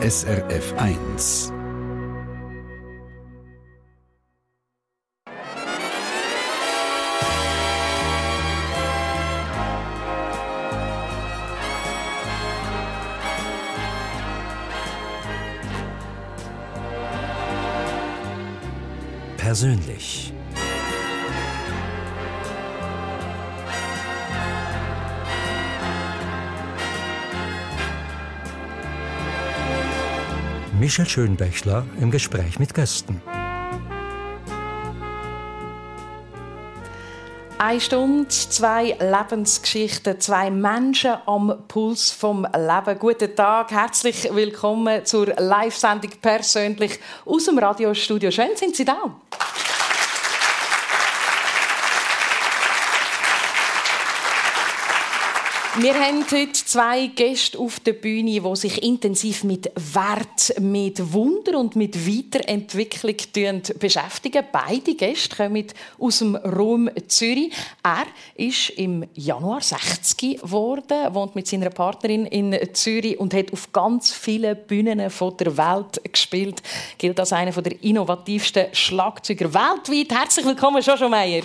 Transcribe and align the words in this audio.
SRF 0.00 0.74
1. 0.78 1.52
Persönlich. 19.36 20.32
Michel 30.88 31.06
Schönbächler 31.06 31.84
im 32.00 32.10
Gespräch 32.10 32.58
mit 32.58 32.72
Gästen. 32.72 33.20
Eine 37.58 37.78
Stunde, 37.78 38.28
zwei 38.28 38.96
Lebensgeschichten, 38.98 40.18
zwei 40.18 40.50
Menschen 40.50 41.12
am 41.26 41.58
Puls 41.68 42.10
vom 42.10 42.44
Leben. 42.44 42.98
Guten 42.98 43.36
Tag, 43.36 43.70
herzlich 43.70 44.34
willkommen 44.34 45.04
zur 45.04 45.26
Live-Sendung 45.26 46.12
persönlich 46.22 46.98
aus 47.26 47.44
dem 47.44 47.58
Radiostudio. 47.58 48.30
Schön 48.30 48.56
sind 48.56 48.74
Sie 48.74 48.86
da. 48.86 49.14
Wir 55.80 55.94
haben 55.94 56.24
heute 56.32 56.52
zwei 56.52 57.06
Gäste 57.06 57.56
auf 57.56 57.78
der 57.78 57.92
Bühne, 57.92 58.40
die 58.40 58.56
sich 58.56 58.82
intensiv 58.82 59.44
mit 59.44 59.70
Wert, 59.76 60.58
mit 60.58 61.12
Wunder 61.12 61.56
und 61.56 61.76
mit 61.76 62.04
Weiterentwicklung 62.04 63.62
beschäftigen. 63.78 64.44
Beide 64.50 64.96
Gäste 64.96 65.36
kommen 65.36 65.66
aus 66.00 66.18
dem 66.18 66.34
Raum 66.34 66.90
Zürich. 67.06 67.52
Er 67.84 68.06
ist 68.34 68.70
im 68.70 69.06
Januar 69.14 69.60
60 69.60 70.40
geworden, 70.40 71.14
wohnt 71.14 71.36
mit 71.36 71.46
seiner 71.46 71.70
Partnerin 71.70 72.26
in 72.26 72.58
Zürich 72.74 73.20
und 73.20 73.32
hat 73.32 73.52
auf 73.52 73.72
ganz 73.72 74.12
vielen 74.12 74.58
Bühnen 74.66 74.98
der 74.98 75.56
Welt 75.56 76.12
gespielt. 76.12 76.60
Gilt 76.98 77.20
als 77.20 77.32
einer 77.32 77.52
der 77.52 77.80
innovativsten 77.84 78.66
Schlagzeuger 78.72 79.54
weltweit. 79.54 80.18
Herzlich 80.18 80.44
willkommen, 80.44 80.82
Jojo 80.82 81.08
Meyer. 81.08 81.42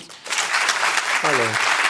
Hallo. 1.21 1.82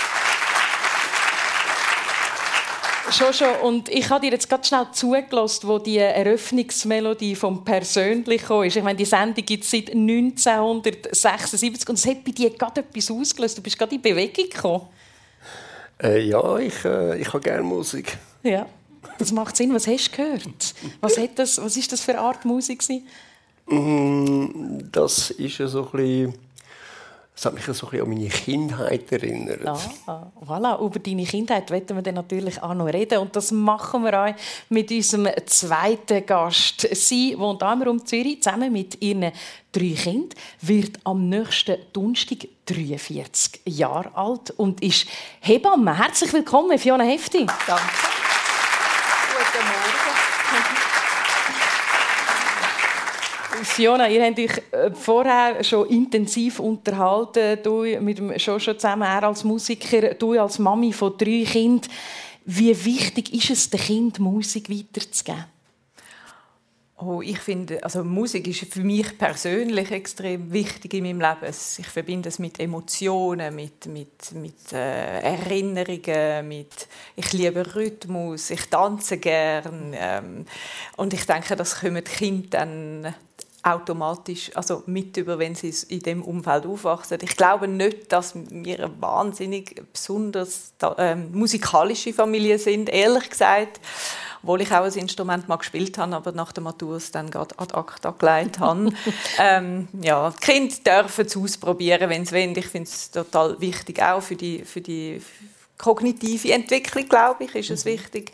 Schon 3.14 3.32
schon. 3.34 3.56
Und 3.62 3.90
ich 3.90 4.10
habe 4.10 4.26
dir 4.26 4.32
jetzt 4.32 4.50
ganz 4.50 4.70
schnell 4.70 4.88
zugelassen, 4.92 5.68
wo 5.68 5.78
die 5.78 5.98
Eröffnungsmelodie 6.00 7.36
vom 7.36 7.64
Persönlich 7.64 8.50
ist. 8.50 8.76
Ich 8.76 8.84
meine, 8.84 8.98
die 8.98 9.06
Sendung 9.06 9.46
gibt 9.46 9.64
es 9.64 9.72
seit 9.72 9.92
1976 9.92 11.90
und 11.90 11.96
es 11.96 12.08
hat 12.08 12.24
bei 12.24 12.32
dir 12.32 12.50
gerade 12.50 12.82
etwas 12.82 13.12
ausgelöst. 13.12 13.58
Du 13.58 13.62
bist 13.62 13.78
gerade 13.78 13.94
in 13.94 14.02
Bewegung 14.02 14.50
gekommen. 14.50 14.88
Äh, 16.02 16.22
ja, 16.22 16.58
ich, 16.58 16.84
äh, 16.86 17.22
ich 17.22 17.28
habe 17.28 17.40
gerne 17.40 17.62
Musik. 17.62 18.18
Ja, 18.42 18.66
das 19.20 19.32
macht 19.32 19.56
Sinn. 19.58 19.74
Was 19.76 19.86
hast 19.86 20.12
du 20.12 20.18
gehört? 20.18 20.74
Was, 21.00 21.18
hat 21.18 21.38
das, 21.38 21.62
was 21.62 21.78
ist 21.78 21.92
das 21.92 22.02
für 22.02 22.14
eine 22.14 22.22
Art 22.22 22.44
Musik? 22.46 22.84
Mm, 23.68 24.80
das 24.92 25.30
ist 25.30 25.60
ja 25.60 25.68
so 25.68 25.86
ein 25.86 25.92
bisschen 25.92 26.34
das 27.36 27.46
hat 27.46 27.54
mich 27.56 27.64
so 27.66 27.72
ein 27.72 27.80
bisschen 27.80 28.02
an 28.02 28.10
meine 28.10 28.30
Kindheit 28.30 29.12
erinnert. 29.12 29.66
Ah, 30.06 30.28
voilà. 30.46 30.80
Über 30.80 31.00
deine 31.00 31.26
Kindheit 31.26 31.72
wollen 31.72 31.90
wir 31.90 32.02
dann 32.04 32.14
natürlich 32.16 32.62
auch 32.62 32.76
noch 32.76 32.86
reden. 32.86 33.18
Und 33.18 33.36
das 33.36 33.52
machen 33.52 34.04
wir 34.04 34.24
auch 34.24 34.36
mit 34.70 34.92
unserem 34.92 35.30
zweiten 35.48 36.24
Gast. 36.28 36.88
Sie 36.92 37.38
wohnt 37.40 37.64
einmal 37.64 37.88
um 37.88 38.06
Zürich 38.06 38.44
zusammen 38.44 38.72
mit 38.72 39.02
ihren 39.02 39.32
drei 39.72 39.96
Kindern, 39.96 40.30
wird 40.62 41.00
am 41.06 41.28
nächsten 41.28 41.78
Donnerstag 41.92 42.48
43 42.68 43.62
Jahre 43.66 44.16
alt 44.16 44.52
und 44.52 44.84
ist 44.84 45.08
Hebamme. 45.40 45.98
Herzlich 45.98 46.32
willkommen, 46.34 46.78
Fiona 46.78 47.04
Hefti. 47.04 47.48
Danke. 47.48 47.84
Guten 49.32 49.66
Morgen. 49.66 50.14
Fiona, 53.64 54.10
ihr 54.10 54.24
habt 54.24 54.40
euch 54.40 54.58
äh, 54.72 54.92
vorher 54.94 55.64
schon 55.64 55.88
intensiv 55.90 56.60
unterhalten, 56.60 57.60
du 57.64 57.84
mit 58.02 58.18
dem 58.18 58.32
Joshua 58.34 58.78
zusammen, 58.78 59.04
er 59.04 59.24
als 59.24 59.44
Musiker, 59.44 60.14
du 60.14 60.40
als 60.40 60.60
Mami 60.60 60.94
von 60.94 61.18
drei 61.18 61.44
Kindern. 61.46 61.90
Wie 62.46 62.86
wichtig 62.86 63.34
ist 63.34 63.50
es, 63.50 63.70
dem 63.70 63.80
Kind 63.80 64.20
Musik 64.20 64.70
weiterzugeben? 64.70 65.46
Oh, 67.06 67.22
ich 67.22 67.40
finde, 67.40 67.84
also 67.84 68.04
Musik 68.04 68.48
ist 68.48 68.72
für 68.72 68.82
mich 68.82 69.18
persönlich 69.18 69.92
extrem 69.92 70.54
wichtig 70.54 70.94
in 70.94 71.04
meinem 71.04 71.20
Leben. 71.20 71.54
Ich 71.78 71.88
verbinde 71.88 72.30
es 72.30 72.40
mit 72.40 72.60
Emotionen, 72.60 73.54
mit, 73.56 73.88
mit, 73.88 74.32
mit 74.34 74.72
äh, 74.72 75.20
Erinnerungen, 75.20 76.48
mit 76.48 76.88
ich 77.16 77.34
liebe 77.34 77.76
Rhythmus, 77.76 78.52
ich 78.52 78.70
tanze 78.70 79.18
gern 79.18 79.92
ähm, 79.94 80.46
und 80.96 81.14
ich 81.14 81.26
denke, 81.26 81.58
das 81.58 81.82
kommen 81.82 82.04
die 82.06 82.12
Kinder 82.12 82.48
dann 82.60 83.14
automatisch 83.64 84.52
also 84.56 84.84
mit 84.86 85.16
über, 85.16 85.40
wenn 85.40 85.56
sie 85.56 85.74
in 85.88 86.02
dem 86.02 86.22
Umfeld 86.22 86.66
aufwachsen. 86.66 87.18
Ich 87.22 87.38
glaube 87.38 87.68
nicht, 87.68 88.12
dass 88.12 88.36
wir 88.36 88.78
eine 88.78 89.02
wahnsinnig 89.02 89.82
besonders 89.92 90.74
äh, 90.98 91.16
musikalische 91.16 92.14
Familie 92.14 92.60
sind, 92.60 92.90
ehrlich 92.90 93.30
gesagt. 93.30 93.80
Obwohl 94.42 94.60
ich 94.60 94.72
auch 94.74 94.84
ein 94.84 94.92
Instrument 94.92 95.48
mal 95.48 95.56
gespielt 95.56 95.98
habe, 95.98 96.18
aber 96.18 96.34
nach 96.34 96.52
der 96.52 96.64
Matur 96.64 96.98
es 96.98 97.12
dann 97.12 97.32
gerade 97.32 97.58
ad 97.58 97.74
acta 97.74 98.12
gelegt 98.12 98.60
habe. 98.60 98.92
ähm, 99.40 99.88
ja, 100.02 100.32
die 100.32 100.46
Kinder 100.46 100.76
dürfen 101.04 101.26
es 101.26 101.38
ausprobieren, 101.38 102.10
wenn 102.10 102.26
sie 102.26 102.36
wollen. 102.36 102.58
Ich 102.58 102.68
finde 102.68 102.90
es 102.90 103.10
total 103.10 103.60
wichtig, 103.62 104.04
auch 104.04 104.22
für 104.22 104.36
die, 104.36 104.66
für 104.66 104.82
die 104.82 105.22
kognitive 105.84 106.52
Entwicklung, 106.54 107.10
glaube 107.10 107.44
ich, 107.44 107.56
ist 107.56 107.70
es 107.70 107.84
mhm. 107.84 107.90
wichtig, 107.90 108.32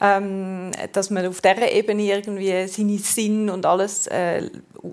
ähm, 0.00 0.70
dass 0.92 1.08
man 1.08 1.26
auf 1.26 1.40
dieser 1.40 1.72
Ebene 1.72 2.02
irgendwie 2.02 2.68
seine 2.68 2.98
Sinn 2.98 3.48
und 3.48 3.64
alles 3.64 4.06
äh, 4.08 4.50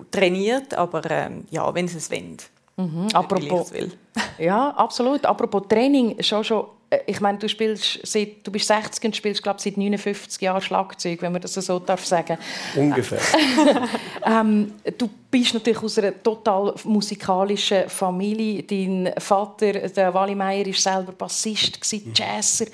trainiert. 0.09 0.73
Aber 0.73 1.01
ähm, 1.11 1.45
ja, 1.49 1.73
wenn 1.75 1.87
sie 1.87 1.97
es 1.97 2.09
wollen. 2.09 2.37
Mhm. 2.77 3.07
Apropos, 3.13 3.73
will. 3.73 3.91
ja, 4.37 4.69
absolut. 4.69 5.25
Apropos 5.25 5.63
Training, 5.67 6.21
schon 6.23 6.43
schon 6.43 6.67
ich 7.05 7.19
meine, 7.19 7.37
du 7.37 7.49
spielst 7.49 7.99
seit, 8.03 8.47
du 8.47 8.51
bist 8.51 8.67
60 8.67 9.03
und 9.03 9.15
spielst 9.15 9.43
glaube 9.43 9.59
seit 9.59 9.75
59 9.75 10.41
Jahren 10.41 10.61
Schlagzeug, 10.61 11.21
wenn 11.21 11.33
man 11.33 11.41
das 11.41 11.53
so 11.53 11.79
darf 11.79 12.05
sagen. 12.05 12.37
Ungefähr. 12.75 13.19
ähm, 14.25 14.71
du 14.97 15.09
bist 15.29 15.53
natürlich 15.53 15.83
aus 15.83 15.97
einer 15.97 16.23
total 16.23 16.73
musikalischen 16.85 17.89
Familie. 17.89 18.63
Dein 18.63 19.11
Vater, 19.17 19.73
der 19.73 20.13
Wally 20.13 20.35
Meier, 20.35 20.65
ist 20.65 20.81
selber 20.81 21.11
Bassist, 21.11 21.79
mhm. 21.91 22.13
Jazzer. 22.13 22.67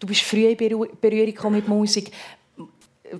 Du 0.00 0.06
bist 0.06 0.22
früh 0.22 0.46
in 0.46 0.56
Berührung 0.56 1.52
mit 1.52 1.68
Musik. 1.68 2.10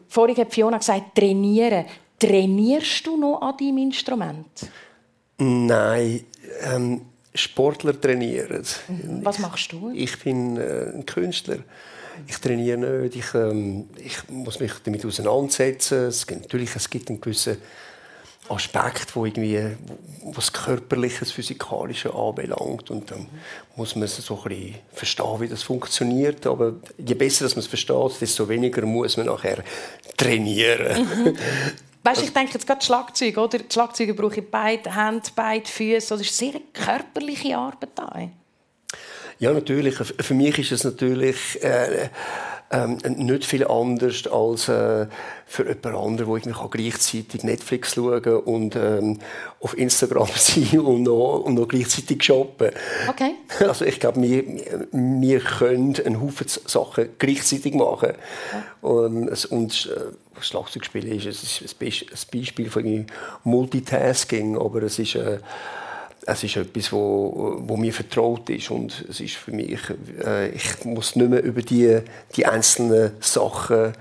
Vorhin 0.09 0.37
hat 0.39 0.53
Fiona 0.53 0.79
gesagt, 0.79 1.15
trainieren. 1.15 1.85
Trainierst 2.19 3.07
du 3.07 3.19
noch 3.19 3.43
an 3.43 3.57
deinem 3.59 3.79
Instrument? 3.79 4.71
Nein. 5.37 6.25
Ähm 6.65 7.12
Sportler 7.35 7.99
trainieren. 7.99 8.65
Mhm. 8.89 9.25
Was 9.25 9.39
machst 9.39 9.73
du? 9.73 9.91
Ich 9.95 10.19
bin 10.19 10.57
äh, 10.57 10.93
ein 10.95 11.07
Künstler. 11.07 11.59
Ich 12.27 12.39
trainiere 12.39 12.79
nicht. 12.79 13.17
Ich, 13.17 13.35
ähm, 13.35 13.89
ich 13.97 14.29
muss 14.29 14.61
mich 14.61 14.73
damit 14.85 15.05
auseinandersetzen. 15.05 16.07
Es 16.09 16.27
gibt, 16.27 16.43
natürlich 16.43 16.75
es 16.77 16.91
gibt 16.91 17.09
einen 17.09 17.21
gewissen 17.21 17.57
Aspekt, 18.49 19.15
wo 19.17 19.25
irgendwie 19.25 19.77
was 20.25 20.53
körperliches, 20.53 21.33
physikalische 21.33 22.13
anbelangt 22.13 22.91
und 22.91 23.11
dann 23.11 23.27
muss 23.77 23.95
man 23.97 24.07
so 24.09 24.35
ein 24.35 24.49
bisschen 24.49 24.75
verstehen, 24.93 25.41
wie 25.41 25.49
das 25.49 25.63
funktioniert. 25.63 26.47
Aber 26.47 26.75
je 26.99 27.15
besser 27.15 27.45
dass 27.45 27.55
man 27.55 27.61
es 27.61 27.69
versteht, 27.69 28.21
desto 28.21 28.49
weniger 28.49 28.85
muss 28.85 29.17
man 29.17 29.27
nachher 29.27 29.63
trainieren. 30.17 31.09
Weißt, 32.05 32.19
also, 32.19 32.29
ich 32.29 32.33
denke 32.33 32.53
jetzt 32.55 32.67
gerade 32.67 32.85
Schlagzeug, 32.85 33.39
oder? 33.39 33.59
Die 33.59 33.73
Schlagzeuge 33.73 34.15
brauche 34.15 34.41
ich 34.41 34.51
beide 34.51 34.95
Hände, 34.95 35.23
beide 35.37 35.69
Füße. 35.69 36.09
Das 36.09 36.21
ist 36.21 36.37
sehr 36.37 36.55
körperliche 36.73 37.57
Arbeit 37.57 37.91
da. 37.95 38.29
Ja, 39.39 39.53
natürlich. 39.53 39.95
Für 39.97 40.35
mich 40.35 40.59
ist 40.59 40.73
es 40.73 40.85
natürlich 40.85 41.63
äh, 41.63 42.09
ähm, 42.73 42.97
nicht 43.17 43.45
viel 43.45 43.67
anders 43.67 44.27
als 44.27 44.69
äh, 44.69 45.07
für 45.47 45.69
jemand 45.69 45.95
anderen, 45.95 46.27
wo 46.27 46.37
ich 46.37 46.47
mich 46.47 46.57
gleichzeitig 46.71 47.45
Netflix 47.45 47.95
schauen 47.95 48.25
und 48.25 48.77
ähm, 48.77 49.19
auf 49.61 49.77
Instagram 49.77 50.29
sein 50.35 50.81
und 50.81 51.03
noch, 51.03 51.41
und 51.41 51.55
noch 51.55 51.69
gleichzeitig 51.69 52.23
shoppen. 52.25 52.71
Okay. 53.09 53.35
Also 53.73 53.85
ich 53.85 54.01
glaube, 54.01 54.21
wir, 54.23 54.45
wir 54.93 55.41
können 55.41 55.95
einen 56.05 56.21
Haufen 56.21 56.47
Sachen 56.49 57.11
gleichzeitig 57.19 57.75
machen. 57.75 58.13
Ja. 58.53 58.89
Und, 58.89 59.45
und 59.47 59.91
äh, 59.95 60.41
Schlagzeugspielen 60.41 61.13
ist, 61.13 61.27
ist 61.27 61.77
ein 61.81 62.39
Beispiel 62.39 62.71
von 62.71 63.07
Multitasking, 63.45 64.59
aber 64.59 64.83
es 64.83 64.99
ist, 64.99 65.15
äh, 65.15 65.39
es 66.27 66.45
ist 66.45 66.57
etwas, 66.57 66.93
wo, 66.93 67.57
wo 67.67 67.77
mir 67.77 67.93
vertraut 67.93 68.49
ist 68.51 68.71
und 68.71 69.05
es 69.09 69.21
ist 69.21 69.35
für 69.35 69.53
mich, 69.53 69.81
äh, 70.25 70.51
ich 70.51 70.85
muss 70.85 71.17
nicht 71.17 71.31
mehr 71.31 71.43
über 71.43 71.63
die, 71.63 72.01
die 72.37 72.47
einzelnen 72.47 73.13
Sachen 73.21 73.93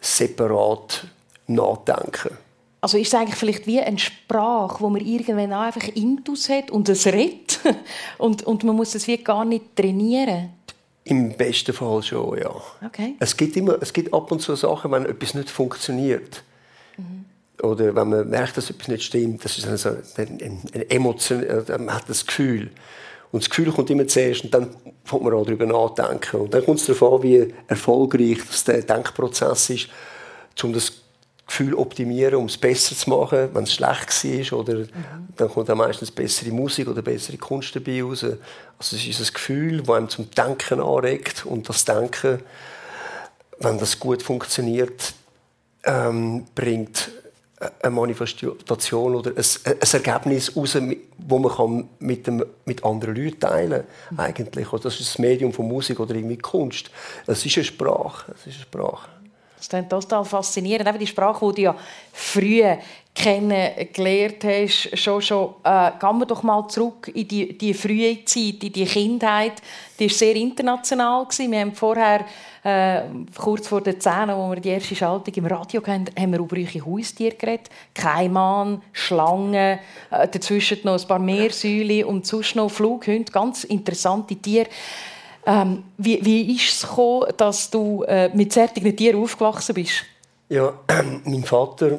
separat 0.00 1.06
nachdenken. 1.46 2.36
Also 2.80 2.96
ist 2.96 3.08
es 3.08 3.14
eigentlich 3.14 3.34
vielleicht 3.34 3.66
wie 3.66 3.80
eine 3.80 3.98
Sprache, 3.98 4.80
wo 4.80 4.88
man 4.88 5.04
irgendwann 5.04 5.52
einfach 5.52 5.88
Intus 5.88 6.48
hat 6.48 6.70
und 6.70 6.88
es 6.88 7.06
redet 7.06 7.60
und, 8.18 8.44
und 8.44 8.64
man 8.64 8.76
muss 8.76 8.94
es 8.94 9.06
wie 9.06 9.18
gar 9.18 9.44
nicht 9.44 9.74
trainieren? 9.74 10.50
Im 11.04 11.30
besten 11.36 11.72
Fall 11.72 12.02
schon, 12.02 12.38
ja. 12.38 12.50
Okay. 12.84 13.16
Es 13.18 13.36
gibt, 13.36 13.56
immer, 13.56 13.78
es 13.80 13.92
gibt 13.92 14.12
ab 14.12 14.30
und 14.30 14.40
zu 14.40 14.54
Sachen, 14.54 14.92
wenn 14.92 15.06
etwas 15.06 15.34
nicht 15.34 15.48
funktioniert. 15.48 16.42
Oder 17.62 17.94
wenn 17.94 18.08
man 18.08 18.28
merkt, 18.28 18.56
dass 18.56 18.70
etwas 18.70 18.88
nicht 18.88 19.04
stimmt. 19.04 19.44
Das 19.44 19.58
ist 19.58 19.66
also 19.66 19.90
ein, 20.16 20.38
ein, 20.40 20.60
ein 20.74 20.90
Emotion, 20.90 21.42
äh, 21.42 21.78
man 21.78 21.94
hat 21.94 22.08
das 22.08 22.26
Gefühl. 22.26 22.70
Und 23.30 23.42
das 23.42 23.50
Gefühl 23.50 23.72
kommt 23.72 23.90
immer 23.90 24.06
zuerst 24.06 24.44
und 24.44 24.54
dann 24.54 24.68
fängt 25.04 25.22
man 25.22 25.34
auch 25.34 25.44
darüber 25.44 25.66
nachdenken. 25.66 26.42
Und 26.42 26.54
dann 26.54 26.64
kommt 26.64 26.80
es 26.80 26.86
darauf 26.86 27.14
an, 27.14 27.22
wie 27.22 27.52
erfolgreich 27.66 28.38
das 28.48 28.64
der 28.64 28.82
Denkprozess 28.82 29.70
ist, 29.70 29.88
um 30.62 30.72
das 30.72 30.92
Gefühl 31.46 31.72
zu 31.72 31.78
optimieren, 31.78 32.36
um 32.36 32.46
es 32.46 32.56
besser 32.56 32.94
zu 32.94 33.10
machen, 33.10 33.48
wenn 33.52 33.64
es 33.64 33.74
schlecht 33.74 34.52
war. 34.52 34.60
Oder 34.60 34.74
mhm. 34.74 34.88
dann 35.36 35.48
kommt 35.48 35.68
dann 35.68 35.78
meistens 35.78 36.10
bessere 36.10 36.50
Musik 36.50 36.88
oder 36.88 37.02
bessere 37.02 37.36
Kunst 37.36 37.74
dabei 37.74 38.02
raus. 38.02 38.24
Also 38.24 38.96
es 38.96 39.06
ist 39.06 39.20
ein 39.20 39.34
Gefühl, 39.34 39.82
das 39.82 39.96
einem 39.96 40.08
zum 40.08 40.30
Denken 40.30 40.80
anregt. 40.80 41.44
Und 41.44 41.68
das 41.68 41.84
Denken, 41.84 42.40
wenn 43.58 43.78
das 43.78 43.98
gut 43.98 44.22
funktioniert, 44.22 45.14
ähm, 45.84 46.46
bringt 46.54 47.10
eine 47.82 47.90
Manifestation 47.90 49.16
oder 49.16 49.30
ein, 49.30 49.44
ein 49.64 49.76
Ergebnis 49.92 50.56
raus, 50.56 50.72
das 50.72 50.82
man 51.58 51.88
mit, 51.98 52.26
dem, 52.26 52.44
mit 52.64 52.84
anderen 52.84 53.16
Leuten 53.16 53.40
teilen 53.40 53.84
kann. 54.08 54.18
Eigentlich. 54.18 54.68
Das 54.68 55.00
ist 55.00 55.00
das 55.00 55.18
Medium 55.18 55.52
von 55.52 55.66
Musik 55.66 55.98
oder 55.98 56.14
irgendwie 56.14 56.38
Kunst. 56.38 56.90
Es 57.26 57.44
ist 57.44 57.56
eine 57.56 57.64
Sprache. 57.64 58.32
Es 58.32 58.46
ist 58.46 58.54
eine 58.54 58.62
Sprache. 58.62 59.08
Das 59.56 59.66
ist 59.66 59.90
total 59.90 60.24
faszinierend. 60.24 61.00
Die 61.00 61.06
Sprache, 61.06 61.46
die 61.48 61.54
du 61.56 61.62
ja 61.62 61.76
früh 62.12 62.62
kennengelernt 63.18 64.44
hast, 64.44 64.96
schon, 64.96 65.20
schon 65.20 65.54
äh, 65.64 65.90
gehen 65.98 66.18
wir 66.18 66.26
doch 66.26 66.44
mal 66.44 66.68
zurück 66.68 67.10
in 67.12 67.26
die, 67.26 67.58
die 67.58 67.74
frühe 67.74 68.24
Zeit, 68.24 68.62
in 68.62 68.72
die 68.72 68.84
Kindheit. 68.84 69.54
Die 69.98 70.04
war 70.08 70.14
sehr 70.16 70.36
international. 70.36 71.24
Gewesen. 71.24 71.50
Wir 71.50 71.60
haben 71.60 71.74
vorher, 71.74 72.24
äh, 72.62 73.02
kurz 73.36 73.66
vor 73.66 73.80
den 73.80 74.00
Zähnen, 74.00 74.36
wo 74.36 74.50
wir 74.50 74.60
die 74.60 74.68
erste 74.68 74.94
Schaltung 74.94 75.34
im 75.34 75.46
Radio 75.46 75.82
hatten, 75.84 76.06
haben 76.16 76.32
wir 76.32 76.38
über 76.38 76.56
eure 76.56 76.86
Haustiere 76.86 77.34
geredet. 77.34 77.70
Keimann, 77.92 78.82
Schlangen, 78.92 79.80
äh, 80.10 80.28
dazwischen 80.28 80.78
noch 80.84 81.00
ein 81.00 81.08
paar 81.08 81.18
Meersäule 81.18 82.06
und 82.06 82.24
sonst 82.24 82.54
noch 82.54 82.70
Flughunde. 82.70 83.32
Ganz 83.32 83.64
interessante 83.64 84.36
Tiere. 84.36 84.68
Ähm, 85.44 85.82
wie, 85.96 86.24
wie 86.24 86.54
ist 86.54 86.74
es 86.74 86.88
gekommen, 86.88 87.32
dass 87.36 87.68
du 87.68 88.04
äh, 88.04 88.28
mit 88.32 88.52
solchen 88.52 88.96
Tieren 88.96 89.20
aufgewachsen 89.20 89.74
bist? 89.74 90.04
Ja, 90.48 90.72
mein 91.24 91.42
Vater 91.42 91.98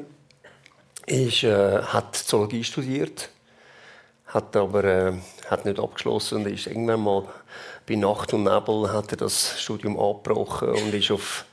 ist, 1.09 1.43
äh, 1.43 1.81
hat 1.81 2.15
Zoologie 2.15 2.63
studiert, 2.63 3.29
hat 4.27 4.55
aber 4.55 4.83
äh, 4.83 5.13
hat 5.49 5.65
nicht 5.65 5.79
abgeschlossen 5.79 6.39
und 6.39 6.47
ist 6.47 6.67
irgendwann 6.67 7.03
mal 7.03 7.23
bei 7.87 7.95
Nacht 7.95 8.33
und 8.33 8.43
Nebel 8.43 8.91
hat 8.91 9.11
er 9.11 9.17
das 9.17 9.59
Studium 9.59 9.99
abgebrochen 9.99 10.69
und 10.69 10.93
ist 10.93 11.11
auf 11.11 11.45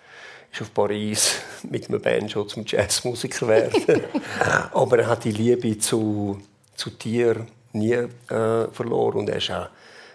ist 0.52 0.62
auf 0.62 0.72
Paris 0.72 1.36
mit 1.70 1.88
einem 1.88 2.00
Band 2.00 2.30
schon 2.30 2.48
zum 2.48 2.64
Jazzmusiker 2.66 3.48
werden. 3.48 4.02
aber 4.72 5.00
er 5.00 5.08
hat 5.08 5.24
die 5.24 5.32
Liebe 5.32 5.78
zu, 5.78 6.40
zu 6.74 6.90
Tieren 6.90 7.48
nie 7.72 7.92
äh, 7.92 8.08
verloren 8.72 9.18
und 9.18 9.28
er 9.28 9.36
ist 9.36 9.50
auch 9.50 9.68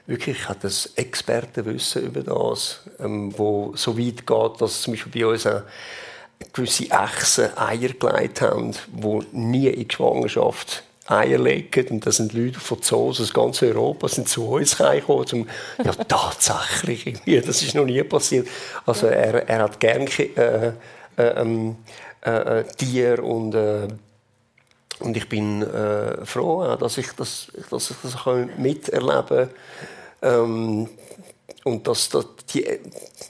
wirklich 0.08 0.48
hat 0.50 0.64
das 0.64 0.88
Expertenwissen 0.96 2.04
über 2.04 2.22
das, 2.22 2.82
ähm, 3.00 3.38
wo 3.38 3.74
so 3.76 3.98
weit 3.98 4.26
geht, 4.26 4.62
dass 4.62 4.82
zum 4.82 4.94
Beispiel 4.94 5.24
bei 5.24 5.32
uns 5.32 5.46
auch 5.46 5.62
gewisse 6.54 6.86
Echsen 6.86 7.58
Eier 7.58 7.90
gelegt 7.90 8.42
haben, 8.42 8.74
die 8.88 9.20
nie 9.32 9.68
in 9.68 9.90
Schwangerschaft 9.90 10.84
Eier 11.08 11.40
legen. 11.40 11.88
Und 11.90 12.06
das 12.06 12.18
sind 12.18 12.34
Leute 12.34 12.60
von 12.60 12.82
Zoos 12.82 13.20
aus 13.20 13.34
ganz 13.34 13.62
Europa 13.62 14.08
sind 14.08 14.30
zu 14.30 14.48
uns 14.48 14.78
gekommen. 14.78 15.28
Zum, 15.28 15.48
ja, 15.84 15.92
tatsächlich, 15.94 17.20
das 17.46 17.62
ist 17.62 17.76
noch 17.76 17.86
nie 17.86 18.04
passiert. 18.04 18.48
Also 18.86 19.08
er, 19.08 19.48
er 19.48 19.64
hat 19.64 19.80
gerne 19.80 20.06
äh, 20.06 20.68
äh, 20.68 20.72
ähm, 21.18 21.78
äh, 22.26 22.60
äh, 22.60 22.64
Tiere 22.78 23.22
und 23.22 23.56
äh, 23.56 23.88
und 25.00 25.18
ich 25.18 25.28
bin 25.28 25.64
äh, 25.64 26.24
froh, 26.28 26.76
dass 26.76 27.00
ich 27.00 27.12
das, 27.14 27.48
dass 27.72 27.90
ich 27.90 27.98
das 28.04 28.16
miterleben 28.58 29.26
kann. 29.28 29.50
Ähm, 30.22 30.90
und 31.64 31.88
dass, 31.88 32.10
dass 32.10 32.26
die, 32.54 32.66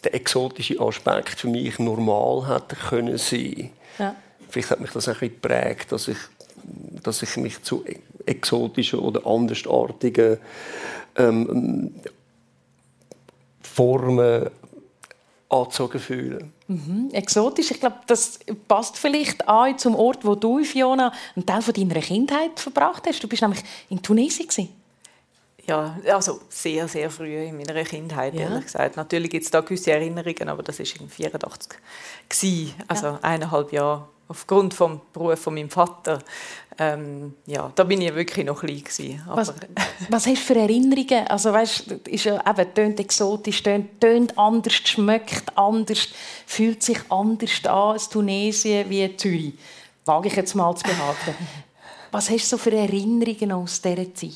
der 0.04 0.14
exotische 0.14 0.80
Aspekt 0.80 1.40
für 1.40 1.48
mich 1.48 1.80
normal 1.80 2.48
hätte 2.48 2.76
können 2.76 3.18
sein. 3.18 3.72
Ja. 4.00 4.16
Vielleicht 4.50 4.72
hat 4.72 4.80
mich 4.80 4.92
das 4.92 5.08
ein 5.08 5.14
bisschen 5.14 5.30
geprägt, 5.30 5.92
dass 5.92 6.08
ich, 6.08 6.18
dass 7.04 7.22
ich 7.22 7.38
mich 7.38 7.62
zu 7.64 7.84
exotischen 8.26 9.00
oder 9.00 9.26
andersartigen 9.26 10.38
ähm, 11.16 11.94
Formen 13.62 14.50
angezogen 15.50 16.00
fühle. 16.00 16.50
Mhm. 16.68 17.10
Exotisch, 17.12 17.72
ich 17.72 17.80
glaube, 17.80 17.98
das 18.08 18.40
passt 18.68 18.98
vielleicht 18.98 19.48
an 19.48 19.78
zum 19.78 19.96
Ort, 19.96 20.24
wo 20.24 20.36
du, 20.36 20.64
Fiona, 20.64 21.12
einen 21.36 21.46
Teil 21.46 21.62
von 21.62 21.74
deiner 21.74 22.00
Kindheit 22.00 22.60
verbracht 22.60 23.04
hast. 23.08 23.22
Du 23.22 23.28
bist 23.28 23.42
nämlich 23.42 23.62
in 23.90 24.02
Tunesien. 24.02 24.70
Ja, 25.72 26.16
also 26.16 26.42
sehr, 26.50 26.88
sehr 26.88 27.10
früh 27.10 27.36
in 27.46 27.58
meiner 27.58 27.84
Kindheit, 27.84 28.34
ja. 28.34 28.42
ehrlich 28.42 28.66
gesagt. 28.66 28.98
Natürlich 28.98 29.30
gibt 29.30 29.46
es 29.46 29.52
da 29.52 29.62
gewisse 29.62 29.92
Erinnerungen, 29.92 30.50
aber 30.50 30.64
das 30.64 30.80
war 30.80 30.86
in 30.86 31.10
1984. 31.10 31.80
Also 32.88 33.08
ja. 33.08 33.20
eineinhalb 33.22 33.72
Jahre 33.72 34.08
aufgrund 34.28 34.74
des 34.74 34.90
Berufs 35.14 35.42
von 35.42 35.54
meinem 35.54 35.70
Vater. 35.70 36.20
Ähm, 36.78 37.36
ja, 37.46 37.72
da 37.76 37.84
bin 37.84 38.02
ich 38.02 38.14
wirklich 38.16 38.46
noch 38.46 38.60
klein 38.60 38.84
gewesen. 38.84 39.22
Was, 39.28 39.54
was 40.10 40.26
hast 40.26 40.42
du 40.42 40.54
für 40.54 40.56
Erinnerungen? 40.56 41.28
Also 41.28 41.54
weißt, 41.54 41.92
ist 42.08 42.26
ja 42.26 42.42
eben 42.50 42.74
tönt 42.74 43.00
exotisch, 43.00 43.64
tönt, 43.64 44.02
tönt 44.02 44.38
anders, 44.38 44.74
schmeckt 44.74 45.58
anders, 45.58 46.10
fühlt 46.46 46.82
sich 46.84 47.00
anders 47.10 47.52
an 47.64 47.94
als 47.94 48.10
Tunesien 48.10 48.90
wie 48.90 49.16
Zürich. 49.16 49.54
Wage 50.06 50.30
ich 50.30 50.36
jetzt 50.36 50.56
mal 50.56 50.76
zu 50.76 50.84
behaupten. 50.84 51.36
Was 52.12 52.30
hast 52.30 52.52
du 52.52 52.58
so 52.58 52.58
für 52.58 52.76
Erinnerungen 52.76 53.54
aus 53.54 53.82
dieser 53.82 54.14
Zeit? 54.14 54.32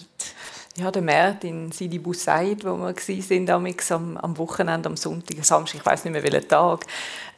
Ja, 0.78 0.92
der 0.92 1.02
März 1.02 1.46
in 1.46 1.72
Sidi 1.72 2.00
Bou 2.00 2.14
Said, 2.14 2.66
wo 2.66 2.78
wir 2.78 2.94
waren, 2.94 3.92
am, 3.92 4.18
am 4.18 4.38
Wochenende, 4.38 4.90
am 4.90 4.98
Sonntag, 4.98 5.44
Samstag, 5.46 5.80
ich 5.80 5.86
weiß 5.86 6.04
nicht 6.04 6.14
mehr 6.14 6.24
welchen 6.24 6.48
Tag. 6.50 6.86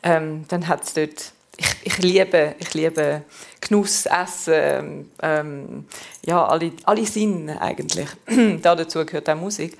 Ähm, 0.01 0.45
dann 0.47 0.67
hat 0.67 0.83
es 0.83 0.93
dort 0.93 1.33
ich, 1.57 1.75
ich, 1.83 1.97
liebe, 1.99 2.55
ich 2.59 2.73
liebe 2.73 3.23
Genuss, 3.61 4.05
Essen, 4.05 5.11
ähm, 5.21 5.85
ja, 6.25 6.45
alle, 6.45 6.71
alle 6.83 7.05
Sinne 7.05 7.61
eigentlich. 7.61 8.07
da 8.61 8.75
dazu 8.75 9.05
gehört 9.05 9.29
auch 9.29 9.35
Musik. 9.35 9.77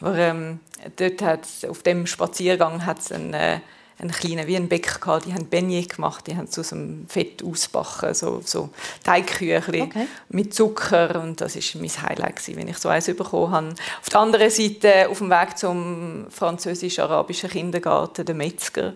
Aber 0.00 0.16
ähm, 0.16 0.60
dort 0.96 1.22
hat's, 1.22 1.64
auf 1.64 1.82
dem 1.82 2.06
Spaziergang 2.06 2.84
hat 2.86 3.00
es 3.00 3.12
einen, 3.12 3.34
äh, 3.34 3.60
einen 4.00 4.12
kleinen, 4.12 4.46
wie 4.46 4.56
ein 4.56 4.68
Bäcker 4.68 5.00
gehabt, 5.00 5.26
die 5.26 5.34
haben 5.34 5.48
Beignet 5.48 5.96
gemacht, 5.96 6.26
die 6.26 6.36
haben 6.36 6.46
so 6.46 6.62
einem 6.74 7.06
Fett 7.08 7.42
ausbacken, 7.42 8.14
so, 8.14 8.40
so 8.44 8.70
Teigküchli 9.02 9.82
okay. 9.82 10.06
mit 10.28 10.54
Zucker 10.54 11.20
und 11.20 11.40
das 11.40 11.56
ist 11.56 11.74
mein 11.74 11.90
Highlight 11.90 12.36
gewesen, 12.36 12.56
wenn 12.56 12.68
ich 12.68 12.78
so 12.78 12.88
eins 12.88 13.06
bekommen 13.06 13.50
habe. 13.50 13.74
Auf 14.00 14.08
der 14.08 14.20
anderen 14.20 14.50
Seite, 14.50 15.08
auf 15.08 15.18
dem 15.18 15.30
Weg 15.30 15.58
zum 15.58 16.26
französisch-arabischen 16.30 17.50
Kindergarten, 17.50 18.24
der 18.24 18.34
Metzger, 18.36 18.92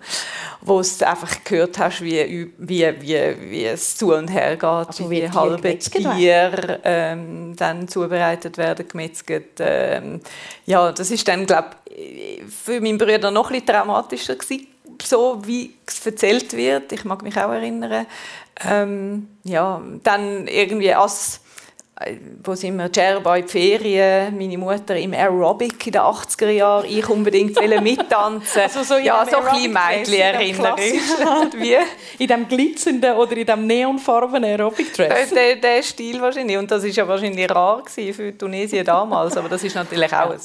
wo 0.60 0.78
es 0.78 1.02
einfach 1.02 1.42
gehört 1.42 1.78
hast, 1.78 2.00
wie, 2.02 2.52
wie, 2.58 3.00
wie, 3.00 3.50
wie 3.50 3.64
es 3.64 3.96
zu 3.96 4.14
und 4.14 4.28
her 4.28 4.54
geht, 4.54 4.64
also 4.64 5.10
wie, 5.10 5.28
halbe 5.28 5.78
Tiere 5.78 6.80
ähm, 6.84 7.56
dann 7.56 7.88
zubereitet 7.88 8.56
werden, 8.56 8.86
gemetzelt. 8.86 9.58
Ähm, 9.58 10.20
ja, 10.64 10.92
das 10.92 11.10
ist 11.10 11.26
dann, 11.26 11.44
glaube 11.44 11.70
für 12.64 12.80
meinen 12.80 12.98
Bruder 12.98 13.30
noch 13.30 13.50
ein 13.50 13.60
bisschen 13.60 13.66
dramatischer 13.66 14.36
gewesen 14.36 14.68
so, 15.02 15.40
wie 15.44 15.74
es 15.86 16.04
erzählt 16.04 16.52
wird. 16.54 16.92
Ich 16.92 17.04
mag 17.04 17.22
mich 17.22 17.36
auch 17.36 17.50
erinnern. 17.50 18.06
Ähm, 18.64 19.28
ja, 19.44 19.80
dann 20.02 20.46
irgendwie 20.46 20.92
als 20.92 21.42
äh, 22.04 22.16
wo 22.42 22.54
sind 22.54 22.76
wir, 22.76 22.88
Gerba 22.88 23.36
in 23.36 23.46
die 23.46 23.50
Ferien, 23.50 24.36
meine 24.36 24.58
Mutter 24.58 24.96
im 24.96 25.12
Aerobic 25.12 25.86
in 25.86 25.92
den 25.92 26.00
80er 26.00 26.50
Jahren, 26.50 26.86
ich 26.86 27.08
unbedingt 27.08 27.56
mittanzen. 27.82 28.62
Also 28.62 28.82
so 28.82 28.96
ja, 28.96 29.24
so 29.28 29.36
ein 29.36 29.44
bisschen 29.44 29.72
Mädchen-Erinnerung. 29.72 30.78
Wie? 30.78 31.76
In 32.18 32.28
dem 32.28 32.48
glitzernden 32.48 33.14
oder 33.14 33.36
in 33.36 33.46
dem 33.46 33.66
neonfarbenen 33.66 34.44
Aerobic-Dress? 34.44 35.30
Der, 35.30 35.56
der, 35.56 35.82
Stil 35.82 36.20
wahrscheinlich. 36.20 36.56
Und 36.56 36.70
das 36.70 36.82
war 36.82 36.90
ja 36.90 37.06
wahrscheinlich 37.08 37.50
rar 37.50 37.82
für 37.86 38.36
Tunesien 38.36 38.84
damals, 38.84 39.36
aber 39.36 39.48
das 39.48 39.62
ist 39.64 39.74
natürlich 39.74 40.12
auch 40.12 40.30
ein 40.30 40.40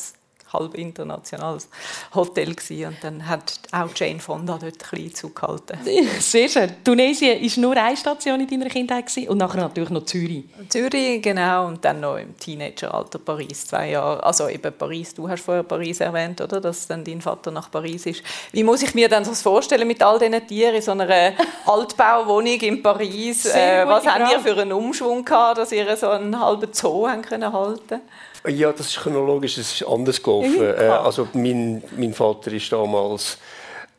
halb 0.54 0.75
internationales 0.75 1.68
Hotel 2.13 2.54
gewesen. 2.54 2.88
und 2.88 2.98
dann 3.01 3.27
hat 3.27 3.60
auch 3.72 3.89
Jane 3.96 4.20
Fonda 4.20 4.58
dort 4.60 4.63
ein 4.63 4.72
bisschen 4.72 5.16
zugehalten. 5.16 5.77
Sehr 6.20 6.50
schön. 6.50 6.72
Tunesien 6.84 7.42
war 7.42 7.62
nur 7.62 7.77
eine 7.77 7.98
Station 7.98 8.39
in 8.39 8.48
deiner 8.48 8.70
Kindheit 8.70 9.08
gewesen, 9.08 9.30
und 9.30 9.38
nachher 9.38 9.62
natürlich 9.62 9.89
noch 9.89 10.06
Zürich. 10.06 10.46
Zürich, 10.70 11.22
genau, 11.22 11.68
und 11.68 11.84
dann 11.84 12.00
noch 12.00 12.18
im 12.18 12.38
Teenageralter 12.38 13.20
Paris, 13.20 13.68
zwei 13.68 13.92
Jahre. 13.92 14.24
Also 14.24 14.48
eben 14.48 14.74
Paris, 14.74 15.13
du 15.13 15.27
hast 15.27 15.44
vorher 15.44 15.63
Paris 15.63 16.00
erwähnt, 16.00 16.42
oder, 16.42 16.62
dass 16.62 16.88
dann 16.88 17.04
dein 17.04 17.22
Vater 17.22 17.51
nach 17.51 17.70
Paris 17.70 18.06
ist. 18.06 18.24
Wie 18.51 18.63
muss 18.63 18.82
ich 18.82 18.94
mir 18.94 19.10
dann 19.10 19.24
das 19.24 19.42
vorstellen 19.42 19.88
mit 19.88 20.01
all 20.01 20.20
diesen 20.20 20.48
Tieren 20.48 20.75
in 20.75 20.82
so 20.82 20.92
einer 20.92 21.34
Altbauwohnung 21.66 22.60
in 22.60 22.82
Paris? 22.82 23.46
Äh, 23.46 23.86
was 23.88 24.06
haben 24.06 24.30
ihr 24.32 24.39
für 24.39 24.60
einen 24.60 24.74
Umschwung 24.74 25.25
gehabt, 25.25 25.58
dass 25.58 25.72
ihr 25.72 25.96
so 25.98 26.10
einen 26.10 26.39
halben 26.39 26.72
Zoo 26.74 27.08
haben 27.08 27.22
können 27.22 27.51
halten 27.51 28.01
Ja, 28.48 28.72
das 28.72 28.88
ist 28.88 28.98
chronologisch, 28.98 29.56
das 29.56 29.74
ist 29.74 29.88
anders 29.88 30.22
gelaufen. 30.22 30.62
Äh, 30.62 30.88
also 30.88 31.27
mein, 31.34 31.84
mein 31.98 32.13
Vater 32.13 32.51
ist 32.51 32.72
damals 32.72 33.38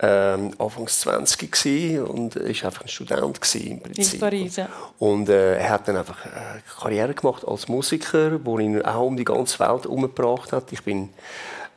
ähm, 0.00 0.52
Anfangs 0.58 1.00
20 1.00 1.50
gewesen 1.50 2.04
und 2.04 2.36
ist 2.36 2.64
einfach 2.64 2.82
ein 2.82 2.88
Student 2.88 3.40
gewesen, 3.40 3.70
im 3.70 3.80
Prinzip. 3.80 4.14
In 4.14 4.20
Paris, 4.20 4.56
ja. 4.56 4.68
Und 4.98 5.28
äh, 5.28 5.58
er 5.58 5.70
hat 5.70 5.88
dann 5.88 5.96
einfach 5.96 6.24
äh, 6.24 6.60
Karriere 6.80 7.14
gemacht 7.14 7.46
als 7.46 7.68
Musiker, 7.68 8.38
wo 8.44 8.58
ihn 8.58 8.80
auch 8.82 9.06
um 9.06 9.16
die 9.16 9.24
ganze 9.24 9.58
Welt 9.58 9.86
umgebracht 9.86 10.52
hat. 10.52 10.72
Ich 10.72 10.82
bin 10.82 11.08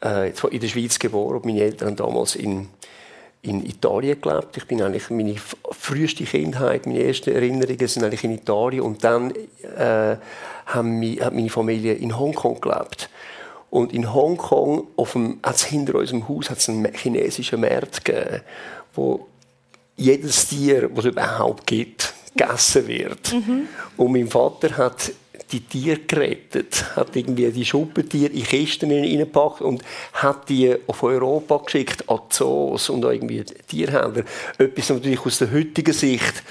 äh, 0.03 0.29
in 0.29 0.59
der 0.59 0.67
Schweiz 0.67 0.99
geboren 0.99 1.37
und 1.37 1.45
meine 1.45 1.61
Eltern 1.61 1.95
damals 1.95 2.35
in 2.35 2.69
in 3.43 3.65
Italien 3.65 4.21
gelebt. 4.21 4.57
Ich 4.57 4.65
bin 4.65 4.81
eigentlich 4.81 5.09
meine 5.09 5.35
früheste 5.71 6.23
Kindheit, 6.25 6.85
meine 6.85 7.03
ersten 7.03 7.33
Erinnerungen 7.33 7.87
sind 7.87 8.03
eigentlich 8.03 8.23
in 8.23 8.31
Italien 8.31 8.81
und 8.81 9.03
dann 9.03 9.31
äh, 9.77 10.17
haben 10.67 11.01
wir, 11.01 11.25
hat 11.25 11.33
meine 11.33 11.49
Familie 11.49 11.93
in 11.93 12.17
Hongkong 12.17 12.61
gelebt. 12.61 13.09
Und 13.71 13.93
in 13.93 14.13
Hongkong, 14.13 14.87
auf 14.95 15.13
dem, 15.13 15.39
hat's 15.43 15.63
hinter 15.63 15.95
unserem 15.95 16.27
Haus, 16.27 16.49
hat's 16.49 16.69
einen 16.69 16.93
chinesischen 16.93 17.61
Markt 17.61 18.03
gegeben, 18.03 18.41
wo 18.93 19.27
jedes 19.95 20.47
Tier, 20.47 20.89
das 20.89 21.05
es 21.05 21.11
überhaupt 21.11 21.65
gibt, 21.65 22.13
gegessen 22.35 22.87
wird. 22.87 23.33
Mhm. 23.33 23.67
Und 23.97 24.11
mein 24.11 24.27
Vater 24.27 24.77
hat 24.77 25.11
die 25.51 25.61
Tiere 25.61 25.99
gerettet, 25.99 26.95
hat 26.95 27.15
irgendwie 27.15 27.51
die 27.51 27.65
Schuppentiere 27.65 28.31
in 28.31 28.43
Kisten 28.43 28.89
hineingepackt 28.89 29.61
und 29.61 29.83
hat 30.13 30.49
die 30.49 30.75
auf 30.87 31.03
Europa 31.03 31.57
geschickt, 31.57 32.09
an 32.09 32.19
Zoos 32.29 32.89
und 32.89 33.03
irgendwie 33.03 33.43
Tierhändler. 33.43 34.23
Etwas 34.57 34.89
natürlich 34.89 35.25
aus 35.25 35.39
der 35.39 35.51
heutigen 35.51 35.93
Sicht 35.93 36.43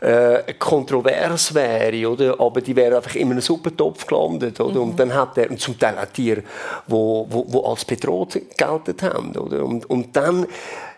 äh, 0.00 0.54
kontrovers 0.58 1.54
wäre, 1.54 2.08
oder? 2.08 2.38
aber 2.38 2.60
die 2.60 2.76
wären 2.76 2.94
einfach 2.94 3.14
in 3.14 3.30
einem 3.30 3.40
Suppentopf 3.40 4.06
gelandet. 4.06 4.60
Oder? 4.60 4.76
Mhm. 4.76 4.90
Und 4.90 5.00
dann 5.00 5.14
hat 5.14 5.38
er 5.38 5.56
zum 5.56 5.78
Teil 5.78 5.98
auch 5.98 6.06
Tiere, 6.06 6.42
die 6.42 6.44
wo, 6.86 7.26
wo, 7.28 7.44
wo 7.48 7.70
als 7.70 7.84
bedroht 7.84 8.40
gelten 8.56 9.02
haben. 9.02 9.36
Oder? 9.36 9.64
Und, 9.64 9.88
und 9.88 10.14
dann 10.14 10.46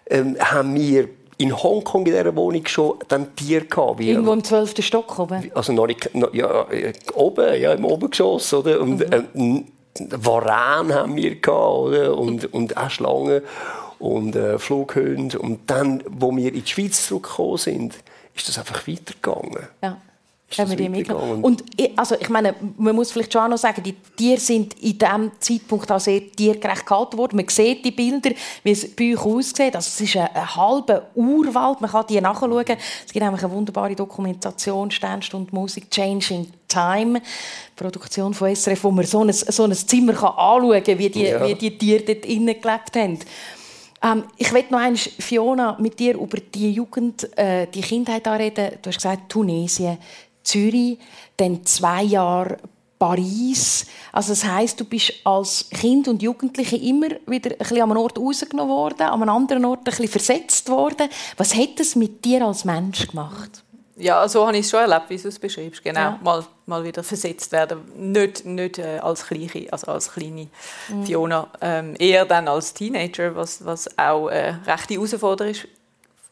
ähm, 0.08 0.36
haben 0.40 0.74
wir 0.74 1.08
in 1.38 1.56
Hongkong 1.62 2.06
in 2.06 2.12
dieser 2.12 2.34
Wohnung 2.34 2.66
schon 2.66 2.94
dann 3.08 3.34
Tier 3.36 3.66
gehabt. 3.66 3.98
Wie, 3.98 4.10
Irgendwo 4.10 4.32
im 4.32 4.42
12. 4.42 4.84
Stock 4.84 5.18
oben? 5.18 5.50
Also 5.54 5.72
noch 5.72 5.86
nicht, 5.86 6.14
noch, 6.14 6.32
ja, 6.32 6.62
äh, 6.70 6.92
oben, 7.14 7.60
ja, 7.60 7.72
im 7.72 7.84
Obergeschoss, 7.84 8.54
oder? 8.54 8.80
Und 8.80 8.98
mhm. 9.34 9.64
äh, 9.64 9.64
Waren 9.98 10.94
haben 10.94 11.16
wir 11.16 11.36
gehabt, 11.36 11.78
oder? 11.78 12.16
Und, 12.16 12.52
und 12.52 12.76
auch 12.76 12.90
Schlangen 12.90 13.42
und 13.98 14.36
äh, 14.36 14.58
Flughunde. 14.58 15.38
Und 15.38 15.70
dann, 15.70 16.02
wo 16.08 16.34
wir 16.36 16.52
in 16.52 16.62
die 16.64 16.70
Schweiz 16.70 17.06
zurückgekommen 17.06 17.56
sind, 17.56 17.94
ist 18.34 18.48
das 18.48 18.58
einfach 18.58 18.86
weitergegangen. 18.86 19.68
Ja 19.82 19.98
wir 20.48 20.76
die 20.76 20.88
mitgenommen. 20.88 21.42
Und 21.42 21.64
also, 21.96 22.14
ich 22.18 22.28
meine, 22.28 22.54
man 22.76 22.94
muss 22.94 23.10
vielleicht 23.10 23.32
schon 23.32 23.42
auch 23.42 23.48
noch 23.48 23.58
sagen, 23.58 23.82
die 23.82 23.94
Tiere 24.16 24.38
sind 24.38 24.74
in 24.80 24.96
diesem 24.96 25.32
Zeitpunkt 25.40 25.90
auch 25.90 25.98
sehr 25.98 26.20
tiergerecht 26.30 26.86
gehalten 26.86 27.18
worden. 27.18 27.36
Man 27.36 27.48
sieht 27.48 27.84
die 27.84 27.90
Bilder, 27.90 28.30
wie 28.62 28.70
es 28.70 28.94
bei 28.94 29.14
euch 29.14 29.24
aussieht. 29.24 29.74
Also, 29.74 29.88
es 29.88 30.00
ist 30.00 30.16
ein, 30.16 30.28
ein 30.32 30.56
halber 30.56 31.08
Urwald. 31.14 31.80
Man 31.80 31.90
kann 31.90 32.06
die 32.08 32.20
nachschauen. 32.20 32.64
Es 33.04 33.12
gibt 33.12 33.24
nämlich 33.24 33.42
eine 33.42 33.52
wunderbare 33.52 33.96
Dokumentation, 33.96 34.90
Sternstunde 34.90 35.54
Musik, 35.54 35.90
Changing 35.90 36.46
Time, 36.68 37.20
Produktion 37.74 38.32
von 38.32 38.54
SRF, 38.54 38.84
wo 38.84 38.90
man 38.90 39.04
so 39.04 39.22
ein, 39.22 39.32
so 39.32 39.64
ein 39.64 39.72
Zimmer 39.72 40.12
kann 40.12 40.34
anschauen 40.36 40.82
kann, 40.82 40.98
wie 40.98 41.10
die, 41.10 41.24
ja. 41.24 41.44
wie 41.46 41.54
die 41.54 41.76
Tiere 41.76 42.02
dort 42.02 42.24
innen 42.24 42.60
gelebt 42.60 42.96
haben. 42.96 43.18
Ähm, 44.02 44.24
ich 44.36 44.52
möchte 44.52 44.72
noch 44.72 44.80
einmal, 44.80 44.98
Fiona, 44.98 45.76
mit 45.80 45.98
dir 45.98 46.14
über 46.14 46.38
die 46.38 46.72
Jugend, 46.72 47.36
äh, 47.38 47.66
die 47.66 47.80
Kindheit 47.80 48.26
reden. 48.26 48.72
Du 48.82 48.88
hast 48.88 48.96
gesagt, 48.96 49.28
Tunesien. 49.28 49.98
Zürich, 50.46 50.98
dann 51.36 51.64
zwei 51.64 52.02
Jahre 52.02 52.58
Paris. 52.98 53.86
Also 54.12 54.32
das 54.32 54.44
heißt, 54.44 54.80
du 54.80 54.84
bist 54.84 55.12
als 55.24 55.68
Kind 55.70 56.08
und 56.08 56.22
Jugendliche 56.22 56.76
immer 56.76 57.08
wieder 57.26 57.50
ein 57.50 57.58
bisschen 57.58 57.82
an 57.82 57.90
einem 57.90 58.00
Ort 58.00 58.18
rausgenommen 58.18 58.74
worden, 58.74 59.02
an 59.02 59.22
einem 59.22 59.28
anderen 59.28 59.64
Ort 59.64 59.80
ein 59.80 59.84
bisschen 59.84 60.08
versetzt 60.08 60.68
worden. 60.68 61.08
Was 61.36 61.54
hat 61.54 61.78
das 61.78 61.96
mit 61.96 62.24
dir 62.24 62.46
als 62.46 62.64
Mensch 62.64 63.06
gemacht? 63.08 63.62
Ja, 63.98 64.28
so 64.28 64.46
habe 64.46 64.58
ich 64.58 64.66
es 64.66 64.70
schon 64.70 64.80
erlebt, 64.80 65.08
wie 65.08 65.16
du 65.16 65.28
es 65.28 65.38
beschreibst. 65.38 65.82
Genau, 65.82 66.00
ja. 66.00 66.20
mal, 66.22 66.44
mal 66.66 66.84
wieder 66.84 67.02
versetzt 67.02 67.50
werden. 67.52 67.80
Nicht, 67.96 68.44
nicht 68.44 68.78
äh, 68.78 68.98
als, 68.98 69.26
kleine, 69.26 69.50
also 69.70 69.90
als 69.90 70.12
kleine 70.12 70.48
mhm. 70.88 71.06
Fiona, 71.06 71.48
ähm, 71.62 71.94
eher 71.98 72.26
dann 72.26 72.46
als 72.46 72.74
Teenager, 72.74 73.34
was, 73.34 73.64
was 73.64 73.88
auch 73.98 74.26
eine 74.26 74.38
äh, 74.38 74.70
rechte 74.70 74.94
Herausforderung 74.94 75.50
ist, 75.52 75.66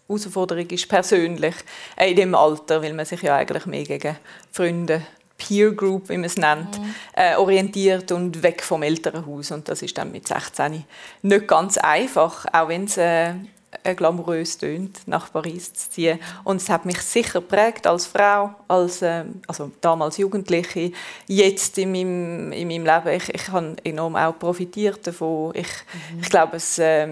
Herausforderung 0.06 0.68
ist 0.68 0.88
persönlich 0.88 1.54
äh, 1.96 2.10
in 2.10 2.16
dem 2.16 2.34
Alter, 2.34 2.82
weil 2.82 2.92
man 2.92 3.06
sich 3.06 3.22
ja 3.22 3.36
eigentlich 3.36 3.66
mehr 3.66 3.84
gegen 3.84 4.16
Freunde 4.52 5.02
Peer 5.36 5.72
Group, 5.72 6.08
wie 6.08 6.16
man 6.16 6.24
es 6.24 6.36
nennt, 6.36 6.78
mhm. 6.78 6.94
äh, 7.14 7.36
orientiert 7.36 8.12
und 8.12 8.42
weg 8.42 8.62
vom 8.62 8.82
Elternhaus. 8.82 9.50
Und 9.50 9.68
das 9.68 9.82
ist 9.82 9.98
dann 9.98 10.12
mit 10.12 10.28
16 10.28 10.84
nicht 11.22 11.48
ganz 11.48 11.76
einfach, 11.76 12.46
auch 12.52 12.68
wenn 12.68 12.84
es 12.84 12.96
äh, 12.96 13.34
glamourös 13.96 14.58
tönt, 14.58 15.00
nach 15.06 15.32
Paris 15.32 15.72
zu 15.72 15.90
ziehen. 15.90 16.20
Und 16.44 16.62
es 16.62 16.68
hat 16.68 16.86
mich 16.86 17.00
sicher 17.02 17.40
geprägt 17.40 17.86
als 17.86 18.06
Frau, 18.06 18.54
als, 18.68 19.02
äh, 19.02 19.24
also 19.46 19.72
damals 19.80 20.18
Jugendliche, 20.18 20.92
jetzt 21.26 21.78
in 21.78 21.92
meinem, 21.92 22.52
in 22.52 22.68
meinem 22.68 22.84
Leben. 22.84 23.16
Ich, 23.16 23.34
ich 23.34 23.48
habe 23.48 23.76
enorm 23.84 24.16
auch 24.16 24.38
profitiert 24.38 25.06
davon. 25.06 25.52
Ich, 25.54 25.66
mhm. 25.66 26.20
ich 26.20 26.30
glaube, 26.30 26.56
es, 26.56 26.78
äh, 26.78 27.06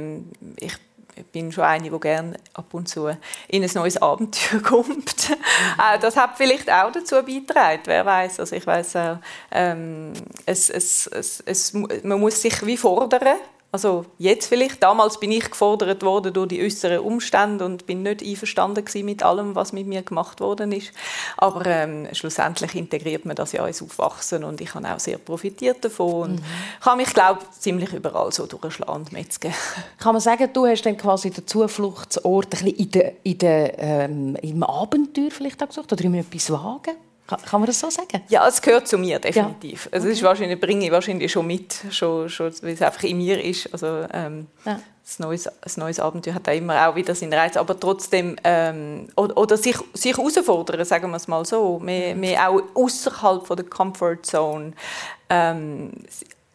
ich 0.56 0.74
ich 1.22 1.30
bin 1.30 1.52
schon 1.52 1.64
eine, 1.64 1.88
die 1.88 2.00
gerne 2.00 2.34
ab 2.54 2.74
und 2.74 2.88
zu 2.88 3.08
in 3.48 3.62
ein 3.62 3.70
neues 3.74 4.00
Abenteuer 4.00 4.60
kommt. 4.62 5.30
Mhm. 5.30 6.00
das 6.00 6.16
hat 6.16 6.36
vielleicht 6.36 6.70
auch 6.70 6.90
dazu 6.92 7.16
beigetragen, 7.16 7.82
wer 7.84 8.04
weiß. 8.04 8.40
Also 8.40 8.56
ich 8.56 8.66
weiß, 8.66 8.94
äh, 8.96 9.16
ähm, 9.52 10.12
es, 10.46 10.68
es, 10.68 11.06
es, 11.46 11.72
man 11.72 12.20
muss 12.20 12.42
sich 12.42 12.64
wie 12.66 12.76
fordern 12.76 13.38
also 13.72 14.04
jetzt 14.18 14.48
vielleicht. 14.48 14.82
Damals 14.82 15.18
bin 15.18 15.32
ich 15.32 15.50
gefordert 15.50 16.02
worden 16.02 16.34
durch 16.34 16.48
die 16.48 16.62
äußeren 16.62 16.98
Umstände 16.98 17.64
und 17.64 17.86
bin 17.86 18.02
nicht 18.02 18.22
einverstanden 18.22 18.84
mit 19.04 19.22
allem, 19.22 19.54
was 19.54 19.72
mit 19.72 19.86
mir 19.86 20.02
gemacht 20.02 20.40
worden 20.40 20.72
ist. 20.72 20.92
Aber 21.38 21.64
ähm, 21.64 22.06
schlussendlich 22.12 22.74
integriert 22.74 23.24
man 23.24 23.34
das 23.34 23.52
ja 23.52 23.66
ins 23.66 23.82
Aufwachsen 23.82 24.44
und 24.44 24.60
ich 24.60 24.74
habe 24.74 24.86
auch 24.92 25.00
sehr 25.00 25.16
profitiert 25.16 25.82
davon. 25.82 26.32
Mhm. 26.32 26.42
Ich 26.80 26.86
habe 26.86 26.96
mich, 26.98 27.14
glaube 27.14 27.40
ziemlich 27.58 27.94
überall 27.94 28.30
so 28.30 28.44
durchschlagen 28.44 28.94
und 28.94 29.12
metzgen. 29.12 29.54
Kann 29.98 30.12
man 30.12 30.20
sagen, 30.20 30.50
du 30.52 30.66
hast 30.66 30.82
dann 30.82 30.98
quasi 30.98 31.30
den 31.30 31.46
Zufluchtsort 31.46 32.46
ein 32.46 32.50
bisschen 32.50 32.76
in 32.76 32.90
der, 32.90 33.12
in 33.22 33.38
der, 33.38 33.78
ähm, 33.78 34.36
im 34.42 34.62
Abenteuer 34.62 35.30
vielleicht 35.30 35.62
auch 35.62 35.68
gesucht 35.68 35.90
oder 35.90 36.04
in 36.04 36.14
etwas 36.14 36.50
wagen? 36.50 36.94
Kann 37.36 37.60
man 37.60 37.66
das 37.66 37.80
so 37.80 37.90
sagen? 37.90 38.22
Ja, 38.28 38.46
es 38.46 38.60
gehört 38.60 38.88
zu 38.88 38.98
mir, 38.98 39.18
definitiv. 39.18 39.86
Ja. 39.86 39.92
Also 39.92 40.08
es 40.08 40.14
ist 40.14 40.22
wahrscheinlich, 40.22 40.60
bringe 40.60 40.84
ich 40.84 40.92
wahrscheinlich 40.92 41.30
schon 41.30 41.46
mit, 41.46 41.76
schon, 41.90 42.28
schon, 42.28 42.52
weil 42.62 42.74
es 42.74 42.82
einfach 42.82 43.02
in 43.04 43.18
mir 43.18 43.42
ist. 43.42 43.72
Also, 43.72 44.06
ähm, 44.12 44.46
ja. 44.64 44.72
ein, 44.72 44.80
neues, 45.18 45.46
ein 45.46 45.72
neues 45.76 46.00
Abenteuer 46.00 46.34
hat 46.34 46.48
immer 46.48 46.88
auch 46.88 46.94
wieder 46.94 47.14
seinen 47.14 47.34
Reiz, 47.34 47.56
aber 47.56 47.78
trotzdem, 47.78 48.36
ähm, 48.44 49.08
oder, 49.16 49.36
oder, 49.36 49.56
sich, 49.56 49.76
sich 49.94 50.16
herausfordern, 50.16 50.84
sagen 50.84 51.10
wir 51.10 51.16
es 51.16 51.28
mal 51.28 51.44
so, 51.44 51.78
mehr, 51.78 52.14
mehr 52.14 52.48
auch 52.48 52.62
außerhalb 52.74 53.46
der 53.56 53.64
Comfort 53.66 54.18
Zone 54.22 54.72
ähm, 55.28 55.92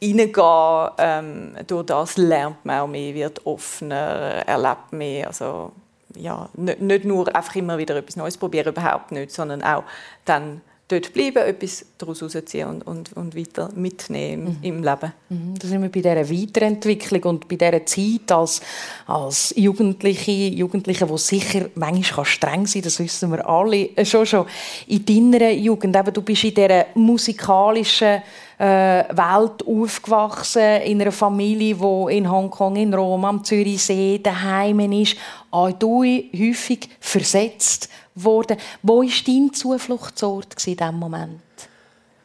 reingehen, 0.01 0.91
ähm, 0.97 1.55
durch 1.65 1.85
das 1.85 2.17
lernt 2.17 2.63
man 2.65 2.81
auch 2.81 2.87
mehr, 2.87 3.13
wird 3.13 3.45
offener, 3.45 4.43
erlebt 4.45 4.91
mehr, 4.91 5.27
also 5.27 5.71
ja, 6.17 6.49
nicht 6.55 7.05
nur 7.05 7.35
einfach 7.35 7.55
immer 7.55 7.77
wieder 7.77 7.95
etwas 7.95 8.15
Neues 8.15 8.37
probieren, 8.37 8.67
überhaupt 8.69 9.11
nicht, 9.11 9.31
sondern 9.31 9.63
auch 9.63 9.83
dann 10.25 10.61
dort 10.87 11.13
bleiben, 11.13 11.39
etwas 11.39 11.85
daraus 11.97 12.21
herausziehen 12.21 12.67
und, 12.67 12.87
und, 12.87 13.13
und 13.17 13.35
weiter 13.35 13.69
mitnehmen 13.75 14.57
mhm. 14.61 14.63
im 14.63 14.83
Leben. 14.83 15.11
Mhm. 15.29 15.59
Da 15.59 15.67
sind 15.67 15.81
wir 15.81 15.89
bei 15.89 15.99
dieser 15.99 16.29
Weiterentwicklung 16.29 17.23
und 17.23 17.47
bei 17.47 17.57
dieser 17.57 17.85
Zeit 17.85 18.31
als, 18.31 18.61
als 19.05 19.53
Jugendliche, 19.57 20.31
Jugendliche, 20.31 21.05
die 21.05 21.17
sicher 21.17 21.69
manchmal 21.75 22.25
streng 22.25 22.65
sein 22.65 22.81
kann, 22.81 22.89
das 22.89 22.99
wissen 22.99 23.31
wir 23.31 23.47
alle, 23.47 23.89
äh, 23.97 24.05
schon 24.05 24.25
schon 24.25 24.45
in 24.87 25.05
deiner 25.05 25.51
Jugend. 25.51 25.95
Eben, 25.95 26.13
du 26.13 26.21
bist 26.21 26.45
in 26.45 26.53
dieser 26.53 26.85
musikalischen 26.95 28.21
äh, 28.57 28.63
Welt 28.63 29.67
aufgewachsen, 29.67 30.81
in 30.83 31.01
einer 31.01 31.11
Familie, 31.11 31.75
die 31.75 32.17
in 32.17 32.31
Hongkong, 32.31 32.77
in 32.77 32.93
Rom, 32.93 33.25
am 33.25 33.43
Zürichsee 33.43 34.19
daheim 34.19 34.79
ist. 34.91 35.17
Auch 35.51 35.71
du 35.71 36.03
häufig 36.03 36.89
versetzt 36.99 37.89
worden. 38.23 38.57
Wo 38.83 39.01
war 39.01 39.09
dein 39.25 39.53
Zufluchtsort 39.53 40.67
in 40.67 40.77
diesem 40.77 40.95
Moment? 40.95 41.41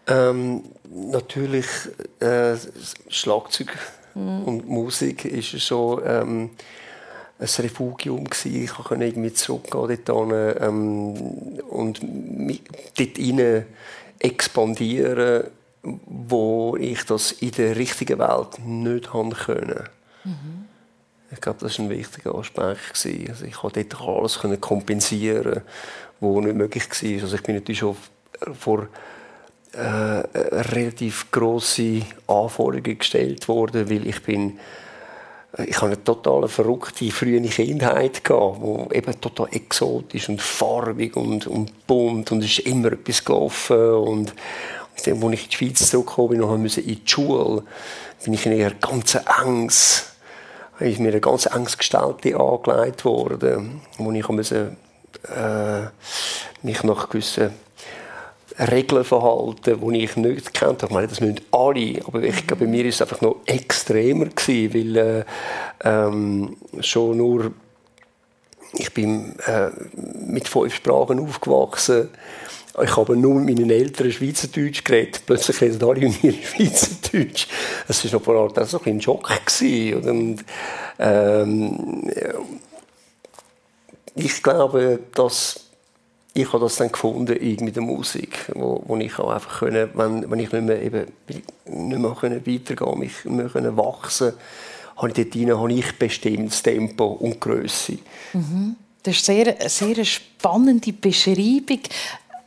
Ähm, 0.07 0.63
natürlich 0.91 1.67
äh, 2.21 2.57
Schlagzeug 3.09 3.77
Mhm. 4.15 4.45
Und 4.45 4.69
Musik 4.69 5.25
ist 5.25 5.51
so 5.67 6.03
ähm, 6.05 6.51
ein 7.39 7.47
Refugium 7.47 8.25
gewesen. 8.25 8.65
Ich 8.65 8.71
konnte 8.71 9.05
irgendwie 9.05 9.33
zurückgehen 9.33 9.99
dort 10.05 10.61
ähm, 10.61 11.15
und 11.69 12.01
dort 12.03 13.19
rein 13.19 13.67
expandieren, 14.19 15.45
wo 15.83 16.77
ich 16.77 17.05
das 17.05 17.33
in 17.33 17.51
der 17.53 17.77
richtigen 17.77 18.19
Welt 18.19 18.59
nicht 18.65 19.13
haben 19.13 19.33
können. 19.33 19.89
Mhm. 20.25 20.62
Glaube, 21.43 21.59
das 21.61 21.79
war 21.79 21.87
ein 21.87 21.91
wichtiger 21.91 22.35
Aspekt. 22.37 23.07
Also 23.29 23.45
ich 23.45 23.55
konnte 23.55 23.85
dort 23.85 24.09
alles 24.09 24.39
kompensieren, 24.61 25.63
was 26.21 26.45
nicht 26.45 26.57
möglich 26.57 26.85
war. 26.89 27.23
Also 27.23 27.37
ich 27.37 27.43
bin 27.43 27.57
natürlich 27.57 27.81
schon 27.81 27.97
vor 28.59 28.87
äh, 29.73 29.81
relativ 29.81 31.31
grosse 31.33 32.03
Anforderungen 32.29 32.99
gestellt 32.99 33.49
worden, 33.49 33.91
weil 33.91 34.07
ich 34.07 34.23
bin 34.23 34.59
ich 35.67 35.77
habe 35.77 35.89
eine 35.89 36.03
total 36.03 36.49
verrückte 36.49 37.11
frühe 37.11 37.43
Kindheit 37.43 38.23
wo 38.31 38.89
eben 38.91 39.21
total 39.21 39.49
exotisch 39.51 40.31
und 40.31 40.41
farbig 40.41 41.15
und, 41.15 41.47
und 41.47 41.87
bunt 41.87 42.33
und 42.33 42.43
es 42.43 42.59
ist 42.59 42.67
immer 42.67 42.93
etwas 42.93 43.23
gelaufen 43.23 43.79
und 43.79 44.35
als 44.95 45.07
ich 45.07 45.13
in 45.13 45.31
die 45.31 45.57
Schweiz 45.57 45.91
zurückgekommen 45.91 46.29
bin 46.31 46.43
und 46.43 46.79
in 46.79 46.85
die 46.85 47.03
Schule, 47.05 47.65
bin 48.25 48.33
ich 48.33 48.47
in 48.47 48.53
einer 48.53 48.71
ganz 48.71 49.17
Angst 49.27 50.12
ist 50.85 51.01
mir 51.01 51.09
eine 51.09 51.21
ganz 51.21 51.47
Angstgestellte 51.47 52.39
angelegt 52.39 53.05
worden, 53.05 53.83
wo 53.99 54.13
ich 54.13 54.29
musste, 54.29 54.77
äh, 55.29 55.83
mich 56.63 56.83
nach 56.83 57.09
gewissen 57.09 57.51
Regeln 58.59 59.05
verhalten, 59.05 59.81
die 59.81 60.05
ich 60.05 60.17
nicht 60.17 60.55
kennt. 60.55 60.83
Ich 60.83 60.91
meine, 60.91 61.09
das 61.09 61.21
müssen 61.21 61.41
alle, 61.51 62.03
aber 62.07 62.23
ich 62.23 62.47
glaube, 62.47 62.65
bei 62.65 62.71
mir 62.71 62.85
ist 62.85 62.97
es 62.97 63.03
einfach 63.03 63.21
noch 63.21 63.37
extremer 63.47 64.27
gewesen, 64.27 64.75
weil 64.75 64.97
äh, 64.97 65.25
ähm, 65.85 66.57
schon 66.81 67.17
nur 67.17 67.53
ich 68.75 68.93
bin 68.95 69.39
äh, 69.47 69.71
mit 69.95 70.49
fünf 70.49 70.75
Sprachen 70.75 71.21
aufgewachsen. 71.21 72.09
Ich 72.83 72.97
habe 72.97 73.17
nur 73.17 73.35
mit 73.35 73.59
meinen 73.59 73.71
Eltern 73.71 74.11
Schweizerdeutsch 74.11 74.85
geredet. 74.85 75.23
Plötzlich 75.27 75.61
reden 75.61 75.85
alle 75.85 76.01
mit 76.01 76.23
mir 76.23 76.33
Schweizerdeutsch. 76.33 77.47
Das 77.87 78.05
war 78.05 78.13
noch 78.13 78.23
vor 78.23 78.35
allem 78.37 78.67
so 78.67 78.81
ein 78.85 79.01
Schock. 79.01 79.31
Und, 79.61 80.45
ähm, 80.99 82.11
ich 84.15 84.43
glaube, 84.43 85.01
dass 85.15 85.61
ich 86.35 86.51
habe 86.51 86.65
das 86.65 86.77
dann 86.77 86.91
gefunden 86.91 87.37
mit 87.63 87.77
der 87.77 87.83
Musik, 87.83 88.51
wo, 88.55 88.83
wo 88.87 88.97
ich 88.97 89.19
auch 89.19 89.31
einfach 89.31 89.59
können, 89.59 89.91
wenn, 89.93 90.31
wenn 90.31 90.39
ich 90.39 90.51
nicht 90.51 90.65
mehr, 90.65 90.83
eben, 90.83 91.07
nicht 91.67 91.99
mehr 91.99 92.17
können 92.19 92.47
weitergehen 92.47 92.99
mich 92.99 93.25
mehr 93.27 93.51
können 93.51 93.77
wachsen 93.77 94.33
habe 94.97 95.09
ich 95.09 95.15
dort 95.15 95.37
rein, 95.37 95.59
habe 95.59 95.73
ich 95.73 95.99
bestimmt 95.99 96.63
Tempo 96.63 97.07
und 97.07 97.41
Größe. 97.41 97.99
Mhm. 98.33 98.77
Das 99.03 99.17
ist 99.17 99.25
sehr, 99.25 99.59
eine 99.59 99.69
sehr 99.69 100.05
spannende 100.05 100.93
Beschreibung. 100.93 101.81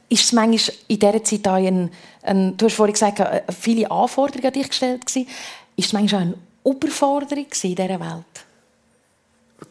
Ist 0.10 0.24
es 0.26 0.32
manchmal 0.34 0.76
in 0.88 1.00
dieser 1.00 1.24
Zeit 1.24 1.48
auch 1.48 1.56
ein, 1.56 1.92
ein, 2.22 2.56
du 2.58 2.66
hast 2.66 2.76
vorhin 2.76 2.94
gesagt, 2.94 3.20
äh, 3.20 3.42
viele 3.52 3.90
Anforderungen 3.90 4.48
an 4.48 4.54
dich 4.54 4.70
gestellt 4.70 5.06
gewesen. 5.06 5.28
Ist 5.76 5.88
es 5.88 5.94
manchmal 5.94 6.22
auch 6.22 6.26
eine 6.26 6.38
Überforderung 6.76 7.46
in 7.46 7.76
dieser 7.76 8.00
Welt? 8.00 8.46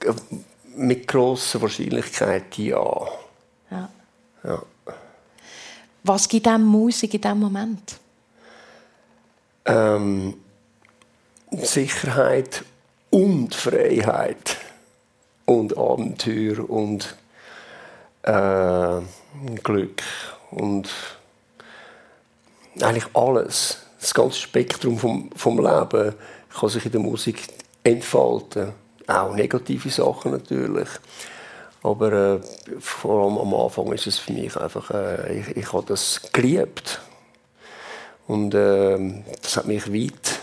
Äh, 0.04 0.12
mit 0.76 1.06
grosser 1.06 1.62
Wahrscheinlichkeit 1.62 2.58
ja. 2.58 3.08
ja. 3.70 3.88
Ja. 4.42 4.62
Was 6.02 6.28
gibt 6.28 6.46
dem 6.46 6.64
Musik 6.64 7.14
in 7.14 7.20
diesem 7.20 7.38
Moment? 7.38 7.96
Ähm, 9.64 10.34
Sicherheit 11.50 12.64
und 13.10 13.54
Freiheit 13.54 14.56
und 15.46 15.76
Abenteuer 15.76 16.68
und 16.68 17.16
äh, 18.24 19.00
Glück 19.62 20.02
und 20.50 20.88
eigentlich 22.80 23.06
alles. 23.14 23.78
Das 24.00 24.12
ganze 24.12 24.38
Spektrum 24.38 24.98
vom, 24.98 25.30
vom 25.34 25.58
Leben 25.58 26.14
kann 26.58 26.68
sich 26.68 26.84
in 26.84 26.92
der 26.92 27.00
Musik 27.00 27.46
entfalten. 27.82 28.72
Auch 29.06 29.34
negative 29.34 29.90
Sachen 29.90 30.32
natürlich. 30.32 30.88
Aber 31.82 32.12
äh, 32.12 32.40
vor 32.80 33.24
allem 33.24 33.38
am 33.38 33.54
Anfang 33.54 33.92
ist 33.92 34.06
es 34.06 34.18
für 34.18 34.32
mich 34.32 34.56
einfach, 34.56 34.90
äh, 34.90 35.40
ich, 35.40 35.56
ich 35.56 35.72
habe 35.72 35.84
das 35.86 36.20
geliebt. 36.32 37.00
Und 38.26 38.54
äh, 38.54 39.22
das 39.42 39.56
hat 39.56 39.66
mich 39.66 39.92
weit 39.92 40.40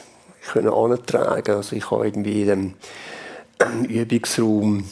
können. 0.52 0.70
Also 0.70 1.76
ich 1.76 1.90
habe 1.90 2.06
irgendwie 2.06 2.44
in 2.44 2.76
dem 3.60 3.86
Übungsraum 3.86 4.86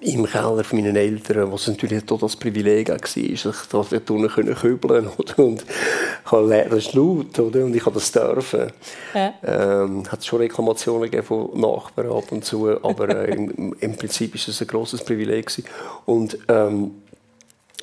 im 0.00 0.24
Keller 0.24 0.64
von 0.64 0.78
meinen 0.78 0.96
Eltern, 0.96 1.52
was 1.52 1.66
natürlich 1.66 2.04
dort 2.04 2.22
das 2.22 2.36
Privileg 2.36 2.88
war, 2.88 2.96
dass 2.96 3.16
ich 3.16 3.42
dort 3.70 4.10
unten 4.10 4.54
kübeln 4.54 5.10
konnte. 5.16 5.42
Und 5.42 5.62
ich 5.62 6.32
habe 6.32 6.46
lernen, 6.46 6.70
das 6.70 6.86
ist 6.86 6.94
laut, 6.94 7.38
oder? 7.38 7.64
Und 7.64 7.76
ich 7.76 7.84
habe 7.84 7.94
das 7.94 8.10
dürfen. 8.10 8.72
Ja. 9.14 9.34
Ähm, 9.44 10.10
hat 10.10 10.24
schon 10.24 10.40
Reklamationen 10.40 11.22
von 11.22 11.50
Nachbarn 11.60 12.12
ab 12.12 12.32
und 12.32 12.44
zu, 12.44 12.68
aber 12.82 13.08
äh, 13.10 13.34
im, 13.34 13.74
im, 13.78 13.96
Prinzip 13.96 14.34
ist 14.34 14.48
es 14.48 14.60
ein 14.62 14.68
grosses 14.68 15.04
Privileg 15.04 15.46
gewesen. 15.46 15.68
Und 16.06 16.38
ähm, 16.48 17.02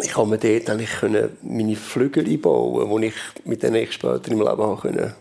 ich 0.02 0.14
konnte 0.14 0.32
mir 0.32 0.60
dort 0.60 0.70
eigentlich 0.72 1.36
meine 1.44 1.76
Flügel 1.76 2.38
bauen, 2.40 2.90
wo 2.90 2.98
ich 3.00 3.14
mit 3.46 3.62
denen 3.62 3.76
ich 3.76 3.92
später 3.92 4.32
im 4.32 4.40
Leben 4.40 4.78
fliegen 4.78 4.98
konnte 4.98 5.16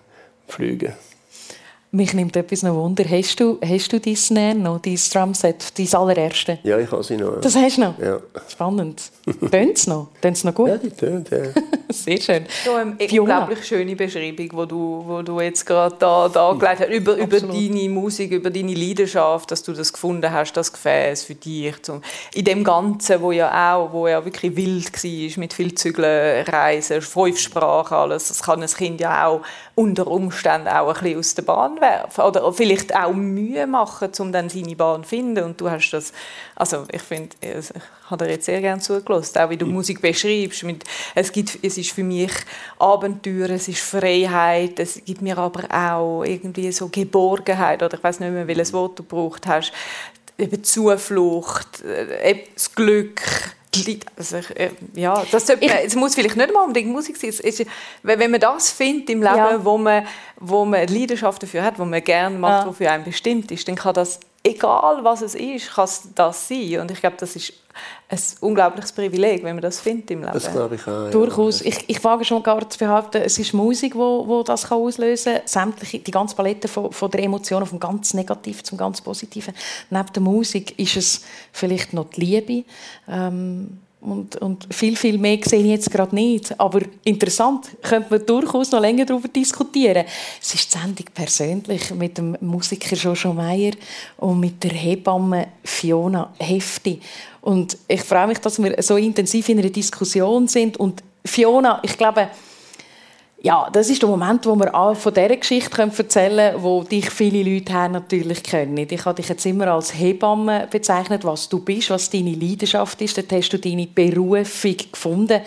fliegen. 0.49 0.95
Mich 1.93 2.15
nimmt 2.15 2.37
etwas 2.37 2.63
noch 2.63 2.77
Wunder. 2.77 3.03
Hast 3.03 3.41
du, 3.41 3.59
hast 3.65 3.93
du 3.93 3.99
dein 3.99 4.15
Snare 4.15 4.55
noch, 4.55 4.81
dein 4.81 4.95
Drumset, 5.13 5.77
dein 5.77 5.93
allererste? 5.93 6.61
Ja, 6.63 6.79
ich 6.79 6.89
habe 6.93 7.03
sie 7.03 7.17
noch. 7.17 7.35
Ja. 7.35 7.41
Das 7.41 7.57
hast 7.57 7.79
du 7.79 7.81
noch? 7.81 7.99
Ja. 7.99 8.21
Spannend. 8.49 9.03
Tönt 9.51 9.77
es 9.77 9.89
noch? 9.89 10.07
Tönt 10.23 10.37
es 10.37 10.45
noch 10.45 10.55
gut? 10.55 10.69
Ja, 10.69 10.77
die 10.77 10.91
tönt, 10.91 11.31
ja. 11.31 11.39
Sehr 11.89 12.21
schön. 12.21 12.47
So 12.65 12.75
eine 12.75 12.97
unglaublich 13.21 13.65
schöne 13.65 13.97
Beschreibung, 13.97 14.37
die 14.37 14.69
du, 14.69 15.05
wo 15.05 15.23
du 15.23 15.41
jetzt 15.41 15.67
gerade 15.67 15.97
da, 15.99 16.29
da 16.29 16.53
gelegt 16.53 16.81
hast, 16.81 16.91
über, 16.91 17.17
über 17.17 17.41
deine 17.41 17.89
Musik, 17.89 18.31
über 18.31 18.51
deine 18.51 18.75
Leidenschaft, 18.75 19.51
dass 19.51 19.65
du 19.65 19.73
das 19.73 19.93
gefunden 19.93 20.31
hast, 20.31 20.53
das 20.53 20.73
Gefäß 20.73 21.25
für 21.25 21.35
dich. 21.35 21.83
Zum, 21.83 22.03
in 22.33 22.45
dem 22.45 22.63
Ganzen, 22.63 23.21
wo 23.21 23.33
ja 23.33 23.75
auch, 23.75 23.93
wo 23.93 24.07
ja 24.07 24.25
wirklich 24.25 24.55
wild 24.55 24.93
war, 24.93 25.41
mit 25.41 25.53
viel 25.53 25.75
Zügeln, 25.75 26.45
Reisen, 26.47 27.03
fünf 27.03 27.41
Sprachen, 27.41 27.95
alles, 27.95 28.29
das 28.29 28.45
kann 28.45 28.63
ein 28.63 28.69
Kind 28.69 29.01
ja 29.01 29.27
auch 29.27 29.41
unter 29.75 30.07
Umständen 30.07 30.69
auch 30.69 30.89
ein 30.89 31.03
bisschen 31.03 31.19
aus 31.19 31.35
der 31.35 31.43
Bahn 31.43 31.80
werfen 31.81 32.25
oder 32.25 32.53
vielleicht 32.53 32.95
auch 32.95 33.13
Mühe 33.13 33.67
machen, 33.67 34.11
um 34.19 34.33
dann 34.33 34.49
seine 34.49 34.77
Bahn 34.77 35.03
zu 35.03 35.11
finden. 35.11 35.45
Und 35.45 35.61
du 35.61 35.71
hast 35.71 35.91
das, 35.91 36.13
also 36.57 36.85
ich 36.93 37.03
finde, 37.03 37.37
ich 37.41 37.71
habe 38.11 38.25
dir 38.25 38.33
jetzt 38.33 38.47
sehr 38.47 38.61
gerne 38.61 38.81
zugelassen, 38.81 39.39
auch 39.39 39.51
wie 39.51 39.57
du 39.57 39.67
mhm. 39.67 39.75
Musik 39.75 40.01
beschreibst. 40.01 40.65
Mit, 40.65 40.85
es, 41.15 41.33
gibt, 41.33 41.59
es 41.63 41.79
ist 41.79 41.93
für 41.93 42.05
mich 42.05 42.33
Abenteuer, 42.79 43.51
es 43.51 43.69
ist 43.69 43.81
Freiheit, 43.81 44.79
es 44.79 45.05
gibt 45.05 45.23
mir 45.23 45.39
aber 45.39 45.65
auch 45.73 46.25
irgendwie 46.25 46.73
so 46.73 46.89
Geborgenheit, 46.89 47.83
oder 47.83 47.97
ich 47.97 48.05
weiß 48.05 48.21
nicht 48.21 48.33
mehr, 48.33 48.47
welches 48.47 48.73
Wort 48.73 48.99
du 48.99 49.03
gebraucht 49.03 49.47
hast, 49.47 49.73
eben 50.39 50.65
Zuflucht, 50.65 51.83
äh, 51.85 52.45
das 52.55 52.75
Glück, 52.75 53.23
also 54.17 54.37
äh, 54.55 54.71
ja, 54.95 55.25
das, 55.31 55.47
sollte 55.47 55.67
man, 55.67 55.77
es 55.85 55.95
muss 55.95 56.15
vielleicht 56.15 56.37
nicht 56.37 56.53
mal 56.53 56.65
unbedingt 56.65 56.91
Musik 56.91 57.17
sein. 57.17 57.31
Ist, 57.31 57.65
wenn 58.03 58.31
man 58.31 58.41
das 58.41 58.71
findet 58.71 59.11
im 59.11 59.23
Leben, 59.23 59.37
ja. 59.37 59.65
wo, 59.65 59.79
man, 59.79 60.07
wo 60.39 60.65
man 60.65 60.87
Leidenschaft 60.89 61.43
dafür 61.43 61.63
hat, 61.63 61.79
wo 61.79 61.85
man 61.85 62.03
gerne 62.03 62.37
macht, 62.37 62.65
ja. 62.65 62.67
wofür 62.67 62.91
einem 62.91 63.05
bestimmt 63.05 63.51
ist, 63.53 63.69
dann 63.69 63.77
kann 63.77 63.95
das, 63.95 64.19
egal 64.43 65.05
was 65.05 65.23
es 65.23 65.35
ist, 65.35 65.73
kann 65.75 65.89
das 66.15 66.49
sein. 66.49 66.81
Und 66.81 66.91
ich 66.91 67.01
glaube, 67.01 67.17
das 67.19 67.37
ist 67.37 67.53
ein 68.09 68.19
unglaubliches 68.41 68.93
Privileg, 68.93 69.45
wenn 69.45 69.55
man 69.55 69.63
das 69.63 69.81
findet 69.81 70.11
im 70.11 70.21
Leben. 70.21 70.33
Das 70.33 70.51
glaube 70.51 70.75
ich 70.75 70.83
auch. 70.83 71.05
Ja. 71.05 71.11
Durchaus. 71.11 71.61
Ich, 71.61 71.89
ich 71.89 72.03
wage 72.03 72.25
schon 72.25 72.43
gar 72.43 72.69
zu 72.69 72.79
behaupten, 72.79 73.23
es 73.23 73.39
ist 73.39 73.53
Musik, 73.53 73.95
wo, 73.95 74.27
wo 74.27 74.43
das 74.43 74.69
kann 74.69 74.79
auslösen 74.79 75.35
kann. 75.35 75.47
Sämtliche, 75.47 76.01
die 76.01 76.11
ganze 76.11 76.35
Palette 76.35 76.69
von, 76.69 76.91
von 76.93 77.11
der 77.11 77.23
Emotionen, 77.23 77.67
vom 77.67 77.79
ganz 77.79 78.15
Negativen 78.15 78.65
zum 78.65 78.79
ganz 78.79 79.01
Positiven. 79.01 79.55
Neben 79.91 80.13
der 80.13 80.23
Musik 80.23 80.79
ist 80.79 80.97
es 80.97 81.25
vielleicht 81.53 81.93
noch 81.93 82.11
die 82.11 82.21
Liebe. 82.21 82.65
Ähm, 83.09 83.79
und, 84.01 84.37
und, 84.37 84.67
viel, 84.73 84.97
viel 84.97 85.19
mehr 85.19 85.39
sehe 85.45 85.61
ich 85.61 85.67
jetzt 85.67 85.91
gerade 85.91 86.15
nicht. 86.15 86.59
Aber 86.59 86.81
interessant, 87.05 87.67
könnte 87.83 88.09
man 88.11 88.27
durchaus 88.27 88.71
noch 88.71 88.81
länger 88.81 89.05
darüber 89.05 89.29
diskutieren. 89.29 90.05
Es 90.41 90.55
ist 90.55 90.75
die 90.75 90.79
Sendung 90.79 91.07
persönlich 91.13 91.91
mit 91.95 92.17
dem 92.17 92.37
Musiker 92.41 92.97
Jojo 92.97 93.35
Meyer 93.35 93.73
und 94.17 94.41
mit 94.41 94.63
der 94.65 94.73
Hebamme 94.73 95.49
Fiona 95.63 96.33
Hefti. 96.39 97.01
Und 97.43 97.77
ich 97.89 98.03
freue 98.03 98.27
mich, 98.27 98.39
dass 98.39 98.63
wir 98.63 98.83
so 98.83 98.97
intensiv 98.97 99.49
in 99.51 99.59
einer 99.59 99.71
Diskussion 99.71 100.49
sind. 100.49 100.79
Und 100.79 101.03
Fiona, 101.25 101.81
ich 101.83 101.97
glaube, 101.97 102.29
ja, 103.43 103.71
das 103.73 103.89
ist 103.89 104.03
der 104.03 104.09
Moment, 104.09 104.45
wo 104.45 104.55
wir 104.55 104.75
auch 104.75 104.95
von 104.95 105.15
dieser 105.15 105.37
Geschichte 105.37 105.81
erzählen 105.81 106.53
können, 106.53 106.63
wo 106.63 106.83
dich 106.83 107.09
viele 107.09 107.43
Leute 107.43 107.73
haben 107.73 107.95
natürlich 107.95 108.43
kennen. 108.43 108.77
Ich 108.77 109.05
habe 109.07 109.17
dich 109.17 109.29
jetzt 109.31 109.47
immer 109.47 109.69
als 109.69 109.95
Hebamme 109.95 110.69
bezeichnet, 110.71 111.25
was 111.25 111.49
du 111.49 111.61
bist, 111.61 111.89
was 111.89 112.11
deine 112.11 112.35
Leidenschaft 112.35 113.01
ist. 113.01 113.17
Dort 113.17 113.33
hast 113.33 113.49
du 113.51 113.59
deine 113.59 113.87
Berufung 113.87 114.77
gefunden. 114.93 115.41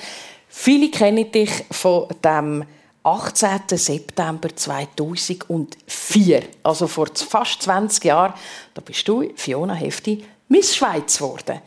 Viele 0.48 0.90
kennen 0.90 1.32
dich 1.32 1.52
von 1.70 2.08
dem 2.24 2.66
18. 3.04 3.78
September 3.78 4.56
2004, 4.56 6.44
also 6.64 6.88
vor 6.88 7.08
fast 7.14 7.62
20 7.62 8.06
Jahren, 8.06 8.34
da 8.74 8.82
bist 8.82 9.08
du, 9.08 9.30
Fiona 9.36 9.74
Hefti, 9.74 10.24
Miss 10.48 10.76
Schweiz 10.76 11.18
geworden. 11.18 11.60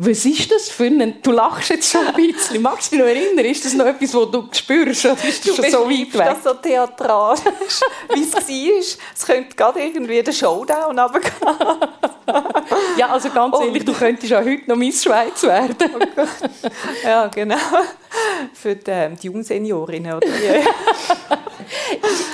Was 0.00 0.24
ist 0.24 0.52
das 0.52 0.68
für 0.68 0.84
ein... 0.84 1.20
Du 1.22 1.32
lachst 1.32 1.70
jetzt 1.70 1.90
schon 1.90 2.06
ein 2.06 2.14
bisschen. 2.14 2.62
Magst 2.62 2.92
du 2.92 2.96
dich 2.96 3.04
noch 3.04 3.10
erinnern? 3.10 3.44
Ist 3.44 3.64
das 3.64 3.74
noch 3.74 3.84
etwas, 3.84 4.14
was 4.14 4.30
du 4.30 4.48
spürst? 4.52 5.04
Oder 5.06 5.14
ist 5.14 5.44
das 5.44 5.56
du 5.56 5.62
schon 5.62 5.70
so 5.72 5.90
weit 5.90 6.14
weg? 6.14 6.24
das 6.24 6.44
so 6.44 6.54
theatral, 6.54 7.36
wie 8.14 8.22
es 8.22 8.32
war. 8.32 8.96
Es 9.12 9.26
könnte 9.26 9.56
gerade 9.56 9.80
irgendwie 9.80 10.22
der 10.22 10.30
Showdown 10.30 10.96
runtergehen. 10.96 11.32
Ja, 12.96 13.08
also 13.08 13.30
ganz 13.30 13.54
oh. 13.56 13.62
ehrlich, 13.62 13.84
du 13.84 13.92
könntest 13.92 14.30
ja 14.30 14.38
heute 14.38 14.68
noch 14.68 14.76
Miss 14.76 15.02
Schweiz 15.02 15.42
werden. 15.42 15.76
Oh 15.94 15.98
ja, 17.04 17.26
genau. 17.28 17.56
Für 18.54 18.74
die, 18.74 18.90
ähm, 18.90 19.16
die 19.16 19.26
Jungseniorinnen. 19.26 20.14
Oder? 20.14 20.26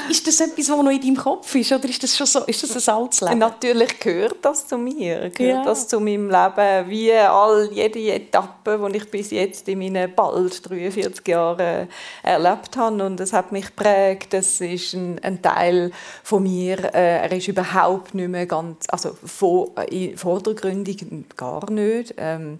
ist 0.08 0.26
das 0.26 0.40
etwas, 0.40 0.70
was 0.70 0.82
noch 0.82 0.90
in 0.90 1.00
deinem 1.00 1.16
Kopf 1.16 1.54
ist? 1.54 1.72
Oder 1.72 1.88
ist 1.88 2.02
das 2.02 2.16
schon 2.16 2.26
so, 2.26 2.40
ist 2.40 2.62
das 2.62 2.88
ein 2.88 2.94
altes 2.94 3.20
Leben? 3.20 3.38
Natürlich 3.38 3.98
gehört 3.98 4.36
das 4.42 4.66
zu 4.66 4.78
mir. 4.78 5.30
Gehört 5.30 5.38
ja. 5.38 5.64
das 5.64 5.88
zu 5.88 6.00
meinem 6.00 6.30
Leben. 6.30 6.88
Wie 6.88 7.12
all, 7.12 7.68
jede 7.72 8.12
Etappe, 8.12 8.80
die 8.90 8.96
ich 8.96 9.10
bis 9.10 9.30
jetzt 9.30 9.68
in 9.68 9.78
meinen 9.78 10.14
bald 10.14 10.68
43 10.68 11.26
Jahren 11.26 11.88
erlebt 12.22 12.76
habe. 12.76 13.04
Und 13.04 13.18
das 13.18 13.32
hat 13.32 13.52
mich 13.52 13.66
geprägt. 13.66 14.32
Das 14.32 14.60
ist 14.60 14.94
ein, 14.94 15.18
ein 15.22 15.42
Teil 15.42 15.90
von 16.22 16.42
mir. 16.42 16.94
Äh, 16.94 17.22
er 17.24 17.32
ist 17.32 17.48
überhaupt 17.48 18.14
nicht 18.14 18.28
mehr 18.28 18.46
ganz, 18.46 18.86
also 18.88 19.16
vor, 19.24 19.70
äh, 19.76 19.83
vordergründig 20.16 21.04
gar 21.36 21.70
nicht. 21.70 22.14
Ähm, 22.16 22.58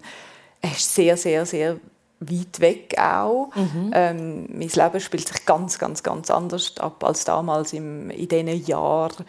er 0.61 0.71
ist 0.71 0.95
sehr, 0.95 1.17
sehr, 1.17 1.45
sehr 1.45 1.79
weit 2.19 2.59
weg 2.59 2.95
auch. 2.97 3.49
Mhm. 3.55 3.91
Ähm, 3.93 4.47
mein 4.51 4.69
Leben 4.69 4.99
spielt 4.99 5.27
sich 5.27 5.45
ganz, 5.45 5.77
ganz, 5.77 6.01
ganz 6.03 6.31
anders 6.31 6.73
ab 6.79 7.03
als 7.03 7.25
damals 7.25 7.73
im, 7.73 8.09
in 8.09 8.27
diesen 8.27 8.65
Jahren 8.65 9.25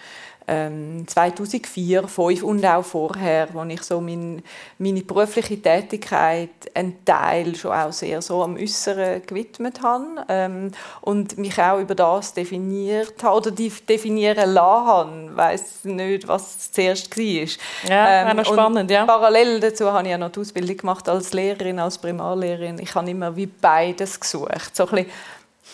ähm, 0.49 1.07
2004, 1.07 2.03
2005 2.03 2.43
und 2.43 2.65
auch 2.65 2.85
vorher, 2.85 3.49
wo 3.53 3.63
ich 3.65 3.83
so 3.83 4.01
mein, 4.01 4.43
meine 4.79 5.03
berufliche 5.03 5.61
Tätigkeit 5.61 6.51
einen 6.75 7.05
Teil 7.05 7.55
schon 7.57 7.73
auch 7.73 7.93
sehr 7.93 8.23
so 8.23 8.43
am 8.43 8.57
Äußeren 8.57 9.23
gewidmet 9.27 9.83
habe 9.83 10.05
ähm, 10.29 10.71
und 11.01 11.37
mich 11.39 11.61
auch 11.61 11.81
über 11.81 11.95
das 11.95 12.35
definiert 12.35 13.23
habe 13.23 13.37
oder 13.37 13.51
definieren 13.51 14.51
lassen 14.51 14.87
habe. 14.87 15.29
Ich 15.31 15.37
weiss 15.37 15.85
nicht, 15.85 16.29
was 16.29 16.71
zuerst 16.71 17.17
war. 17.17 17.91
Ja, 17.91 18.31
ähm, 18.31 18.45
spannend, 18.45 18.91
ja. 18.91 19.05
Parallel 19.05 19.61
dazu 19.61 19.93
habe 19.93 20.05
ich 20.05 20.11
ja 20.11 20.19
noch 20.19 20.31
die 20.31 20.41
Ausbildung 20.41 20.77
gemacht 20.77 21.09
als 21.09 21.33
Lehrerin, 21.33 21.79
als 21.79 21.99
Primarlehrerin. 21.99 22.79
Ich 22.79 22.95
habe 22.95 23.11
immer 23.11 23.35
wie 23.35 23.47
beides 23.47 24.19
gesucht. 24.21 24.75
So 24.75 24.87
ein 24.89 24.91
bisschen 24.91 25.11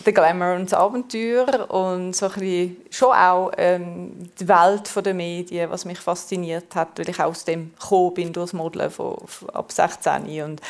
der 0.05 0.13
Glamour 0.13 0.55
und 0.55 0.71
das 0.71 0.79
Abenteuer 0.79 1.69
und 1.69 2.15
so 2.15 2.25
ein 2.25 2.33
bisschen 2.33 2.77
schon 2.89 3.13
auch 3.13 3.51
ähm, 3.57 4.29
die 4.39 4.47
Welt 4.47 4.91
der 5.05 5.13
Medien, 5.13 5.69
was 5.69 5.85
mich 5.85 5.99
fasziniert 5.99 6.75
hat, 6.75 6.97
weil 6.97 7.09
ich 7.09 7.19
aus 7.19 7.45
dem 7.45 7.73
gekommen 7.79 8.13
bin 8.15 8.33
durchs 8.33 8.53
Modeln 8.53 8.89
von, 8.89 9.17
von 9.25 9.49
ab 9.51 9.71
16 9.71 10.43
und 10.43 10.61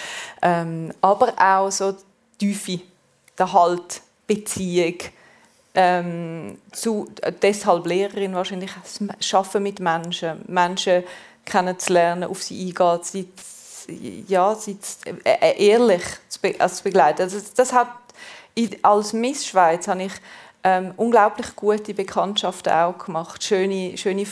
ähm, 0.41 0.91
aber 1.01 1.33
auch 1.37 1.71
so 1.71 1.93
die 2.41 2.53
Tiefe, 2.53 2.83
der 3.37 3.53
Halt, 3.53 4.01
Beziehung, 4.27 4.97
ähm, 5.75 6.57
zu, 6.71 7.09
deshalb 7.41 7.85
Lehrerin 7.87 8.35
wahrscheinlich, 8.35 8.71
Schaffen 9.19 9.63
mit 9.63 9.79
Menschen, 9.79 10.43
Menschen 10.47 11.03
kennenzulernen, 11.45 12.25
auf 12.25 12.43
sie 12.43 12.67
eingehen, 12.67 12.99
sie, 13.01 13.27
ja, 14.27 14.55
sie 14.55 14.77
äh, 15.23 15.31
äh, 15.41 15.67
ehrlich 15.69 16.03
zu, 16.29 16.39
be 16.41 16.55
also 16.59 16.75
zu 16.75 16.83
begleiten. 16.83 17.23
Also 17.23 17.39
das 17.55 17.73
hat 17.73 17.89
als 18.81 19.13
Miss 19.13 19.45
Schweiz 19.45 19.87
habe 19.87 20.03
ich 20.03 20.13
ähm, 20.63 20.93
unglaublich 20.97 21.55
gute 21.55 21.93
Bekanntschaften 21.93 22.71
auch 22.71 22.97
gemacht, 22.97 23.43
schöne, 23.43 23.97
schöne 23.97 24.25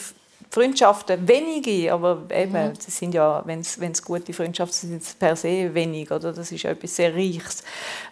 Freundschaften, 0.53 1.29
wenige, 1.29 1.93
aber 1.93 2.23
eben, 2.29 2.51
mhm. 2.51 2.73
das 2.73 2.97
sind 2.97 3.13
ja, 3.13 3.41
wenn 3.45 3.61
es 3.61 4.03
gute 4.03 4.33
Freundschaften 4.33 4.75
sind, 4.75 4.89
sind 4.89 5.03
es 5.03 5.13
per 5.13 5.37
se 5.37 5.73
wenig, 5.73 6.11
oder? 6.11 6.33
Das 6.33 6.51
ist 6.51 6.65
etwas 6.65 6.97
sehr 6.97 7.15
Reiches. 7.15 7.63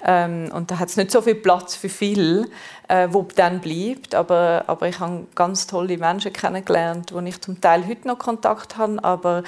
Ähm, 0.06 0.50
und 0.54 0.72
da 0.72 0.80
hat 0.80 0.88
es 0.88 0.96
nicht 0.96 1.12
so 1.12 1.22
viel 1.22 1.36
Platz 1.36 1.76
für 1.76 1.90
viel, 1.90 2.50
äh, 2.88 3.10
wo 3.12 3.28
dann 3.36 3.60
bleibt, 3.60 4.16
aber, 4.16 4.64
aber 4.68 4.88
ich 4.88 5.00
habe 5.02 5.28
ganz 5.36 5.68
tolle 5.68 5.98
Menschen 5.98 6.32
kennengelernt, 6.32 7.14
wo 7.14 7.20
ich 7.20 7.42
zum 7.42 7.60
Teil 7.60 7.86
heute 7.86 8.08
noch 8.08 8.20
Kontakt 8.20 8.78
habe, 8.78 9.04
aber 9.04 9.44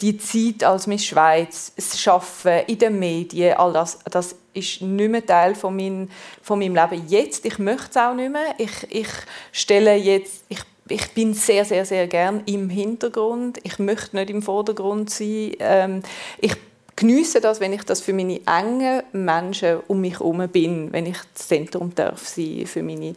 die 0.00 0.18
Zeit 0.18 0.64
als 0.64 0.88
Miss 0.88 1.04
Schweiz, 1.04 1.74
das 1.76 2.08
Arbeiten 2.08 2.68
in 2.68 2.78
den 2.78 2.98
Medien, 2.98 3.56
all 3.56 3.72
das, 3.72 4.00
das 4.10 4.34
ist 4.56 4.82
nicht 4.82 5.10
mehr 5.10 5.24
Teil 5.24 5.54
von, 5.54 5.76
mein, 5.76 6.10
von 6.42 6.58
meinem 6.58 6.74
Leben 6.74 7.06
jetzt. 7.08 7.44
Ich 7.44 7.58
möchte 7.58 7.90
es 7.90 7.96
auch 7.96 8.14
nicht 8.14 8.32
mehr. 8.32 8.54
Ich, 8.58 8.86
ich 8.90 9.08
stelle 9.52 9.94
jetzt, 9.94 10.44
ich, 10.48 10.60
ich 10.88 11.08
bin 11.12 11.34
sehr, 11.34 11.64
sehr, 11.64 11.84
sehr 11.84 12.06
gern 12.06 12.42
im 12.46 12.70
Hintergrund. 12.70 13.58
Ich 13.62 13.78
möchte 13.78 14.16
nicht 14.16 14.30
im 14.30 14.42
Vordergrund 14.42 15.10
sein. 15.10 15.52
Ähm, 15.58 16.02
ich 16.38 16.54
genieße 16.96 17.40
das, 17.40 17.60
wenn 17.60 17.72
ich 17.72 17.84
das 17.84 18.00
für 18.00 18.12
meine 18.12 18.40
engen 18.46 19.02
Menschen 19.12 19.80
um 19.86 20.00
mich 20.00 20.14
herum 20.14 20.48
bin, 20.48 20.92
wenn 20.92 21.06
ich 21.06 21.18
das 21.34 21.48
Zentrum 21.48 21.94
darf 21.94 22.26
sein 22.26 22.66
für 22.66 22.82
meine 22.82 23.14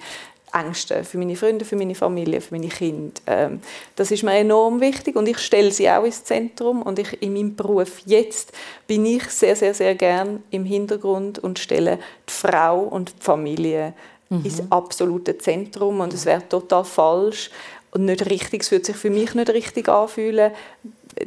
Ängste 0.54 1.04
für 1.04 1.18
meine 1.18 1.36
Freunde, 1.36 1.66
für 1.66 1.76
meine 1.76 1.96
Familie, 1.96 2.42
für 2.42 2.56
meine 2.56 2.70
Kinder. 2.70 3.22
Ähm, 3.28 3.62
das 3.96 4.12
ist 4.12 4.24
mir 4.24 4.38
enorm 4.38 4.82
wichtig 4.82 5.16
und 5.16 5.28
ich 5.28 5.40
stelle 5.40 5.72
sie 5.72 5.90
auch 5.90 6.04
ins 6.04 6.24
Zentrum 6.24 6.82
und 6.82 7.00
ich, 7.00 7.22
in 7.22 7.34
meinem 7.34 7.56
Beruf 7.56 8.00
jetzt 8.06 8.52
bin 8.88 9.06
ich 9.06 9.24
sehr, 9.26 9.56
sehr, 9.56 9.74
sehr 9.74 9.96
gern 9.96 10.44
im 10.52 10.66
Hintergrund 10.66 11.40
und 11.40 11.60
stelle 11.60 12.00
die 12.28 12.34
Frau 12.34 12.80
und 12.80 13.10
die 13.20 13.24
Familie 13.24 13.94
mhm. 14.30 14.46
ins 14.46 14.62
absolute 14.70 15.38
Zentrum 15.38 16.00
und 16.00 16.14
es 16.14 16.26
wäre 16.26 16.48
total 16.48 16.84
falsch 16.84 17.52
und 17.92 18.06
nicht 18.06 18.30
richtig, 18.30 18.62
es 18.62 18.72
würde 18.72 18.86
sich 18.86 18.96
für 18.96 19.10
mich 19.10 19.34
nicht 19.36 19.50
richtig 19.50 19.90
anfühlen, 19.90 20.52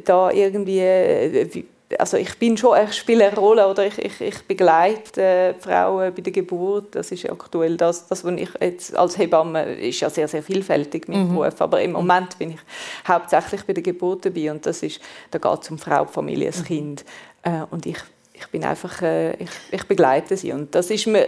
da 0.05 0.31
irgendwie 0.31 0.79
äh, 0.79 1.63
also 1.99 2.17
ich 2.17 2.37
bin 2.37 2.57
schon, 2.57 2.77
ich 2.83 2.93
spiele 2.93 3.27
eine 3.27 3.35
Rolle 3.35 3.67
oder 3.67 3.85
ich, 3.85 3.97
ich, 3.97 4.21
ich 4.21 4.41
begleite 4.43 5.21
äh, 5.21 5.53
Frauen 5.55 6.13
bei 6.13 6.21
der 6.21 6.33
Geburt. 6.33 6.95
Das 6.95 7.11
ist 7.11 7.29
aktuell 7.29 7.77
das, 7.77 8.07
das 8.07 8.23
was 8.23 8.33
ich 8.33 8.49
jetzt 8.59 8.95
als 8.95 9.17
Hebamme 9.17 9.75
ist 9.75 9.99
ja 9.99 10.09
sehr 10.09 10.27
sehr 10.27 10.43
vielfältig 10.43 11.07
mein 11.07 11.29
mhm. 11.29 11.35
Beruf, 11.35 11.61
aber 11.61 11.81
im 11.81 11.93
Moment 11.93 12.37
bin 12.39 12.51
ich 12.51 12.59
hauptsächlich 13.07 13.63
bei 13.65 13.73
der 13.73 13.83
Geburt 13.83 14.25
dabei 14.25 14.51
und 14.51 14.65
das 14.65 14.83
ist, 14.83 14.99
da 15.31 15.39
geht 15.39 15.63
es 15.63 15.71
um 15.71 15.77
Frau, 15.77 16.05
Familie, 16.05 16.47
das 16.47 16.59
mhm. 16.59 16.65
Kind 16.65 17.05
äh, 17.43 17.61
und 17.69 17.85
ich 17.85 17.97
ich 18.35 18.47
bin 18.47 18.63
einfach, 18.63 19.01
äh, 19.01 19.33
ich, 19.35 19.49
ich 19.71 19.83
begleite 19.87 20.35
sie 20.35 20.51
und 20.51 20.73
das 20.75 20.89
ist 20.89 21.07
mir 21.07 21.27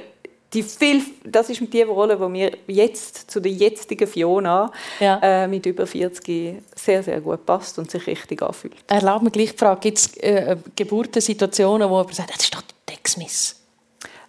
die 0.54 0.64
viel, 0.64 1.04
das 1.24 1.50
ist 1.50 1.62
die 1.74 1.82
Rolle, 1.82 2.18
die 2.18 2.30
mir 2.30 2.52
jetzt 2.68 3.30
zu 3.30 3.40
der 3.40 3.52
jetzigen 3.52 4.08
Fiona 4.08 4.72
ja. 5.00 5.20
äh, 5.22 5.48
mit 5.48 5.66
über 5.66 5.86
40 5.86 6.62
sehr, 6.76 7.04
sehr 7.04 7.22
gut 7.22 7.46
passt 7.46 7.78
und 7.78 7.92
sich 7.92 8.08
richtig 8.08 8.42
anfühlt. 8.42 8.76
Erlaubt 8.88 9.24
mir 9.24 9.32
gleich 9.32 9.52
die 9.52 9.58
Frage, 9.58 9.82
gibt 9.82 9.98
es 9.98 10.18
äh, 10.18 10.56
Geburtensituationen, 10.76 11.90
wo 11.90 12.04
man 12.04 12.14
sagt, 12.14 12.34
das 12.34 12.44
ist 12.44 12.56
doch 12.56 12.62
die 12.62 12.94
Texmiss? 12.94 13.65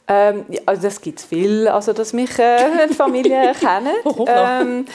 Ähm, 0.09 0.45
also 0.67 0.83
das 0.83 1.01
gibt 1.01 1.19
es 1.19 1.25
viel, 1.25 1.67
also 1.67 1.93
dass 1.93 2.13
mich 2.13 2.39
äh, 2.39 2.89
Familie 2.89 3.35
erkennen. 3.47 3.95
ähm, 4.27 4.87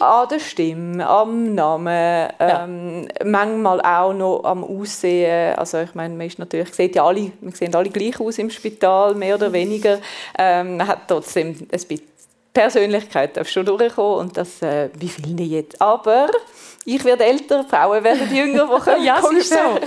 an 0.00 0.28
der 0.28 0.38
Stimme, 0.38 1.06
am 1.06 1.54
Namen, 1.54 2.30
ähm, 2.40 3.08
ja. 3.18 3.24
manchmal 3.24 3.80
auch 3.82 4.14
noch 4.14 4.44
am 4.44 4.64
Aussehen. 4.64 5.56
Also 5.56 5.80
ich 5.80 5.94
meine, 5.94 6.14
man 6.14 6.26
ist 6.26 6.38
natürlich, 6.38 6.72
sieht 6.74 6.96
ja 6.96 7.04
alle, 7.04 7.32
wir 7.40 7.52
sehen 7.52 7.74
alle 7.74 7.90
gleich 7.90 8.18
aus 8.18 8.38
im 8.38 8.48
Spital, 8.48 9.14
mehr 9.14 9.34
oder 9.34 9.52
weniger. 9.52 9.98
Ähm, 10.38 10.78
man 10.78 10.86
hat 10.86 11.00
trotzdem 11.06 11.48
ein 11.48 11.66
bisschen 11.68 12.15
Persönlichkeit 12.56 13.36
darf 13.36 13.48
schon 13.50 13.66
durchkommen 13.66 14.20
und 14.20 14.36
das, 14.36 14.62
äh, 14.62 14.88
wie 14.98 15.08
viele 15.08 15.42
jetzt. 15.42 15.80
Aber 15.80 16.30
ich 16.86 17.04
werde 17.04 17.24
älter, 17.24 17.64
Frauen 17.64 18.02
werden 18.02 18.34
jünger, 18.34 18.66
die 18.74 18.80
können 18.84 19.04
ja, 19.04 19.18
ist 19.18 19.50
so. 19.50 19.78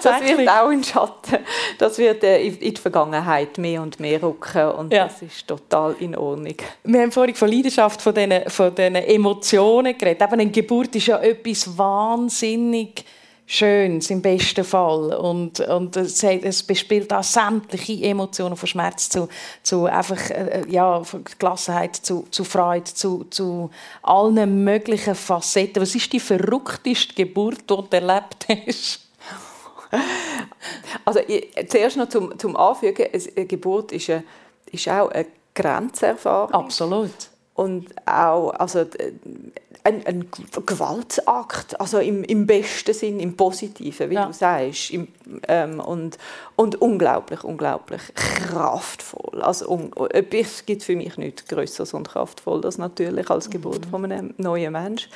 Das 0.00 0.22
wird 0.22 0.48
auch 0.60 0.70
in 0.70 0.84
Schatten. 0.84 1.38
Das 1.76 1.98
wird 1.98 2.22
äh, 2.22 2.40
in 2.40 2.74
die 2.74 2.80
Vergangenheit 2.80 3.58
mehr 3.58 3.82
und 3.82 3.98
mehr 3.98 4.22
rücken 4.22 4.70
und 4.70 4.92
ja. 4.92 5.04
das 5.04 5.22
ist 5.22 5.48
total 5.48 5.96
in 5.98 6.14
Ordnung. 6.16 6.54
Wir 6.84 7.00
haben 7.00 7.10
vorhin 7.10 7.34
von 7.34 7.50
Leidenschaft, 7.50 8.00
von 8.00 8.14
diesen, 8.14 8.48
von 8.48 8.72
diesen 8.72 8.94
Emotionen 8.94 9.98
geredet. 9.98 10.22
Eben 10.22 10.40
eine 10.40 10.50
Geburt 10.50 10.94
ist 10.94 11.06
ja 11.06 11.18
etwas 11.18 11.76
wahnsinnig 11.76 13.04
Schönes 13.46 14.08
im 14.08 14.22
besten 14.22 14.64
Fall. 14.64 15.12
Und, 15.14 15.60
und 15.60 15.96
es, 15.96 16.22
es 16.22 16.62
bespielt 16.62 17.12
auch 17.12 17.22
sämtliche 17.22 18.06
Emotionen 18.06 18.56
von 18.56 18.66
Schmerz 18.66 19.10
zu, 19.10 19.28
zu 19.62 19.84
einfach, 19.84 20.30
äh, 20.30 20.64
ja, 20.68 21.04
von 21.04 21.24
Gelassenheit, 21.38 21.96
zu, 21.96 22.26
zu 22.30 22.44
Freude, 22.44 22.84
zu, 22.84 23.24
zu 23.24 23.70
allen 24.02 24.64
möglichen 24.64 25.14
Facetten. 25.14 25.82
Was 25.82 25.94
ist 25.94 26.12
die 26.12 26.20
verrückteste 26.20 27.14
Geburt, 27.14 27.62
die 27.62 27.66
du 27.66 27.86
erlebt 27.90 28.46
hast? 28.48 29.00
Also 31.04 31.20
zuerst 31.68 31.96
noch 31.96 32.08
zum, 32.08 32.36
zum 32.38 32.56
Anfügen, 32.56 33.06
eine 33.12 33.46
Geburt 33.46 33.92
ist, 33.92 34.10
eine, 34.10 34.24
ist 34.72 34.88
auch 34.88 35.10
eine 35.10 35.26
Grenzerfahrung. 35.54 36.52
Absolut. 36.52 37.10
und 37.54 37.94
auch 38.06 38.50
also 38.50 38.86
ein, 39.84 40.04
ein 40.06 40.30
Gewaltakt, 40.64 41.78
also 41.78 41.98
im, 41.98 42.24
im 42.24 42.46
besten 42.46 42.94
Sinn, 42.94 43.20
im 43.20 43.36
Positiven, 43.36 44.08
wie 44.08 44.14
ja. 44.14 44.26
du 44.26 44.32
sagst, 44.32 44.90
Im, 44.90 45.08
ähm, 45.46 45.78
und, 45.78 46.16
und 46.56 46.80
unglaublich, 46.80 47.44
unglaublich 47.44 48.00
kraftvoll. 48.14 49.42
Also 49.42 49.68
un, 49.68 49.90
es 50.30 50.64
gibt 50.64 50.82
für 50.82 50.96
mich 50.96 51.18
nichts 51.18 51.46
Größeres 51.46 51.92
und 51.92 52.08
kraftvoll 52.08 52.64
als 52.64 52.78
natürlich 52.78 53.28
als 53.28 53.50
Geburt 53.50 53.84
mhm. 53.84 53.90
von 53.90 54.04
einem 54.10 54.34
neuen 54.38 54.72
Menschen. 54.72 55.12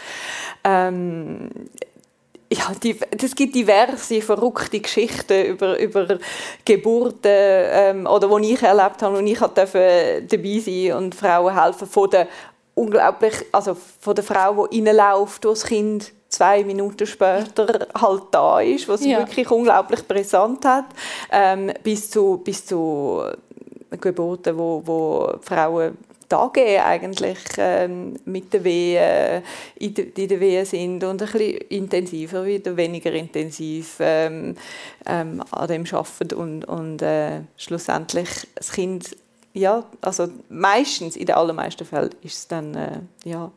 Ähm, 0.64 1.48
ja, 2.52 2.72
die, 2.83 2.98
es 3.22 3.35
gibt 3.35 3.54
diverse 3.54 4.20
verrückte 4.20 4.81
Geschichten 4.81 5.46
über, 5.46 5.78
über 5.78 6.18
Geburten 6.64 7.20
ähm, 7.24 8.07
oder 8.07 8.28
wo 8.28 8.38
ich 8.38 8.62
erlebt 8.62 9.02
habe 9.02 9.18
und 9.18 9.26
ich 9.26 9.38
durfte 9.38 10.22
dabei 10.28 10.59
sein 10.59 10.92
und 10.92 11.14
Frauen 11.14 11.59
helfen 11.59 11.87
von 11.87 12.11
der 12.11 12.28
unglaublich, 12.78 13.34
also 13.52 13.74
von 13.74 14.14
der 14.14 14.24
Frau, 14.24 14.66
die 14.66 14.82
reinläuft, 14.84 15.44
wo 15.44 15.50
das 15.50 15.64
Kind 15.64 16.12
zwei 16.28 16.62
Minuten 16.64 17.06
später 17.06 17.88
halt 17.98 18.22
da 18.30 18.60
ist, 18.60 18.88
was 18.88 19.00
sie 19.00 19.12
ja. 19.12 19.18
wirklich 19.18 19.50
unglaublich 19.50 20.06
brisant 20.06 20.64
hat, 20.64 20.86
ähm, 21.30 21.72
bis 21.82 22.10
zu, 22.10 22.38
bis 22.44 22.66
zu 22.66 23.22
Geburten, 24.00 24.56
wo, 24.58 24.82
wo 24.84 25.32
Frauen 25.40 25.96
Tage 26.28 26.84
eigentlich 26.84 27.38
ähm, 27.56 28.16
mit 28.26 28.52
der 28.52 28.62
Wehe 28.62 29.42
in, 29.76 29.94
de, 29.94 30.10
in 30.14 30.28
der 30.28 30.40
Wehe 30.40 30.66
sind 30.66 31.02
und 31.02 31.22
ein 31.22 31.32
bisschen 31.32 31.56
intensiver 31.70 32.44
wieder, 32.44 32.76
weniger 32.76 33.12
intensiv 33.12 33.96
ähm, 34.00 34.54
ähm, 35.06 35.42
an 35.50 35.68
dem 35.68 35.84
arbeiten 35.90 36.34
und, 36.34 36.64
und 36.66 37.00
äh, 37.00 37.40
schlussendlich 37.56 38.28
das 38.54 38.72
Kind 38.72 39.16
ja, 39.52 39.84
also 40.00 40.28
meistens, 40.48 41.16
in 41.16 41.26
den 41.26 41.37
allermeisten 41.37 41.87
Fällen 41.87 42.11
ist 42.22 42.34
es 42.34 42.48
dann 42.48 42.74
äh, 42.74 43.00
ja, 43.24 43.50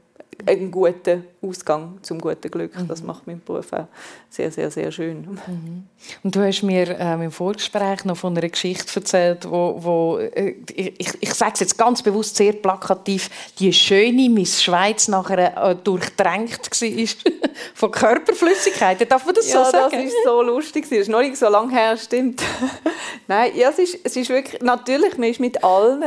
ein 0.46 0.72
guter 0.72 1.22
Ausgang 1.44 1.98
zum 2.04 2.20
guten 2.20 2.52
Glück. 2.52 2.78
Mhm. 2.78 2.88
Das 2.88 3.02
macht 3.02 3.26
meinen 3.26 3.42
Beruf 3.44 3.74
auch 3.74 3.88
sehr, 4.30 4.52
sehr, 4.52 4.70
sehr 4.70 4.92
schön. 4.92 5.22
Mhm. 5.22 5.84
Und 6.24 6.36
du 6.36 6.46
hast 6.46 6.62
mir 6.62 7.00
ähm, 7.00 7.24
im 7.24 7.32
Vorgespräch 7.32 8.06
noch 8.06 8.18
von 8.18 8.38
einer 8.38 8.48
Geschichte 8.48 9.00
erzählt, 9.00 9.50
wo, 9.50 9.76
wo 9.80 10.18
äh, 10.20 10.56
ich, 10.76 11.10
ich 11.20 11.34
sage 11.34 11.54
es 11.56 11.60
jetzt 11.62 11.78
ganz 11.78 12.04
bewusst 12.04 12.36
sehr 12.36 12.54
plakativ, 12.54 13.30
die 13.58 13.74
schöne 13.74 14.30
Miss 14.30 14.62
Schweiz 14.62 15.08
nachher 15.08 15.58
äh, 15.58 15.76
durchdrängt 15.76 16.70
war 16.70 17.32
von 17.74 17.92
Körperflüssigkeiten. 17.92 19.10
Darf 19.10 19.26
man 19.26 19.34
das 19.34 19.52
ja, 19.52 19.66
so 19.66 19.72
sagen? 19.72 19.96
Ja, 19.96 20.04
das 20.04 20.14
ist 20.14 20.24
so 20.24 20.42
lustig. 20.44 20.88
Das 20.90 21.00
ist 21.00 21.10
noch 21.10 21.22
nicht 21.22 21.38
so 21.38 21.50
lange 21.50 21.72
her, 21.74 21.98
stimmt. 21.98 22.44
Nein, 23.28 23.52
ja, 23.56 23.70
es 23.70 23.80
ist, 23.80 23.98
es 24.04 24.16
ist 24.16 24.30
wirklich, 24.30 24.62
natürlich, 24.62 25.18
man 25.18 25.30
ist 25.30 25.40
mit 25.40 25.64
allen 25.64 26.04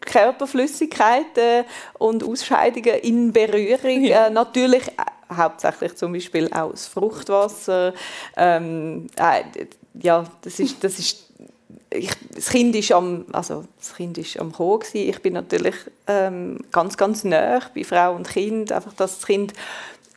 Körperflüssigkeiten 0.00 1.64
und 1.98 2.24
Ausscheidungen 2.24 2.94
in 3.02 3.32
Berührung. 3.32 4.04
Ja. 4.04 4.28
Äh, 4.28 4.30
natürlich 4.30 4.69
äh, 4.78 5.34
hauptsächlich 5.34 5.96
zum 5.96 6.12
Beispiel 6.12 6.48
auch 6.52 6.70
das 6.70 6.86
Fruchtwasser. 6.86 7.94
Ähm, 8.36 9.08
äh, 9.16 9.42
ja, 9.94 10.24
das 10.42 10.60
ist, 10.60 10.82
das 10.82 10.98
ist 10.98 11.30
ich, 11.92 12.10
das 12.34 12.48
Kind 12.50 12.74
ist 12.76 12.92
am, 12.92 13.26
also 13.32 13.64
das 13.78 13.94
Kind 13.94 14.16
ist 14.16 14.38
am 14.38 14.52
Kommen 14.52 14.80
Ich 14.92 15.20
bin 15.22 15.34
natürlich 15.34 15.74
ähm, 16.06 16.58
ganz, 16.70 16.96
ganz 16.96 17.24
nah 17.24 17.60
bei 17.74 17.84
Frau 17.84 18.14
und 18.14 18.28
Kind. 18.28 18.70
Einfach, 18.72 18.92
dass 18.94 19.16
das 19.16 19.26
Kind 19.26 19.52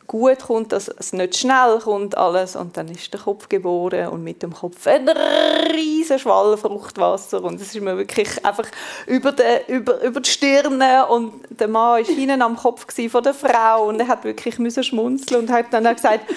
gut 0.06 0.40
kommt, 0.40 0.72
dass 0.72 0.88
es 0.88 1.12
nicht 1.12 1.36
schnell 1.36 1.78
kommt 1.82 2.16
alles. 2.16 2.56
Und 2.56 2.76
dann 2.76 2.88
ist 2.88 3.12
der 3.12 3.20
Kopf 3.20 3.48
geboren 3.48 4.08
und 4.08 4.22
mit 4.22 4.42
dem 4.42 4.52
Kopf 4.52 4.86
ein 4.86 5.08
riesen 5.08 6.18
Schwall 6.18 6.56
Fruchtwasser. 6.56 7.42
Und 7.42 7.60
es 7.60 7.74
ist 7.74 7.80
mir 7.80 7.96
wirklich 7.96 8.44
einfach 8.44 8.66
über 9.06 9.32
die, 9.32 9.72
über, 9.72 10.02
über 10.02 10.20
die 10.20 10.30
Stirne. 10.30 11.06
Und 11.06 11.32
der 11.48 11.68
Mann 11.68 12.02
ist 12.02 12.10
hinten 12.10 12.42
am 12.42 12.56
Kopf 12.56 12.86
von 13.10 13.22
der 13.22 13.34
Frau. 13.34 13.88
Und 13.88 14.00
er 14.00 14.08
hat 14.08 14.24
wirklich 14.24 14.58
müssen 14.58 14.84
schmunzeln 14.84 15.42
und 15.42 15.50
hat 15.50 15.66
dann 15.72 15.84
gesagt, 15.94 16.30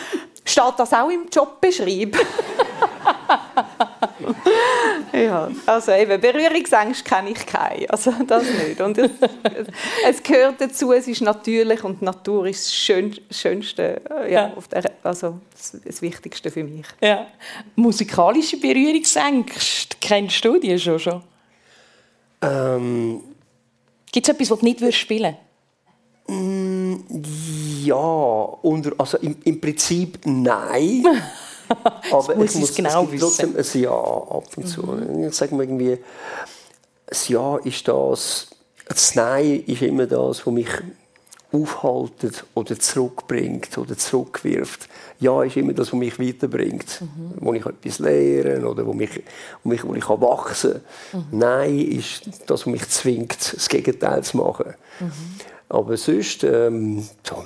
steht 0.46 0.74
das 0.78 0.94
auch 0.94 1.10
im 1.10 1.28
Jobbeschreib? 1.32 2.18
ja, 5.14 5.50
also 5.66 5.92
eben, 5.92 6.20
Berührungsängste 6.20 7.04
kenne 7.04 7.32
ich 7.32 7.46
keine, 7.46 7.90
also 7.90 8.12
das 8.26 8.44
nicht. 8.44 8.80
Und 8.82 8.98
es, 8.98 9.12
es, 10.08 10.24
gehört 10.24 10.62
dazu, 10.62 10.92
es 10.94 11.08
ist 11.08 11.22
natürlich 11.22 11.84
und 11.84 12.02
Natur 12.02 12.48
ist 12.48 12.66
das 12.66 13.38
Schönste, 13.38 14.02
äh, 14.10 14.34
ja, 14.34 14.48
ja. 14.48 14.54
Der, 14.72 14.92
also 15.04 15.40
das, 15.52 15.78
das, 15.84 16.02
Wichtigste 16.02 16.52
für 16.52 16.64
mich. 16.64 16.86
Ja. 17.02 17.28
Musikalische 17.76 18.58
Berührungsängste, 18.58 19.98
kennst 20.00 20.44
du 20.44 20.60
die 20.60 20.78
schon? 20.80 21.00
schon? 21.00 21.24
Ähm, 22.42 23.22
Gibt 24.12 24.28
es 24.28 24.34
etwas, 24.34 24.52
was 24.52 24.60
du 24.60 24.66
nicht 24.66 24.96
spielen 24.96 25.36
würdest? 25.36 25.48
Mm, 26.28 26.96
ja, 27.84 27.96
unter, 27.96 28.92
also 28.98 29.18
im, 29.18 29.38
im 29.44 29.62
Prinzip 29.62 30.20
nein. 30.26 31.06
Aber 32.12 32.36
muss 32.36 32.56
ich 32.56 32.60
muss 32.60 32.74
genau 32.74 33.04
es 33.04 33.10
gibt 33.10 33.22
trotzdem 33.22 33.56
ein 33.56 33.82
Ja 33.82 33.92
ab 33.92 34.46
und 34.56 34.68
zu. 34.68 34.82
Mhm. 34.84 35.28
Ich 35.28 35.36
sage 35.36 35.56
mal 35.56 35.64
irgendwie, 35.64 35.94
ein 35.94 37.18
Ja 37.28 37.58
ist 37.58 37.88
das, 37.88 38.48
das 38.88 39.16
Nein 39.16 39.64
ist 39.66 39.82
immer 39.82 40.06
das, 40.06 40.46
was 40.46 40.54
mich 40.54 40.70
aufhaltet 41.52 42.44
oder 42.56 42.78
zurückbringt 42.78 43.78
oder 43.78 43.98
zurückwirft. 43.98 44.90
Ja 45.20 45.44
ist 45.44 45.56
immer 45.56 45.74
das, 45.74 45.94
was 45.94 46.00
mich 46.00 46.20
weiterbringt, 46.20 47.02
mhm. 47.02 47.34
wo 47.40 47.54
ich 47.54 47.66
etwas 47.66 48.00
lerne 48.00 48.68
oder 48.68 48.86
wo, 48.86 48.94
mich, 48.94 49.24
wo, 49.64 49.70
mich, 49.70 49.84
wo 49.86 49.96
ich 49.96 50.10
wachsen 50.10 50.82
kann. 51.12 51.26
Mhm. 51.32 51.40
Nein 51.40 51.80
ist 51.80 52.30
das, 52.46 52.62
was 52.62 52.66
mich 52.66 52.88
zwingt, 52.90 53.54
das 53.56 53.70
Gegenteil 53.70 54.24
zu 54.24 54.38
machen. 54.38 54.74
Mhm. 55.00 55.12
Aber 55.70 55.98
sonst, 55.98 56.44
ähm, 56.44 57.08
so 57.24 57.44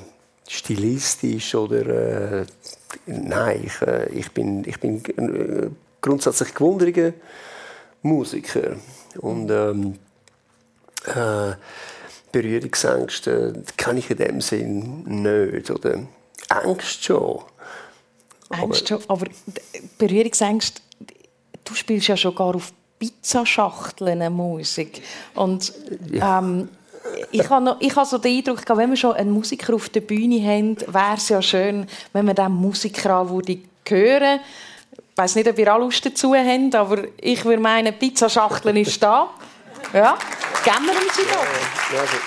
stilistisch 0.48 1.56
oder 1.56 2.42
äh, 2.42 2.46
nein, 3.12 3.62
ich, 3.66 3.82
äh, 3.82 4.10
ich 4.10 4.32
bin, 4.32 4.64
ich 4.66 4.80
bin 4.80 5.04
äh, 5.06 5.70
grundsätzlich 6.02 6.54
gewunderiger 6.54 7.14
Musiker. 8.02 8.76
Und 9.20 9.52
ähm, 9.52 10.00
äh, 11.06 11.54
Berührungsängste 12.32 13.64
kenne 13.78 14.00
ich 14.00 14.10
in 14.10 14.18
dem 14.18 14.42
Sinn 14.42 15.04
nicht. 15.04 15.70
Oder 15.70 16.00
Ängste 16.64 17.04
schon. 17.04 17.40
Ängste 18.50 18.88
schon, 18.88 19.10
aber 19.10 19.28
Berührungsängste, 19.98 20.82
du 21.64 21.74
spielst 21.74 22.08
ja 22.08 22.18
schon 22.18 22.36
gar 22.36 22.56
auf 22.56 22.74
Pizzaschachteln 23.00 24.32
Musik. 24.34 25.02
Und 25.34 25.74
ähm, 26.14 26.70
ich 27.32 27.50
habe, 27.50 27.64
noch, 27.64 27.78
ich 27.80 27.96
habe 27.96 28.06
so 28.06 28.18
den 28.18 28.38
Eindruck, 28.38 28.64
wenn 28.78 28.90
wir 28.90 28.98
schon 28.98 29.14
einen 29.14 29.32
Musiker 29.32 29.74
auf 29.74 29.90
der 29.90 30.02
Bühne 30.02 30.42
haben, 30.44 30.78
wäre 30.82 31.16
es 31.16 31.30
ja 31.30 31.42
schön, 31.42 31.88
wenn 32.14 32.26
wir 32.26 32.34
diesen 32.34 32.54
Musiker 32.54 33.18
auch 33.18 33.30
würde 33.30 33.60
hören 33.88 34.40
Ich 34.94 35.18
weiß 35.18 35.36
nicht, 35.36 35.50
ob 35.50 35.58
ihr 35.58 35.74
alle 35.74 35.84
Lust 35.84 36.06
dazu 36.06 36.36
habt, 36.36 36.76
aber 36.76 37.04
ich 37.20 37.44
würde 37.44 37.62
meinen, 37.62 37.98
Pizzaschachteln 37.98 38.78
ist 38.78 39.02
da. 39.02 39.30
Ja, 39.94 40.18
geben 40.64 40.86
wir 40.86 40.94
uns 40.94 41.16
sie 41.16 41.24
doch. 41.24 41.94
Ja, 41.94 42.02
also, 42.02 42.18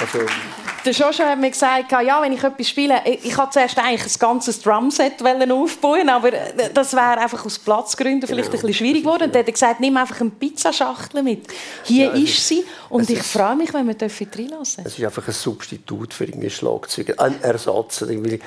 also 0.00 0.63
der 0.84 0.92
Joshua 0.92 1.30
hat 1.30 1.40
mir 1.40 1.50
gesagt, 1.50 1.92
ja, 1.92 2.20
wenn 2.22 2.32
ich 2.32 2.42
etwas 2.42 2.68
spiele, 2.68 3.00
ich, 3.04 3.24
ich 3.24 3.34
zuerst 3.50 3.78
eigentlich 3.78 4.02
ein 4.02 4.18
ganzes 4.18 4.60
Drumset 4.60 5.14
aufbauen, 5.22 6.08
aber 6.08 6.30
das 6.72 6.92
wäre 6.92 7.18
einfach 7.18 7.44
aus 7.44 7.58
Platzgründen 7.58 8.28
vielleicht 8.28 8.50
genau. 8.50 8.62
ein 8.62 8.66
bisschen 8.66 8.74
schwierig 8.74 9.02
geworden. 9.02 9.24
Und 9.24 9.34
dann 9.34 9.40
hat 9.40 9.48
er 9.48 9.52
gesagt, 9.52 9.80
nimm 9.80 9.96
einfach 9.96 10.20
eine 10.20 10.30
Pizzaschachtel 10.30 11.22
mit. 11.22 11.46
Hier 11.84 12.06
ja, 12.06 12.12
ist 12.12 12.46
sie 12.46 12.64
und 12.90 13.08
ich 13.10 13.22
freue 13.22 13.56
mich, 13.56 13.72
wenn 13.72 13.86
wir 13.86 13.96
reinlassen 14.00 14.84
Es 14.86 14.98
ist 14.98 15.04
einfach 15.04 15.26
ein 15.26 15.34
Substitut 15.34 16.12
für 16.12 16.24
ein 16.24 16.50
Schlagzeug, 16.50 17.14
ein 17.18 17.42
Ersatz. 17.42 18.02
Ich, 18.02 18.40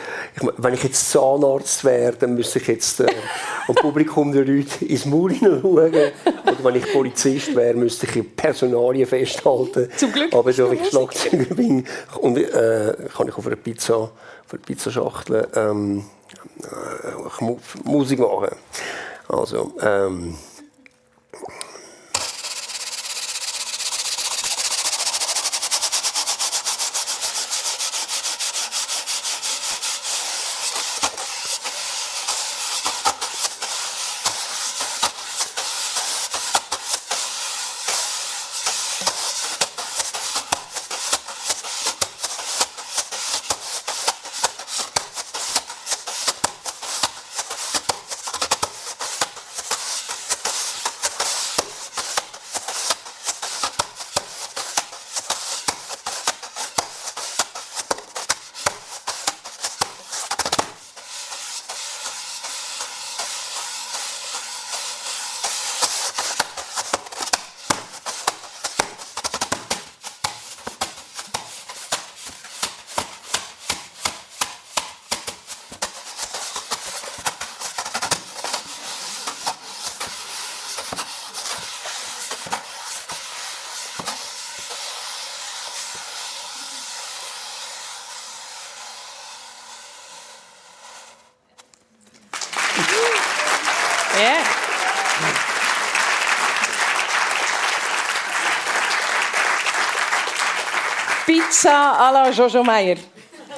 wenn 0.57 0.73
ich 0.73 0.83
jetzt 0.83 1.11
Zahnarzt 1.11 1.83
wäre, 1.83 2.13
dann 2.13 2.35
müsste 2.35 2.59
ich 2.59 2.67
jetzt 2.67 2.99
äh, 2.99 3.07
am 3.67 3.75
Publikum 3.75 4.31
der 4.31 4.45
Leute 4.45 4.85
ins 4.85 5.05
Maul 5.05 5.35
schauen. 5.35 5.63
Oder 5.63 6.63
wenn 6.63 6.75
ich 6.75 6.91
Polizist 6.91 7.55
wäre, 7.55 7.73
müsste 7.73 8.07
ich 8.07 8.35
Personalien 8.35 9.07
festhalten. 9.07 9.89
Zum 9.95 10.11
Glück. 10.11 10.33
Aber 10.33 10.53
so 10.53 10.71
ich 10.71 10.85
Schlagzeuger 10.87 11.55
bin, 11.55 11.85
und 12.27 12.37
äh, 12.37 12.93
kann 13.15 13.27
ich 13.27 13.37
auf 13.37 13.47
einer 13.47 13.55
Pizza, 13.55 13.95
auf 13.95 14.11
einer 14.51 14.61
Pizzaschachtel 14.61 15.47
ähm, 15.55 16.05
äh, 16.61 17.83
Musik 17.83 18.19
machen. 18.19 18.55
Also, 19.29 19.73
ähm, 19.81 20.35
Pizza 101.47 101.91
à 101.93 102.11
la 102.11 102.29
Jojo 102.29 102.61
Meier. 102.61 102.97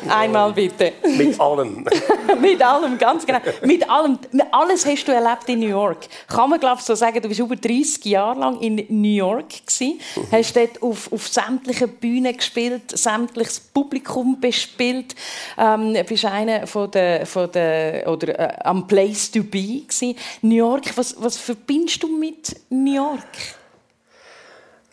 Einmal 0.08 0.54
bitte. 0.54 0.94
Mit 1.18 1.40
allem. 1.40 1.84
mit 2.40 2.62
allem, 2.62 2.98
ganz 3.00 3.26
genau. 3.26 3.40
Mit 3.64 3.90
allem. 3.90 4.20
Alles 4.52 4.86
hast 4.86 5.08
du 5.08 5.12
erlebt 5.12 5.50
in 5.50 5.60
New 5.60 5.70
York. 5.70 6.08
Kann 6.28 6.52
man, 6.52 6.60
glaube 6.60 6.78
ich, 6.80 6.86
so 6.86 6.94
sagen, 6.94 7.20
du 7.20 7.28
bist 7.28 7.40
über 7.40 7.56
30 7.56 8.06
Jahre 8.06 8.40
lang 8.40 8.60
in 8.62 8.76
New 8.90 9.16
York 9.16 9.66
gewesen, 9.66 10.00
mhm. 10.16 10.28
hast 10.32 10.56
dort 10.56 10.82
auf, 10.84 11.12
auf 11.12 11.28
sämtlichen 11.28 11.90
Bühnen 11.90 12.38
gespielt, 12.38 12.98
sämtliches 12.98 13.60
Publikum 13.60 14.40
bespielt, 14.40 15.16
ähm, 15.58 15.98
bist 16.08 16.26
einer 16.26 16.68
von 16.68 16.92
der, 16.92 17.26
von 17.26 17.52
der 17.52 18.08
oder 18.08 18.40
äh, 18.40 18.54
am 18.66 18.86
Place 18.88 19.32
to 19.32 19.42
Be 19.44 19.82
gewesen. 19.82 20.16
New 20.44 20.56
York, 20.56 20.96
was, 20.96 21.16
was 21.18 21.38
verbindest 21.38 22.04
du 22.04 22.08
mit 22.08 22.56
New 22.70 22.96
York? 22.96 23.59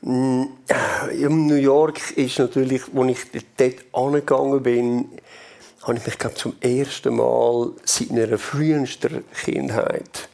Mm, 0.02 0.44
in 1.12 1.46
New 1.46 1.54
York 1.54 2.16
ist 2.16 2.38
natürlich, 2.38 2.82
als 2.94 3.26
ich 3.32 3.44
dort 3.56 3.74
angegangen 3.92 4.62
bin, 4.62 5.08
habe 5.82 5.98
ich 5.98 6.06
mich 6.06 6.18
glaub, 6.18 6.36
zum 6.36 6.54
ersten 6.60 7.16
Mal 7.16 7.72
seit 7.84 8.10
meiner 8.10 8.38
frühesten 8.38 9.24
Kindheit 9.44 10.28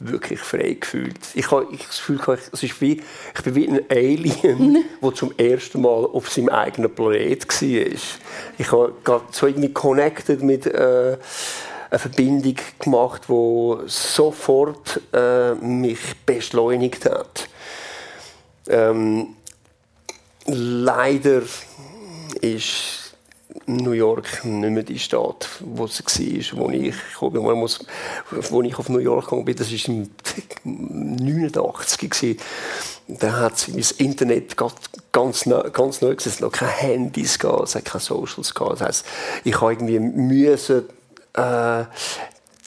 wirklich 0.00 0.40
frei 0.40 0.76
gefühlt. 0.80 1.18
Ich 1.34 1.50
habe 1.50 1.66
ich 1.72 1.84
das 1.86 1.98
Gefühl, 1.98 2.20
es 2.52 2.62
ist 2.62 2.80
wie, 2.80 3.02
ich 3.34 3.42
bin 3.42 3.54
wie 3.54 3.68
ein 3.68 3.80
Alien, 3.90 4.84
der 5.02 5.14
zum 5.14 5.32
ersten 5.36 5.82
Mal 5.82 6.04
auf 6.04 6.30
seinem 6.30 6.50
eigenen 6.50 6.94
Planet 6.94 7.46
war. 7.48 7.98
Ich 8.58 8.72
habe 8.72 9.22
so 9.30 9.46
irgendwie 9.46 9.72
connected 9.72 10.42
mit 10.42 10.66
äh, 10.66 11.16
eine 11.90 11.98
Verbindung 11.98 12.56
gemacht, 12.78 13.22
die 13.28 13.74
sofort 13.86 15.00
äh, 15.12 15.54
mich 15.54 15.98
beschleunigt 16.24 17.04
hat. 17.06 17.48
Ähm, 18.68 19.36
leider 20.46 21.42
ist 22.40 23.08
New 23.66 23.92
York 23.92 24.44
nicht 24.44 24.70
mehr 24.70 24.82
die 24.82 24.98
Stadt, 24.98 25.48
wo 25.60 25.86
sie 25.86 26.02
war, 26.52 26.60
wo 26.60 26.70
ich, 26.70 26.94
muss, 27.20 27.80
wo 28.50 28.62
ich 28.62 28.78
auf 28.78 28.88
New 28.88 28.98
York 28.98 29.26
gegangen 29.26 29.44
bin. 29.44 29.56
Das 29.56 29.70
war 29.70 29.94
im 29.94 30.10
89 30.64 32.38
Da 33.08 33.32
hat 33.32 33.68
das 33.74 33.90
Internet 33.92 34.56
ganz, 34.56 34.74
ganz 35.12 35.46
neu 35.46 36.14
Es 36.18 36.40
noch 36.40 36.52
keine 36.52 36.72
Handys, 36.72 37.38
es 37.42 37.74
hat 37.74 37.84
keine 37.84 38.00
Socials. 38.00 38.52
Das 38.54 38.80
heisst, 38.80 39.06
ich 39.44 39.60
habe 39.60 39.72
irgendwie 39.72 39.98
müssen, 39.98 40.84
äh, 41.34 41.84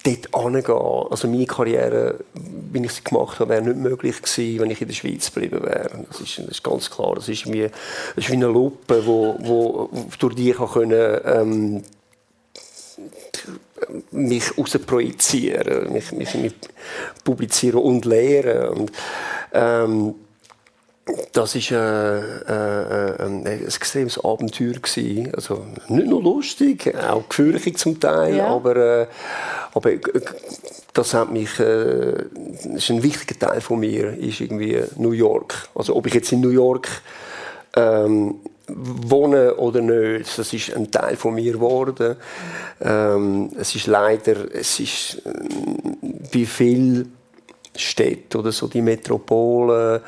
dort 0.04 0.34
angehen. 0.34 1.08
Also 1.10 1.28
meine 1.28 1.46
Karriere, 1.46 2.20
wie 2.34 2.84
ich 2.84 2.92
sie 2.92 3.04
gemacht 3.04 3.40
habe, 3.40 3.50
wäre 3.50 3.62
nicht 3.62 3.78
möglich 3.78 4.22
gewesen, 4.22 4.60
wenn 4.60 4.72
ich 4.72 4.82
in 4.82 4.88
der 4.88 4.96
Schweiz 4.96 5.34
geblieben 5.34 5.64
wäre. 5.64 6.06
Das 6.10 6.22
ist, 6.22 6.38
das 6.40 6.48
ist 6.48 6.64
ganz 6.64 6.90
klar. 6.90 7.16
Das 7.16 7.30
ist 7.30 7.52
wie, 7.52 7.64
das 7.64 7.72
ist 8.18 8.30
wie 8.30 8.36
eine 8.36 8.48
Lupe, 8.48 9.06
wo, 9.06 9.36
wo, 9.40 9.90
durch 10.20 10.36
die 10.36 10.52
ich 10.52 10.58
können, 10.58 11.22
ähm, 11.26 11.84
mich 14.12 14.52
projizieren, 14.86 15.92
mich, 15.92 16.12
mich, 16.12 16.36
mich 16.36 16.54
publizieren 17.24 17.82
und 17.82 18.06
lehren. 18.06 18.70
Und, 18.70 18.92
ähm, 19.54 20.16
das 21.34 21.56
war 21.56 21.78
äh, 21.78 22.20
äh, 22.48 23.12
äh, 23.16 23.26
ein 23.26 23.46
extremes 23.46 24.24
Abenteuer. 24.24 24.74
Gewesen. 24.74 25.32
Also, 25.34 25.66
nicht 25.88 26.08
nur 26.08 26.22
lustig, 26.22 26.94
auch 26.96 27.28
gefährlich 27.28 27.78
zum 27.78 28.00
Teil, 28.00 28.38
ja. 28.38 28.48
aber, 28.48 28.76
äh, 28.76 29.08
aber 29.74 29.92
das 30.94 31.14
hat 31.14 31.32
mich, 31.32 31.60
äh, 31.60 32.14
das 32.64 32.76
ist 32.76 32.90
ein 32.92 33.04
wichtiger 33.04 33.40
Teil 33.40 33.62
von 33.62 33.80
mir, 33.80 34.18
ist 34.18 34.42
irgendwie 34.42 34.82
New 34.98 35.12
York. 35.12 35.70
Also 35.74 35.96
ob 35.96 36.08
ich 36.08 36.14
jetzt 36.14 36.32
in 36.32 36.42
New 36.42 36.50
York 36.50 36.88
ähm, 37.76 38.36
wohne 38.68 39.56
oder 39.56 39.82
nicht, 39.82 40.38
das 40.38 40.54
ist 40.54 40.76
ein 40.76 40.92
Teil 40.92 41.16
von 41.16 41.36
mir 41.36 41.54
geworden. 41.54 42.16
Ähm, 42.82 43.52
es 43.58 43.76
ist 43.76 43.88
leider, 43.88 44.54
es 44.54 44.80
ist 44.80 45.22
äh, 45.26 45.32
wie 46.32 46.46
viele 46.46 47.06
Städte 47.76 48.38
oder 48.38 48.52
so 48.52 48.68
die 48.68 48.82
Metropolen 48.82 50.02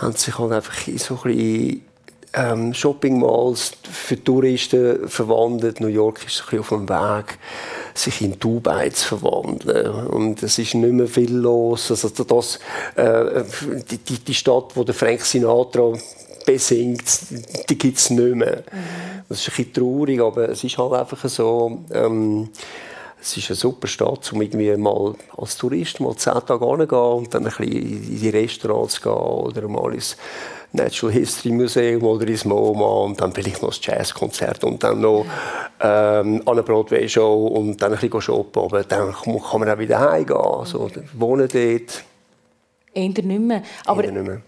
haben 0.00 0.14
sich 0.16 0.38
halt 0.38 0.52
einfach 0.52 0.86
in 0.88 0.98
so 0.98 1.14
ein 1.14 1.22
bisschen 1.22 1.84
ähm, 2.32 2.74
Shopping-Malls 2.74 3.72
für 3.90 4.22
Touristen 4.22 5.08
verwandelt. 5.08 5.80
New 5.80 5.88
York 5.88 6.24
ist 6.26 6.40
ein 6.40 6.44
bisschen 6.44 6.60
auf 6.60 6.68
dem 6.68 6.88
Weg, 6.88 7.38
sich 7.94 8.22
in 8.22 8.38
Dubai 8.38 8.90
zu 8.90 9.16
verwandeln. 9.16 10.06
Und 10.06 10.42
es 10.42 10.58
ist 10.58 10.74
nicht 10.74 10.92
mehr 10.92 11.08
viel 11.08 11.34
los. 11.34 11.90
Also 11.90 12.08
das, 12.08 12.60
äh, 12.96 13.42
die, 13.90 13.98
die, 13.98 14.18
die 14.18 14.34
Stadt, 14.34 14.76
wo 14.76 14.84
der 14.84 14.94
Frank 14.94 15.22
Sinatra 15.22 15.92
besingt, 16.46 17.04
die 17.68 17.78
gibt 17.78 17.98
es 17.98 18.10
nicht 18.10 18.34
mehr. 18.34 18.62
Mhm. 18.70 19.22
Das 19.28 19.40
ist 19.40 19.48
ein 19.48 19.56
bisschen 19.56 19.72
traurig, 19.72 20.20
aber 20.20 20.48
es 20.48 20.64
ist 20.64 20.78
halt 20.78 20.92
einfach 20.92 21.28
so... 21.28 21.84
Ähm, 21.92 22.50
es 23.20 23.36
ist 23.36 23.50
eine 23.50 23.56
super 23.56 23.86
Stadt, 23.86 24.32
um 24.32 24.40
irgendwie 24.40 24.74
mal 24.76 25.14
als 25.36 25.56
Tourist 25.56 26.00
mal 26.00 26.16
zehn 26.16 26.32
Tage 26.46 26.86
gehen 26.86 26.98
und 26.98 27.34
dann 27.34 27.44
ein 27.46 27.52
bisschen 27.52 27.72
in 27.72 28.20
die 28.20 28.28
Restaurants 28.30 29.00
gehen 29.00 29.12
oder 29.12 29.68
mal 29.68 29.94
ins 29.94 30.16
Natural 30.72 31.12
History 31.12 31.52
Museum 31.52 32.02
oder 32.04 32.26
ins 32.26 32.44
MoMA 32.44 33.04
und 33.04 33.20
dann 33.20 33.32
vielleicht 33.32 33.62
noch 33.62 33.72
ein 33.72 33.78
Jazzkonzert 33.80 34.62
und 34.64 34.82
dann 34.82 35.00
noch 35.00 35.26
ähm, 35.80 36.42
eine 36.46 36.62
Broadway-Show 36.62 37.46
und 37.48 37.82
dann 37.82 37.92
ein 37.92 37.98
bisschen 37.98 38.20
shoppen. 38.20 38.62
Aber 38.62 38.84
dann 38.84 39.12
kann 39.12 39.60
man 39.60 39.68
auch 39.68 39.78
wieder 39.78 39.98
heimgehen. 39.98 40.36
Also, 40.36 40.88
wohnen 41.14 41.48
dort. 41.48 42.04
Eher 42.94 43.08
nicht 43.08 43.24
mehr. 43.24 43.62
Aber 43.84 44.02
nicht 44.02 44.14
mehr 44.14 44.42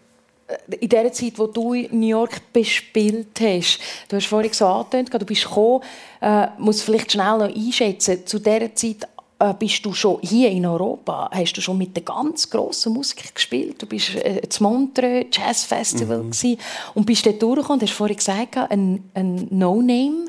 in 0.81 0.88
der 0.88 1.12
Zeit, 1.12 1.38
wo 1.38 1.47
du 1.47 1.75
in 1.75 2.01
New 2.01 2.07
York 2.07 2.53
bespielt 2.53 3.41
hast, 3.41 3.79
du 4.09 4.17
hast 4.17 4.27
vorhin 4.27 4.53
so 4.53 4.67
angetönt, 4.67 5.12
du 5.12 5.27
bist 5.27 5.45
gekommen, 5.45 5.83
äh, 6.21 6.47
muss 6.59 6.83
vielleicht 6.83 7.12
schnell 7.12 7.38
noch 7.38 7.55
einschätzen, 7.55 8.27
zu 8.27 8.38
dieser 8.38 8.75
Zeit 8.75 9.09
äh, 9.43 9.55
bist 9.59 9.85
du 9.85 9.93
schon 9.93 10.21
hier 10.23 10.51
in 10.51 10.65
Europa, 10.65 11.29
hast 11.33 11.55
du 11.55 11.61
schon 11.61 11.77
mit 11.77 11.97
den 11.97 12.05
ganz 12.05 12.49
grossen 12.49 12.93
Musikern 12.93 13.31
gespielt. 13.35 13.83
Du 13.83 13.87
bist 13.87 14.15
äh, 14.15 14.41
zum 14.49 14.73
Montreux 14.73 15.27
Jazz 15.33 15.65
Festival 15.65 16.23
mhm. 16.23 16.59
und 16.95 17.07
bist 17.07 17.27
dort 17.27 17.43
durchgekommen, 17.43 17.81
du 17.81 17.87
hast 17.87 17.95
vorhin 17.95 18.17
gesagt, 18.17 18.57
ein, 18.57 19.11
ein 19.15 19.49
No-Name 19.51 20.27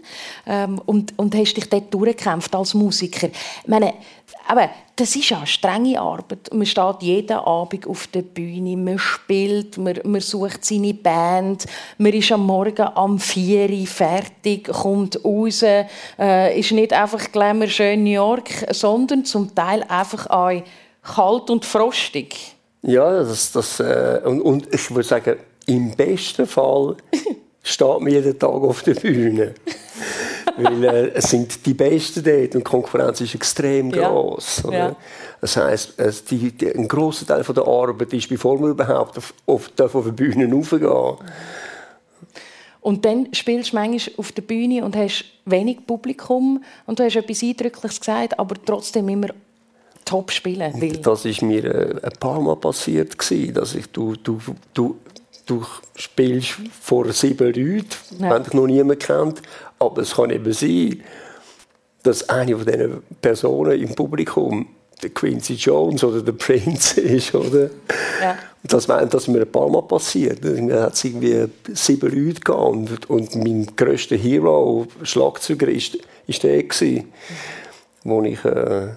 ähm, 0.48 0.82
und, 0.86 1.14
und 1.20 1.36
hast 1.36 1.54
dich 1.54 1.70
dort 1.70 1.94
durchgekämpft 1.94 2.56
als 2.56 2.74
Musiker. 2.74 3.28
Ich 3.28 3.68
meine, 3.68 3.94
aber 4.48 4.70
das 4.96 5.16
ist 5.16 5.30
ja 5.30 5.46
strenge 5.46 6.00
Arbeit. 6.00 6.54
Man 6.54 6.66
steht 6.66 7.02
jeden 7.02 7.38
Abend 7.38 7.88
auf 7.88 8.08
der 8.08 8.22
Bühne, 8.22 8.78
man 8.78 9.00
spielt, 9.00 9.78
man, 9.78 10.00
man 10.04 10.22
sucht 10.22 10.64
seine 10.64 10.94
Band, 10.94 11.66
man 11.98 12.14
ist 12.14 12.32
am 12.32 12.46
Morgen 12.46 12.88
am 12.96 13.18
4 13.18 13.70
Uhr 13.70 13.88
fertig, 13.88 14.68
kommt 14.68 15.24
raus, 15.26 15.64
äh, 15.64 16.60
ist 16.60 16.72
nicht 16.72 16.94
einfach 16.94 17.32
glamour 17.32 17.68
schön 17.68 18.04
New 18.04 18.12
York, 18.12 18.50
sondern 18.70 19.26
zum 19.26 19.54
Teil 19.56 19.84
einfach 19.88 20.28
auch 20.30 20.62
kalt 21.02 21.50
und 21.50 21.66
frostig. 21.66 22.56
Ja, 22.84 23.24
das, 23.24 23.52
das 23.52 23.80
äh, 23.80 24.22
und, 24.26 24.42
und 24.42 24.74
ich 24.74 24.92
würde 24.92 25.08
sagen, 25.08 25.38
im 25.66 25.96
besten 25.96 26.46
Fall 26.46 26.98
steht 27.64 28.00
man 28.00 28.12
jeden 28.12 28.38
Tag 28.38 28.50
auf 28.50 28.84
der 28.84 28.96
Bühne. 28.96 29.56
Weil 30.58 30.84
äh, 30.84 31.12
es 31.16 31.30
sind 31.30 31.66
die 31.66 31.74
Besten 31.74 32.24
dort 32.24 32.56
und 32.56 32.60
die 32.60 32.64
Konkurrenz 32.64 33.22
ist 33.22 33.36
extrem 33.36 33.92
groß. 33.92 34.64
Ja. 34.72 34.96
Das 35.42 35.58
heisst, 35.58 35.94
es, 35.98 36.24
die, 36.26 36.52
die, 36.52 36.72
ein 36.72 36.88
grosser 36.88 37.26
Teil 37.26 37.44
von 37.44 37.56
der 37.56 37.68
Arbeit 37.68 38.14
ist, 38.14 38.30
bevor 38.30 38.60
man 38.60 38.72
überhaupt 38.72 39.18
auf, 39.18 39.34
auf, 39.46 39.72
auf 39.78 40.06
die 40.06 40.12
Bühne 40.12 40.52
raufgehen 40.52 41.18
und 42.84 43.06
dann 43.06 43.34
spielst 43.34 43.72
du 43.72 43.78
manchmal 43.78 44.16
auf 44.18 44.34
der 44.34 44.42
Bühne 44.42 44.84
und 44.84 44.96
hast 44.96 45.24
wenig 45.46 45.88
Publikum 45.88 46.62
und 46.86 47.00
du 47.00 47.04
hast 47.06 47.16
etwas 47.16 47.42
Eindrückliches 47.42 48.00
gesagt, 48.00 48.38
aber 48.38 48.56
trotzdem 48.64 49.08
immer 49.08 49.30
top 50.04 50.32
spielen 50.32 50.82
will. 50.82 50.98
Das 50.98 51.24
ist 51.24 51.42
mir 51.42 51.64
äh, 51.64 52.06
ein 52.06 52.12
paar 52.20 52.42
Mal 52.42 52.58
passiert, 52.58 53.16
dass 53.56 53.76
ich, 53.76 53.88
du, 53.88 54.16
du, 54.18 54.38
du, 54.74 54.98
du 55.46 55.64
spielst 55.96 56.56
vor 56.82 57.12
sieben 57.12 57.48
Leuten, 57.48 57.88
ja. 58.20 58.32
wenn 58.32 58.44
dich 58.44 58.54
noch 58.54 58.68
niemand 58.68 59.00
kennt, 59.00 59.42
aber 59.80 60.02
es 60.02 60.16
kann 60.16 60.30
eben 60.30 60.54
sein, 60.54 61.04
dass 62.04 62.28
eine 62.30 62.56
von 62.58 62.66
diesen 62.66 63.04
Personen 63.22 63.82
im 63.82 63.96
Publikum 63.96 64.68
der 65.02 65.10
Quincy 65.10 65.54
Jones 65.54 66.04
oder 66.04 66.22
der 66.22 66.32
Prince 66.34 67.00
ist, 67.02 67.34
oder? 67.34 67.70
Ja. 68.22 68.38
Das, 68.64 68.88
das 68.88 69.14
ist 69.14 69.28
mir 69.28 69.42
ein 69.42 69.52
paar 69.52 69.70
Mal 69.70 69.82
passiert. 69.82 70.44
Mir 70.44 70.84
hat 70.84 71.04
irgendwie 71.04 71.48
sieben 71.74 72.28
Leute 72.28 72.54
und, 72.54 73.10
und 73.10 73.36
mein 73.36 73.68
grösster 73.76 74.16
Hero, 74.16 74.88
Schlagzeuger, 75.04 75.68
ist, 75.68 75.98
ist 76.28 76.44
der 76.44 76.64
gewesen, 76.64 77.12
wo 78.06 78.24
ich 78.24 78.44
äh, 78.46 78.88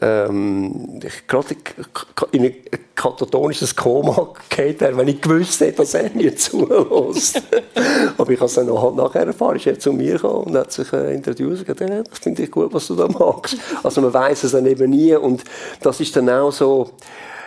ähm, 0.00 1.00
gerade 1.26 1.56
in 2.30 2.44
ein 2.44 2.54
katatonisches 2.94 3.74
Koma 3.74 4.32
gefallen 4.48 4.96
wenn 4.96 5.08
ich 5.08 5.20
gewusst 5.20 5.60
hätte, 5.60 5.78
dass 5.78 5.94
er 5.94 6.10
mir 6.14 6.36
zulässt. 6.36 7.42
Aber 8.16 8.30
ich 8.30 8.38
habe 8.38 8.46
es 8.46 8.54
dann 8.54 8.80
halt 8.80 8.96
nachher 8.96 9.26
erfahren. 9.26 9.56
Ist 9.56 9.66
er 9.66 9.78
zu 9.78 9.92
mir 9.92 10.14
gekommen 10.14 10.44
und 10.44 10.56
hat 10.56 10.72
sich 10.72 10.92
äh, 10.92 11.14
und 11.14 11.24
gesagt, 11.24 11.80
das 11.80 12.18
finde 12.20 12.42
ich 12.44 12.50
gut, 12.50 12.72
was 12.72 12.86
du 12.86 12.94
da 12.94 13.08
machst. 13.08 13.56
Also 13.82 14.00
man 14.00 14.14
weiß 14.14 14.44
es 14.44 14.52
dann 14.52 14.66
eben 14.66 14.90
nie 14.90 15.14
und 15.14 15.42
das 15.82 16.00
ist 16.00 16.14
dann 16.16 16.30
auch 16.30 16.52
so 16.52 16.90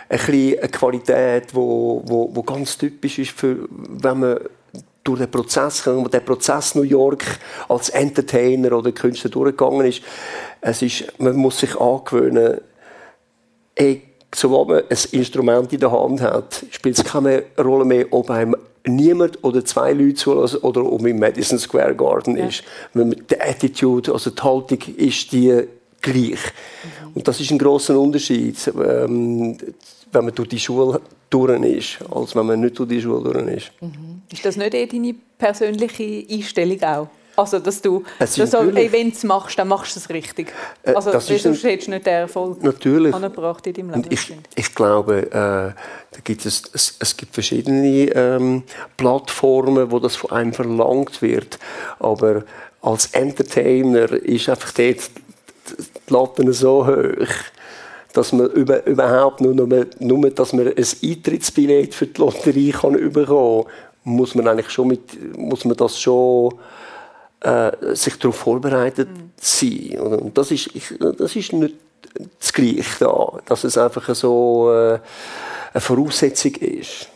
ein 0.08 0.18
eine 0.18 0.68
Qualität, 0.68 1.50
die 1.50 1.54
wo, 1.54 2.02
wo, 2.06 2.30
wo 2.34 2.42
ganz 2.42 2.76
typisch 2.78 3.18
ist, 3.18 3.30
für, 3.32 3.68
wenn 3.70 4.20
man 4.20 4.38
durch 5.08 5.20
den 5.20 5.30
Prozess, 5.30 5.82
der 5.84 6.20
Prozess 6.20 6.74
New 6.74 6.82
York 6.82 7.24
als 7.68 7.88
Entertainer 7.88 8.72
oder 8.72 8.92
Künstler 8.92 9.30
durchgegangen 9.30 9.86
ist, 9.86 10.02
es 10.60 10.82
ist, 10.82 11.18
man 11.18 11.34
muss 11.36 11.58
sich 11.58 11.74
angewöhnen, 11.80 12.60
ey, 13.74 14.02
sobald 14.34 14.68
man 14.68 14.78
ein 14.78 14.98
Instrument 15.12 15.72
in 15.72 15.80
der 15.80 15.90
Hand 15.90 16.20
hat, 16.20 16.64
spielt 16.70 16.98
es 16.98 17.04
keine 17.04 17.44
Rolle 17.58 17.86
mehr, 17.86 18.06
ob 18.10 18.28
einem 18.30 18.54
niemand 18.86 19.42
oder 19.42 19.64
zwei 19.64 19.94
Leute 19.94 20.14
zulassen 20.14 20.58
oder 20.58 20.84
ob 20.84 21.06
im 21.06 21.18
Madison 21.18 21.58
Square 21.58 21.94
Garden 21.94 22.36
ja. 22.36 22.46
ist. 22.46 22.62
Die 22.94 23.40
Attitude, 23.40 24.12
also 24.12 24.30
die 24.30 24.42
Haltung 24.42 24.78
ist 24.96 25.32
die 25.32 25.64
gleich. 26.02 26.32
Mhm. 26.32 27.12
Und 27.14 27.28
das 27.28 27.40
ist 27.40 27.50
ein 27.50 27.58
großer 27.58 27.98
Unterschied, 27.98 28.56
ähm, 28.86 29.56
wenn 30.12 30.24
man 30.24 30.34
durch 30.34 30.48
die 30.48 30.58
Schule 30.58 31.00
durch 31.30 31.62
ist, 31.62 31.98
als 32.10 32.34
wenn 32.34 32.46
man 32.46 32.60
nicht 32.60 32.78
durch 32.78 32.88
die 32.88 33.00
Schule 33.00 33.32
durch 33.32 33.56
ist. 33.56 33.72
Mhm. 33.80 34.22
Ist 34.32 34.44
das 34.44 34.56
nicht 34.56 34.74
eh 34.74 34.86
deine 34.86 35.14
persönliche 35.36 36.24
Einstellung 36.30 36.82
auch? 36.82 37.08
Also, 37.38 37.60
dass 37.60 37.80
du 37.80 38.04
so 38.26 38.58
Events 38.72 39.22
machst, 39.22 39.60
dann 39.60 39.68
machst 39.68 39.94
du 39.94 40.00
es 40.00 40.10
richtig. 40.10 40.52
Äh, 40.82 40.94
also, 40.94 41.12
das 41.12 41.24
sonst 41.28 41.62
hättest 41.62 41.86
du 41.86 41.92
nicht 41.92 42.04
den 42.04 42.14
Erfolg 42.14 42.64
natürlich. 42.64 43.14
angebracht 43.14 43.64
in 43.68 43.74
deinem 43.74 43.90
Leben. 43.90 44.06
Ich, 44.10 44.34
ich, 44.56 44.74
glaube, 44.74 45.26
äh, 45.26 45.30
da 45.30 46.20
gibt 46.24 46.44
es, 46.44 46.64
es, 46.74 46.96
es 46.98 47.16
gibt 47.16 47.34
verschiedene 47.34 48.10
ähm, 48.12 48.64
Plattformen, 48.96 49.92
wo 49.92 50.00
das 50.00 50.16
von 50.16 50.32
einem 50.32 50.52
verlangt 50.52 51.22
wird. 51.22 51.60
Aber 52.00 52.42
als 52.82 53.06
Entertainer 53.12 54.10
ist 54.10 54.48
einfach 54.48 54.72
dort 54.72 54.98
die 55.78 56.12
Latte 56.12 56.52
so 56.52 56.88
hoch, 56.88 57.34
dass 58.18 58.32
man 58.32 58.50
über, 58.50 58.84
überhaupt 58.84 59.40
nur, 59.40 59.54
nur, 59.54 59.86
nur, 60.00 60.30
dass 60.30 60.52
man 60.52 60.66
ein 60.66 60.74
Eintrittsbillett 60.76 61.94
für 61.94 62.08
die 62.08 62.20
Lotterie 62.20 62.72
kann 62.72 62.94
bekommen 63.12 63.64
kann, 63.64 63.72
muss 64.02 64.34
man 64.34 64.48
eigentlich 64.48 64.70
schon 64.70 64.88
mit, 64.88 65.36
muss 65.38 65.64
man 65.64 65.76
das 65.76 66.00
schon 66.00 66.54
äh, 67.40 67.70
sich 67.94 68.18
darauf 68.18 68.34
vorbereitet 68.34 69.08
mhm. 69.08 69.30
sein. 69.36 70.00
Und 70.00 70.36
das 70.36 70.50
ist, 70.50 70.74
ich, 70.74 70.94
das 70.98 71.36
ist 71.36 71.52
nicht 71.52 71.76
das 72.40 72.52
Gleiche 72.52 72.82
da, 72.98 73.38
dass 73.46 73.62
es 73.62 73.78
einfach 73.78 74.12
so 74.16 74.72
äh, 74.72 74.98
eine 75.72 75.80
Voraussetzung 75.80 76.56
ist. 76.56 77.08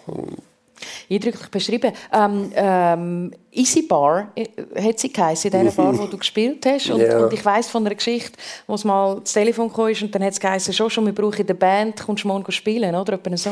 Eindrücklich 1.11 1.51
beschrieben. 1.51 1.93
Ähm, 2.13 2.53
ähm, 2.55 3.31
Easy 3.51 3.83
Bar 3.83 4.33
äh, 4.35 4.47
hat 4.81 4.99
sie 4.99 5.13
geheißen, 5.13 5.51
in 5.51 5.61
dieser 5.61 5.83
Bar, 5.83 5.99
wo 5.99 6.07
du 6.07 6.17
gespielt 6.17 6.65
hast. 6.67 6.91
Und, 6.91 7.01
ja. 7.01 7.19
und 7.19 7.33
ich 7.33 7.45
weiss 7.45 7.69
von 7.69 7.85
einer 7.85 7.95
Geschichte, 7.95 8.39
wo 8.67 8.75
es 8.75 8.85
mal 8.85 9.21
das 9.21 9.33
Telefon 9.33 9.73
kam 9.73 9.85
und 9.85 10.15
dann 10.15 10.25
hat 10.25 10.33
es 10.33 10.41
geheißen, 10.41 10.73
schon, 10.73 10.91
schon, 10.91 11.07
wir 11.07 11.15
brauchen 11.15 11.41
eine 11.41 11.55
Band, 11.55 12.03
kommst 12.05 12.25
du 12.25 12.29
morgen 12.29 12.51
spielen, 12.51 12.95
oder? 12.95 13.15
Etwa 13.15 13.37
so. 13.37 13.51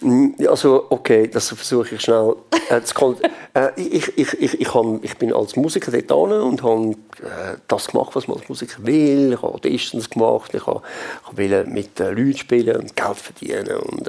Mm, 0.00 0.34
also, 0.46 0.86
okay, 0.90 1.26
das 1.26 1.48
versuche 1.48 1.94
ich 1.94 2.00
schnell 2.00 2.36
äh, 2.70 2.80
äh, 3.54 3.70
ich, 3.76 4.16
ich, 4.16 4.40
ich, 4.40 4.60
ich, 4.60 4.74
hab, 4.74 4.84
ich 5.02 5.16
bin 5.16 5.32
als 5.32 5.56
Musiker 5.56 5.90
dort 6.02 6.32
und 6.32 6.62
habe 6.62 6.90
äh, 6.90 7.56
das 7.66 7.88
gemacht, 7.88 8.14
was 8.14 8.28
man 8.28 8.36
als 8.38 8.48
Musiker 8.48 8.84
will. 8.84 9.32
Ich 9.32 9.42
habe 9.42 9.54
Auditions 9.54 10.08
gemacht, 10.08 10.54
ich 10.54 10.62
ich 10.62 11.66
mit 11.66 11.98
Leuten 11.98 12.36
spielen 12.36 12.76
und 12.76 12.94
Geld 12.94 13.16
verdienen 13.16 13.76
und 13.76 14.08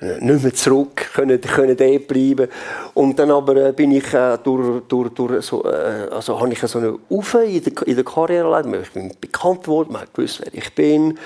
nicht 0.00 0.42
mehr 0.42 0.54
zurück 0.54 1.10
können, 1.14 1.40
können 1.40 1.76
dort 1.76 2.08
bleiben. 2.08 2.48
Und 2.94 3.18
dann 3.18 3.30
aber 3.30 3.56
äh, 3.56 3.72
bin 3.72 3.92
ich 3.92 4.12
äh, 4.14 4.38
durch, 4.42 4.82
durch, 4.88 5.10
durch 5.10 5.44
so, 5.44 5.64
äh, 5.64 6.08
also 6.10 6.40
habe 6.40 6.52
ich 6.52 6.60
so 6.60 6.78
eine 6.78 6.98
Ufe 7.08 7.44
in 7.44 7.62
der, 7.62 7.86
in 7.86 7.94
der 7.94 8.04
Karriere 8.04 8.80
Ich 8.82 8.92
bin 8.92 9.12
bekannt 9.20 9.68
worden, 9.68 9.92
man 9.92 10.02
hat 10.02 10.14
gewusst, 10.14 10.40
wer 10.42 10.54
ich 10.54 10.74
bin. 10.74 11.18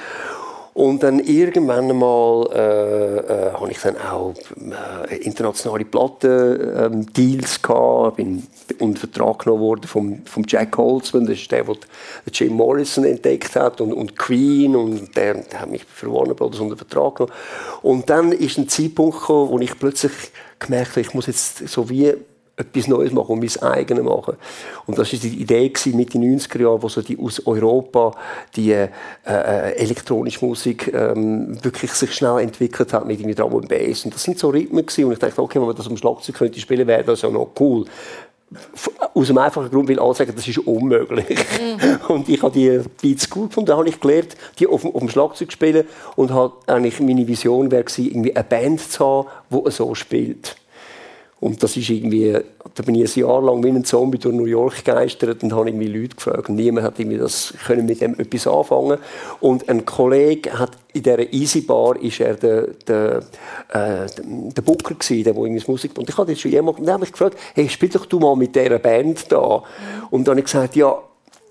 Und 0.75 1.05
dann 1.05 1.21
irgendwann 1.21 1.89
einmal 1.89 2.49
äh, 2.53 3.19
äh, 3.19 3.53
habe 3.53 3.71
ich 3.71 3.79
dann 3.79 3.97
auch 3.97 4.35
äh, 5.09 5.17
internationale 5.19 5.85
Plattendeals 5.85 7.57
ähm, 7.57 7.63
gehabt, 7.63 8.17
bin 8.17 8.45
unter 8.81 8.99
Vertrag 8.99 9.45
genommen 9.45 9.63
worden 9.63 9.87
vom, 9.87 10.27
vom 10.27 10.43
Jack 10.49 10.77
Holzman, 10.77 11.27
das 11.27 11.39
ist 11.39 11.53
der, 11.53 11.63
der 11.63 11.77
Jim 12.33 12.55
Morrison 12.55 13.05
entdeckt 13.05 13.55
hat 13.55 13.81
und, 13.81 13.93
und 13.93 14.17
Queen 14.17 14.75
und 14.75 15.17
der, 15.17 15.35
der 15.35 15.61
hat 15.61 15.71
mich 15.71 15.85
für 15.85 16.13
Warner 16.13 16.35
Brothers 16.35 16.59
unter 16.59 16.77
Vertrag 16.77 17.17
genommen. 17.17 17.35
Und 17.83 18.11
dann 18.11 18.33
ist 18.33 18.59
ein 18.59 18.69
Zeitpunkt 18.69 19.21
gekommen, 19.21 19.51
wo 19.51 19.59
ich 19.61 19.79
plötzlich 19.79 20.13
gemerkt 20.59 20.91
habe, 20.91 21.03
ich 21.03 21.15
muss 21.15 21.27
jetzt 21.29 21.69
so 21.69 21.89
wie 21.89 22.15
etwas 22.57 22.87
Neues 22.87 23.13
machen 23.13 23.33
und 23.33 23.41
mein 23.41 23.73
eigenes 23.73 24.05
machen. 24.05 24.37
Und 24.87 24.99
das 24.99 25.13
war 25.13 25.19
die 25.19 25.41
Idee 25.41 25.73
mit 25.93 26.15
den 26.15 26.39
90er 26.39 26.61
Jahren, 26.61 26.83
wo 26.83 26.89
so 26.89 27.03
die 27.03 27.19
aus 27.19 27.45
Europa 27.47 28.13
die 28.55 28.73
äh, 28.73 28.89
äh, 29.27 29.73
elektronische 29.77 30.45
Musik 30.45 30.93
ähm, 30.95 31.63
wirklich 31.65 31.93
sich 31.93 32.15
schnell 32.15 32.39
entwickelt 32.39 32.93
hat 32.93 33.07
mit 33.07 33.21
dem 33.21 33.35
Drum 33.35 33.55
und 33.55 33.69
Bass. 33.69 34.05
Und 34.05 34.15
das 34.15 34.23
sind 34.23 34.39
so 34.39 34.51
Rhythmen 34.51 34.87
gewesen. 34.87 35.05
und 35.07 35.13
ich 35.13 35.19
dachte, 35.19 35.43
okay, 35.43 35.59
wenn 35.59 35.67
man 35.67 35.77
das 35.77 35.89
am 35.89 35.97
Schlagzeug 35.97 36.37
könnte 36.37 36.61
spielen, 36.61 36.87
wäre 36.87 37.03
das 37.03 37.23
ja 37.23 37.31
noch 37.31 37.51
cool. 37.59 37.87
Aus 39.15 39.27
dem 39.27 39.39
einfachen 39.39 39.71
Grund, 39.71 39.89
weil 39.89 39.99
alle 39.99 40.15
sagen, 40.15 40.33
das 40.37 40.47
ist 40.47 40.59
unmöglich. 40.59 41.27
Mhm. 41.29 42.01
Und 42.09 42.29
ich 42.29 42.41
habe 42.41 42.53
die 42.53 42.81
Beats 43.03 43.29
gut 43.29 43.49
gefunden. 43.49 43.67
Da 43.67 43.77
habe 43.77 43.89
ich 43.89 43.99
gelernt, 43.99 44.37
die 44.61 44.69
auf, 44.69 44.85
auf 44.85 44.99
dem 45.01 45.09
Schlagzeug 45.09 45.51
zu 45.51 45.53
spielen. 45.53 45.87
Und 46.15 46.33
hat 46.33 46.53
eigentlich 46.69 47.01
meine 47.01 47.27
Vision 47.27 47.73
wäre 47.73 47.85
irgendwie 47.97 48.37
eine 48.37 48.45
Band 48.45 48.81
zu 48.81 49.05
haben, 49.05 49.29
die 49.51 49.71
so 49.73 49.93
spielt. 49.97 50.57
Und 51.45 51.63
das 51.63 51.77
ist 51.77 51.91
irgendwie, 51.91 52.33
da 52.75 52.83
bin 52.85 52.95
ich 52.95 53.15
ein 53.15 53.21
Jahr 53.21 53.43
lang 53.43 53.63
wie 53.63 53.69
ein 53.69 53.85
Zombie 53.85 54.17
durch 54.17 54.35
New 54.35 54.47
York 54.47 54.83
gegeistert 54.83 55.43
und 55.43 55.53
habe 55.53 55.69
irgendwie 55.69 55.89
Leute 55.89 56.17
gefragt. 56.17 56.49
Und 56.49 56.55
niemand 56.55 56.87
hat 56.87 56.99
irgendwie 56.99 57.19
das 57.19 57.53
können 57.67 57.85
mit 57.85 58.01
dem 58.01 58.19
etwas 58.19 58.47
anfangen. 58.47 58.97
Und 59.41 59.69
ein 59.69 59.85
Kollege 59.85 60.59
hat 60.59 60.71
in 60.95 61.03
dieser 61.03 61.31
Easy 61.35 61.61
Bar 61.61 62.01
ist 62.01 62.19
er 62.21 62.37
der, 62.37 62.69
der, 62.89 63.19
äh, 63.69 64.07
der 64.17 64.63
Booker 64.63 64.95
gewesen, 64.95 65.23
der, 65.23 65.35
der 65.35 65.43
irgendwie 65.43 65.71
Musik 65.71 65.91
und 65.99 66.09
ich 66.09 66.17
habe 66.17 66.31
jetzt 66.31 66.41
schon 66.41 66.51
jemanden, 66.51 66.87
gefragt, 66.87 67.37
hey, 67.53 67.69
spiel 67.69 67.91
doch 67.91 68.07
du 68.07 68.19
mal 68.19 68.37
mit 68.37 68.57
dieser 68.57 68.79
Band 68.79 69.31
da. 69.31 69.63
Und 70.11 70.27
dann 70.27 70.33
habe 70.33 70.41
ich 70.41 70.47
gesagt, 70.47 70.77
ja, 70.77 70.97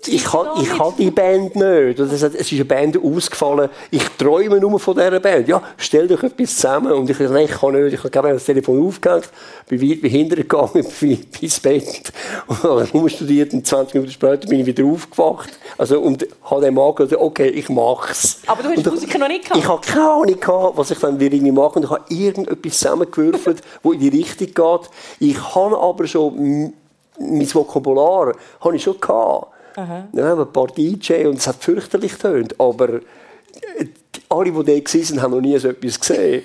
ich 0.08 0.32
habe 0.32 0.50
ich 0.60 0.78
ha 0.78 0.92
die 0.98 1.10
Band 1.10 1.56
nicht. 1.56 1.98
Es 1.98 2.22
ist 2.22 2.52
eine 2.52 2.64
Band 2.64 2.98
ausgefallen. 3.02 3.70
Ich 3.90 4.04
träume 4.18 4.58
nur 4.58 4.78
von 4.78 4.94
dieser 4.94 5.20
Band. 5.20 5.48
Ja, 5.48 5.62
stell 5.76 6.06
dich 6.06 6.22
etwas 6.22 6.56
zusammen. 6.56 6.92
Und 6.92 7.10
ich 7.10 7.18
dachte, 7.18 7.40
ich 7.40 7.50
kann 7.50 7.72
nicht. 7.74 7.94
Ich 7.94 8.04
habe 8.04 8.32
das 8.32 8.44
Telefon 8.44 8.86
aufgehängt, 8.86 9.30
bin 9.68 9.80
weit 9.80 10.02
wie 10.02 10.08
hintergegangen, 10.08 10.86
bin 11.00 11.26
ins 11.40 11.60
Bett. 11.60 12.12
Und 12.46 12.64
dann 12.64 13.08
studiert 13.08 13.52
und 13.52 13.66
20 13.66 13.94
Minuten 13.94 14.12
später 14.12 14.48
bin 14.48 14.60
ich 14.60 14.66
wieder 14.66 14.84
aufgewacht. 14.84 15.58
Also, 15.78 16.00
und 16.00 16.26
habe 16.44 16.62
dann 16.62 16.74
mal 16.74 16.92
gesagt, 16.94 17.20
okay, 17.20 17.48
ich 17.48 17.68
mache 17.68 18.12
es. 18.12 18.40
Aber 18.46 18.62
du 18.62 18.70
hast 18.70 18.86
und 18.86 18.94
Musik 18.94 19.18
noch 19.18 19.28
nicht 19.28 19.44
gehabt? 19.44 19.60
Ich 19.60 19.68
habe 19.68 19.80
keine 19.80 20.10
Ahnung 20.10 20.40
gehabt, 20.40 20.76
was 20.76 20.90
ich 20.90 20.98
dann 20.98 21.20
irgendwie 21.20 21.52
mache. 21.52 21.78
Und 21.78 21.84
ich 21.84 21.90
habe 21.90 22.04
irgendetwas 22.08 22.78
zusammengewürfelt, 22.78 23.62
das 23.82 23.92
in 23.92 23.98
die 23.98 24.08
Richtung 24.08 24.48
geht. 24.48 24.90
Ich 25.20 25.54
habe 25.54 25.78
aber 25.78 26.06
schon 26.06 26.72
mein 27.18 27.54
Vokabular 27.54 28.34
habe 28.60 28.76
ich 28.76 28.82
schon 28.82 28.98
gehabt. 29.00 29.53
Aha. 29.76 30.08
Ja, 30.12 30.34
ein 30.34 30.52
paar 30.52 30.68
DJ 30.68 31.26
und 31.26 31.38
es 31.38 31.46
hat 31.46 31.56
fürchterlich 31.56 32.12
getönt, 32.12 32.58
aber 32.60 32.94
äh, 32.94 33.86
alle, 34.28 34.52
die 34.52 34.64
da 34.64 34.72
waren, 34.72 35.22
haben 35.22 35.30
noch 35.32 35.40
nie 35.40 35.58
so 35.58 35.68
etwas 35.68 35.98
gesehen. 35.98 36.42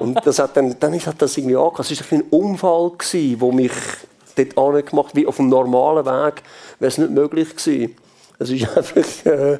Und 0.00 0.18
das 0.24 0.38
hat 0.38 0.56
dann, 0.56 0.76
dann 0.78 0.98
hat 0.98 1.20
das 1.20 1.36
irgendwie 1.36 1.56
angehört. 1.56 1.90
Es 1.90 2.10
war 2.10 2.18
ein 2.18 2.24
Unfall, 2.30 2.92
der 3.12 3.52
mich 3.52 3.72
dort 4.36 4.58
angemacht. 4.58 5.16
Wie 5.16 5.26
auf 5.26 5.36
dem 5.36 5.48
normalen 5.48 6.06
Weg 6.06 6.42
wäre 6.78 6.88
es 6.88 6.98
nicht 6.98 7.10
möglich 7.10 7.56
gewesen. 7.56 7.96
Es 8.38 8.50
ist 8.50 8.62
einfach, 8.76 9.26
äh, 9.26 9.58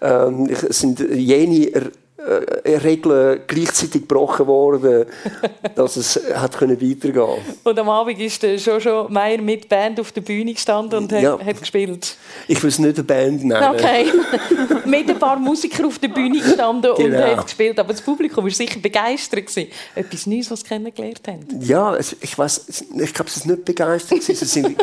äh, 0.00 0.52
es 0.52 0.80
sind 0.80 1.00
jene 1.00 1.90
äh, 2.26 2.76
Regeln 2.78 3.40
gleichzeitig 3.46 4.02
gebrochen 4.02 4.46
worden, 4.46 5.06
dass 5.74 5.96
es 5.96 6.20
hat 6.34 6.56
können 6.56 6.80
weitergehen 6.80 7.38
Und 7.62 7.78
am 7.78 7.88
Abend 7.88 8.18
ist 8.18 8.42
der 8.42 8.56
Jojo 8.56 9.08
Meier 9.08 9.40
mit 9.40 9.68
Band 9.68 10.00
auf 10.00 10.12
der 10.12 10.22
Bühne 10.22 10.52
gestanden 10.52 10.98
und 10.98 11.12
ja. 11.12 11.38
hat, 11.38 11.60
gespielt. 11.60 12.16
Ich 12.48 12.62
will 12.62 12.68
es 12.68 12.78
nicht 12.78 12.96
eine 12.96 13.04
Band 13.04 13.44
nennen. 13.44 13.74
Okay. 13.74 14.06
mit 14.84 15.08
ein 15.08 15.18
paar 15.18 15.38
Musikern 15.38 15.86
auf 15.86 15.98
der 15.98 16.08
Bühne 16.08 16.40
gestanden 16.40 16.92
genau. 16.96 17.16
und 17.16 17.24
hat 17.24 17.44
gespielt. 17.44 17.78
Aber 17.78 17.92
das 17.92 18.02
Publikum 18.02 18.44
war 18.44 18.50
sicher 18.50 18.80
begeistert. 18.80 19.46
Gewesen. 19.46 19.70
Etwas 19.94 20.26
Neues, 20.26 20.50
was 20.50 20.60
sie 20.60 20.66
kennengelernt 20.66 21.22
haben. 21.28 21.46
Ja, 21.60 21.96
ich 21.98 22.38
weiß, 22.38 22.84
ich 22.98 23.14
glaube, 23.14 23.30
sie 23.30 23.40
sind 23.40 23.50
nicht 23.50 23.64
begeistert. 23.64 24.22
sie 24.22 24.34
sind, 24.34 24.76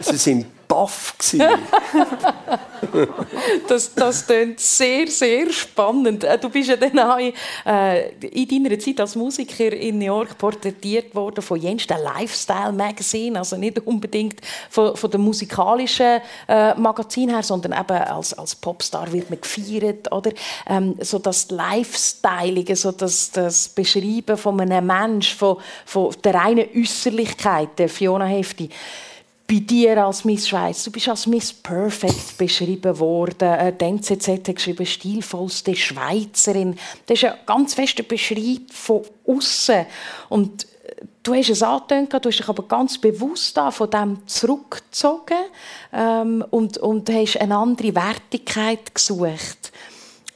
sie 0.00 0.16
sind 0.16 0.46
baff. 0.68 1.14
das, 3.68 3.94
das 3.94 4.26
klingt 4.26 4.60
sehr, 4.60 5.06
sehr 5.08 5.50
spannend. 5.50 6.24
Äh, 6.24 6.38
du 6.38 6.50
bist 6.50 6.68
ja 6.68 6.76
dann 6.76 6.98
auch 6.98 7.18
äh, 7.18 8.10
in 8.26 8.64
deiner 8.64 8.78
Zeit 8.78 9.00
als 9.00 9.16
Musiker 9.16 9.72
in 9.72 9.98
New 9.98 10.04
York 10.04 10.36
porträtiert 10.36 11.14
worden 11.14 11.42
von 11.42 11.58
jensten 11.58 11.96
Lifestyle-Magazine, 12.00 13.38
also 13.38 13.56
nicht 13.56 13.84
unbedingt 13.86 14.40
von, 14.68 14.94
von 14.94 15.10
dem 15.10 15.22
musikalischen 15.22 16.20
äh, 16.46 16.74
Magazin 16.74 17.30
her, 17.30 17.42
sondern 17.42 17.72
eben 17.72 18.02
als, 18.02 18.34
als 18.34 18.54
Popstar 18.54 19.10
wird 19.12 19.30
man 19.30 19.40
gefeiert, 19.40 20.12
oder? 20.12 20.32
Ähm, 20.68 20.96
so 21.00 21.18
das 21.18 21.50
Lifestyling, 21.50 22.76
so 22.76 22.92
das, 22.92 23.30
das 23.30 23.70
Beschreiben 23.70 24.36
von 24.36 24.60
einem 24.60 24.86
Menschen, 24.86 25.38
von, 25.38 25.56
von 25.86 26.14
der 26.22 26.34
reinen 26.34 26.68
Äußerlichkeit, 26.76 27.78
der 27.78 27.88
Fiona 27.88 28.26
Hefti. 28.26 28.68
Bei 29.48 29.60
dir 29.60 30.04
als 30.04 30.26
Miss 30.26 30.46
Schweiz. 30.46 30.84
Du 30.84 30.90
bist 30.90 31.08
als 31.08 31.26
Miss 31.26 31.54
Perfect 31.54 32.36
beschrieben 32.36 32.98
worden. 32.98 33.78
Die 33.80 33.84
NZZ 33.84 34.28
hat 34.28 34.54
geschrieben, 34.54 34.84
stilvollste 34.84 35.74
Schweizerin. 35.74 36.76
Das 37.06 37.22
ist 37.22 37.24
ein 37.24 37.38
ganz 37.46 37.72
fester 37.72 38.02
Beschreib 38.02 38.70
von 38.70 39.02
außen. 39.26 39.86
Und 40.28 40.64
äh, 40.64 41.06
du 41.22 41.34
hast 41.34 41.48
es 41.48 41.62
angetönt, 41.62 42.12
du 42.12 42.28
hast 42.28 42.38
dich 42.38 42.48
aber 42.48 42.62
ganz 42.64 42.98
bewusst 42.98 43.58
von 43.70 43.90
dem 43.90 44.26
zurückgezogen 44.26 45.38
ähm, 45.94 46.44
und, 46.50 46.76
und 46.76 47.08
hast 47.08 47.40
eine 47.40 47.56
andere 47.56 47.94
Wertigkeit 47.94 48.94
gesucht. 48.94 49.72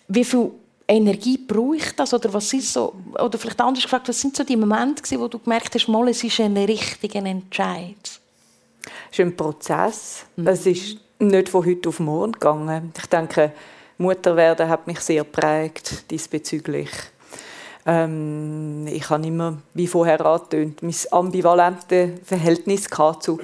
Wie 0.08 0.24
viel 0.24 0.52
Energie 0.88 1.36
braucht 1.36 1.98
das? 1.98 2.14
Oder, 2.14 2.32
was 2.32 2.50
ist 2.54 2.72
so, 2.72 2.94
oder 3.12 3.36
vielleicht 3.36 3.60
anders 3.60 3.84
gefragt, 3.84 4.08
was 4.08 4.18
sind 4.18 4.34
so 4.34 4.42
die 4.42 4.56
Momente, 4.56 5.20
wo 5.20 5.28
du 5.28 5.38
gemerkt 5.38 5.74
hast, 5.74 5.86
mal, 5.86 6.08
es 6.08 6.24
ist 6.24 6.40
ein 6.40 6.56
richtiger 6.56 7.24
Entscheid? 7.26 8.21
Es 9.12 9.18
ist 9.18 9.24
ein 9.26 9.36
Prozess. 9.36 10.24
Mhm. 10.36 10.46
Es 10.46 10.64
ist 10.64 10.96
nicht 11.18 11.50
von 11.50 11.66
heute 11.66 11.90
auf 11.90 12.00
morgen 12.00 12.32
gegangen. 12.32 12.92
Ich 12.96 13.06
denke, 13.06 13.52
Mutter 13.98 14.34
werden 14.36 14.70
hat 14.70 14.86
mich 14.86 15.00
sehr 15.00 15.24
prägt 15.24 16.10
diesbezüglich. 16.10 16.88
Ähm, 17.84 18.86
ich 18.86 19.10
habe 19.10 19.26
immer, 19.26 19.58
wie 19.74 19.86
vorher 19.86 20.24
angetönt, 20.24 20.82
mein 20.82 20.94
ambivalentes 21.10 22.20
Verhältnis 22.24 22.88
zu 23.20 23.38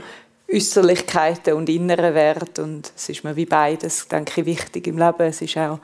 Äußerlichkeiten 0.50 1.52
und 1.52 1.68
inneren 1.68 2.14
Wert 2.14 2.58
und 2.60 2.90
es 2.96 3.10
ist 3.10 3.22
mir 3.22 3.36
wie 3.36 3.44
beides, 3.44 4.08
denke 4.08 4.40
ich, 4.40 4.46
wichtig 4.46 4.86
im 4.86 4.96
Leben. 4.96 5.20
Es 5.20 5.42
ist 5.42 5.58
auch 5.58 5.80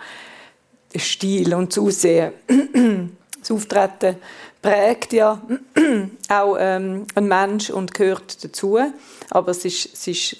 Stil 0.96 1.52
und 1.52 1.76
das 1.76 1.78
Aussehen, 1.78 2.32
das 3.38 3.50
Auftreten 3.50 4.16
prägt 4.64 5.12
ja 5.12 5.42
auch 6.30 6.56
ähm, 6.58 7.06
ein 7.14 7.28
Mensch 7.28 7.68
und 7.68 7.92
gehört 7.92 8.42
dazu. 8.42 8.78
Aber 9.30 9.50
es 9.50 9.64
ist, 9.64 9.92
es 9.92 10.06
ist 10.06 10.36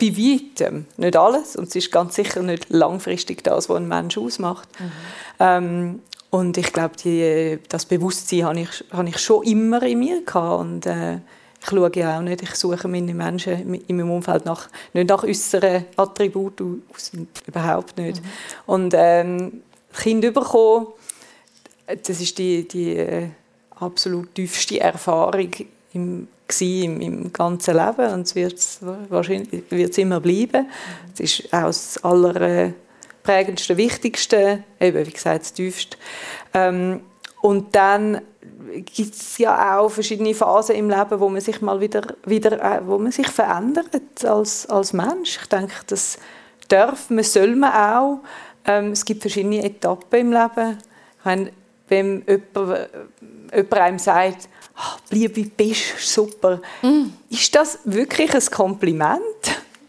bei 0.00 0.16
weitem 0.16 0.86
nicht 0.96 1.16
alles 1.16 1.54
und 1.54 1.68
es 1.68 1.76
ist 1.76 1.92
ganz 1.92 2.16
sicher 2.16 2.42
nicht 2.42 2.68
langfristig 2.70 3.44
das, 3.44 3.68
was 3.68 3.76
ein 3.76 3.86
Mensch 3.86 4.18
ausmacht. 4.18 4.68
Mhm. 4.78 4.92
Ähm, 5.38 6.00
und 6.30 6.58
ich 6.58 6.72
glaube, 6.72 6.96
die, 6.96 7.60
das 7.68 7.86
Bewusstsein 7.86 8.44
habe 8.44 8.60
ich, 8.60 8.84
habe 8.90 9.08
ich 9.08 9.18
schon 9.18 9.44
immer 9.44 9.80
in 9.84 10.00
mir 10.00 10.24
gehabt. 10.24 10.60
Und 10.60 10.86
äh, 10.86 11.14
ich 11.14 11.68
schaue 11.70 11.90
ja 11.94 12.18
auch 12.18 12.22
nicht, 12.22 12.42
ich 12.42 12.54
suche 12.56 12.88
meine 12.88 13.14
Menschen 13.14 13.80
in 13.86 13.96
meinem 13.96 14.10
Umfeld 14.10 14.44
nach, 14.44 14.68
nicht 14.92 15.08
nach 15.08 15.22
äußeren 15.22 15.84
Attributen 15.96 16.82
aus, 16.92 17.12
überhaupt 17.46 17.96
nicht. 17.96 18.22
Mhm. 18.22 18.28
Und 18.66 18.94
ähm, 18.96 19.62
Kind 19.96 20.22
bekommen, 20.34 20.88
das 21.86 22.20
ist 22.20 22.36
die, 22.38 22.66
die 22.66 22.96
äh, 22.96 23.28
absolut 23.78 24.34
tiefste 24.34 24.80
Erfahrung 24.80 25.50
im, 25.92 26.28
im, 26.60 27.00
im 27.00 27.32
ganzen 27.32 27.76
Leben 27.76 28.12
und 28.12 28.26
es 28.26 28.34
wird 28.34 28.78
wahrscheinlich 29.08 29.64
wird's 29.70 29.98
immer 29.98 30.20
bleiben. 30.20 30.68
Es 31.14 31.20
ist 31.20 31.52
auch 31.52 31.66
das 31.66 32.02
allerprägendste, 32.04 33.76
wichtigste, 33.76 34.64
eben 34.80 35.06
wie 35.06 35.12
gesagt 35.12 35.42
das 35.42 35.52
tiefste. 35.52 35.96
Ähm, 36.54 37.00
und 37.42 37.74
dann 37.74 38.22
gibt 38.84 39.14
es 39.14 39.38
ja 39.38 39.78
auch 39.78 39.88
verschiedene 39.88 40.34
Phasen 40.34 40.76
im 40.76 40.90
Leben, 40.90 41.20
wo 41.20 41.28
man 41.28 41.40
sich 41.40 41.60
mal 41.60 41.80
wieder, 41.80 42.02
wieder 42.24 42.52
äh, 42.60 42.80
wo 42.86 42.98
man 42.98 43.12
sich 43.12 43.28
verändert 43.28 44.24
als, 44.24 44.66
als 44.66 44.92
Mensch. 44.92 45.38
Ich 45.42 45.48
denke, 45.48 45.74
das 45.86 46.18
darf 46.68 47.10
man, 47.10 47.24
soll 47.24 47.54
man 47.56 47.72
auch. 47.72 48.18
Ähm, 48.64 48.92
es 48.92 49.04
gibt 49.04 49.22
verschiedene 49.22 49.64
Etappen 49.64 50.20
im 50.20 50.32
Leben. 50.32 50.78
Ich 51.18 51.24
meine, 51.24 51.52
wenn 51.88 52.24
jemand, 52.26 52.88
jemand 53.52 53.74
einem 53.74 53.98
sagt, 53.98 54.48
oh, 54.76 54.98
bleib 55.08 55.36
wie 55.36 55.44
bist, 55.44 55.98
super, 55.98 56.60
mm. 56.82 57.04
ist 57.30 57.54
das 57.54 57.78
wirklich 57.84 58.34
ein 58.34 58.44
Kompliment? 58.50 59.20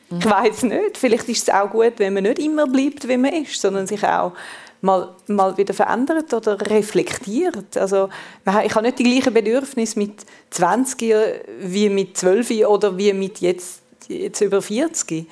Mm. 0.09 0.19
Ich 0.19 0.25
weiß 0.29 0.63
nicht. 0.63 0.97
Vielleicht 0.97 1.27
ist 1.29 1.47
es 1.47 1.53
auch 1.53 1.69
gut, 1.69 1.93
wenn 1.97 2.13
man 2.13 2.23
nicht 2.23 2.39
immer 2.39 2.67
bleibt, 2.67 3.07
wie 3.07 3.17
man 3.17 3.33
ist, 3.33 3.59
sondern 3.59 3.87
sich 3.87 4.03
auch 4.03 4.33
mal, 4.81 5.15
mal 5.27 5.57
wieder 5.57 5.73
verändert 5.73 6.33
oder 6.33 6.59
reflektiert. 6.69 7.77
Also, 7.77 8.09
ich 8.45 8.75
habe 8.75 8.85
nicht 8.85 8.99
die 8.99 9.03
gleichen 9.03 9.33
Bedürfnisse 9.33 9.99
mit 9.99 10.25
20 10.51 11.13
wie 11.61 11.89
mit 11.89 12.17
12 12.17 12.51
oder 12.67 12.97
wie 12.97 13.13
mit 13.13 13.39
jetzt, 13.39 13.81
jetzt 14.07 14.41
über 14.41 14.61
40. 14.61 15.27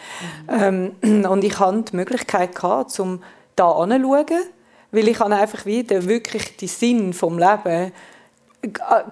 Mhm. 0.49 0.93
Ähm, 1.01 1.25
und 1.29 1.43
ich 1.43 1.59
hatte 1.59 1.83
die 1.91 1.95
Möglichkeit, 1.95 2.55
gehabt, 2.55 2.99
um 2.99 3.21
da 3.55 3.71
anzuschauen, 3.71 4.35
weil 4.95 5.07
ich 5.07 5.19
habe 5.19 5.35
einfach 5.35 5.65
wieder 5.65 6.05
wirklich 6.05 6.57
den 6.57 6.67
Sinn 6.67 7.13
vom 7.13 7.37
Leben 7.37 7.91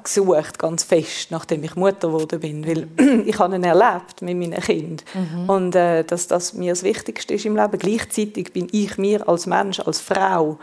gesucht, 0.04 0.58
ganz 0.58 0.84
fest, 0.84 1.30
nachdem 1.30 1.64
ich 1.64 1.76
Mutter 1.76 2.08
geworden 2.08 2.40
bin, 2.40 2.68
weil 2.68 2.88
ich 3.28 3.38
habe 3.38 3.56
ihn 3.56 3.64
erlebt 3.64 4.22
mit 4.22 4.38
meinen 4.38 4.60
Kindern 4.60 5.06
mhm. 5.14 5.50
und 5.50 5.76
äh, 5.76 6.04
dass 6.04 6.28
das 6.28 6.54
mir 6.54 6.72
das 6.72 6.84
Wichtigste 6.84 7.36
ist 7.36 7.46
im 7.46 7.56
Leben. 7.56 7.78
Gleichzeitig 7.78 8.52
bin 8.52 8.68
ich 8.72 8.98
mir 8.98 9.28
als 9.28 9.46
Mensch, 9.46 9.80
als 9.80 10.00
Frau 10.00 10.58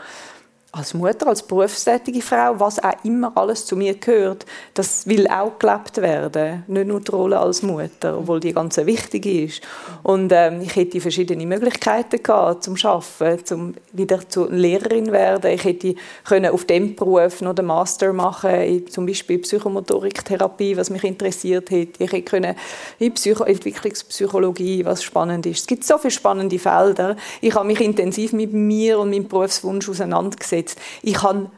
als 0.73 0.93
Mutter, 0.93 1.27
als 1.27 1.43
berufstätige 1.43 2.21
Frau, 2.21 2.57
was 2.57 2.81
auch 2.81 2.93
immer 3.03 3.33
alles 3.35 3.65
zu 3.65 3.75
mir 3.75 3.95
gehört, 3.95 4.45
das 4.73 5.05
will 5.05 5.27
auch 5.27 5.59
gelebt 5.59 5.97
werden. 5.97 6.63
Nicht 6.67 6.87
nur 6.87 7.01
die 7.01 7.11
Rolle 7.11 7.39
als 7.39 7.61
Mutter, 7.61 8.17
obwohl 8.17 8.39
die 8.39 8.53
ganz 8.53 8.77
wichtig 8.77 9.25
ist. 9.25 9.61
Und 10.01 10.31
ähm, 10.33 10.61
ich 10.61 10.73
hätte 10.77 11.01
verschiedene 11.01 11.45
Möglichkeiten 11.45 12.23
gehabt, 12.23 12.63
zum 12.63 12.77
Arbeiten, 12.83 13.45
zum 13.45 13.73
wieder 13.91 14.29
zur 14.29 14.49
Lehrerin 14.49 15.11
werden. 15.11 15.51
Ich 15.51 15.65
hätte 15.65 15.95
können 16.23 16.53
auf 16.53 16.63
dem 16.63 16.95
Beruf 16.95 17.41
noch 17.41 17.53
den 17.53 17.65
Master 17.65 18.13
machen, 18.13 18.87
zum 18.89 19.05
Beispiel 19.05 19.39
Psychomotoriktherapie, 19.39 20.77
was 20.77 20.89
mich 20.89 21.03
interessiert 21.03 21.69
hätte. 21.69 22.01
Ich 22.01 22.13
hätte 22.13 22.23
können 22.23 22.55
in 22.97 23.13
Psycho 23.13 23.43
Entwicklungspsychologie, 23.43 24.85
was 24.85 25.03
spannend 25.03 25.45
ist. 25.45 25.59
Es 25.59 25.67
gibt 25.67 25.83
so 25.83 25.97
viele 25.97 26.11
spannende 26.11 26.57
Felder. 26.57 27.17
Ich 27.41 27.53
habe 27.53 27.67
mich 27.67 27.81
intensiv 27.81 28.31
mit 28.31 28.53
mir 28.53 28.99
und 28.99 29.09
meinem 29.09 29.27
Berufswunsch 29.27 29.89
auseinandergesetzt 29.89 30.60
jetzt, 30.61 30.79
ich 31.01 31.15
kann 31.15 31.51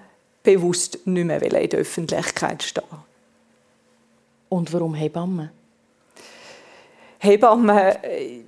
bewusst 0.44 1.00
nicht 1.06 1.26
mehr 1.26 1.42
in 1.42 1.70
der 1.70 1.80
Öffentlichkeit 1.80 2.64
stehen. 2.64 2.84
Und 4.50 4.72
warum 4.72 4.94
Hebamme? 4.94 5.52
Hebamme, 7.20 8.04
äh, 8.04 8.44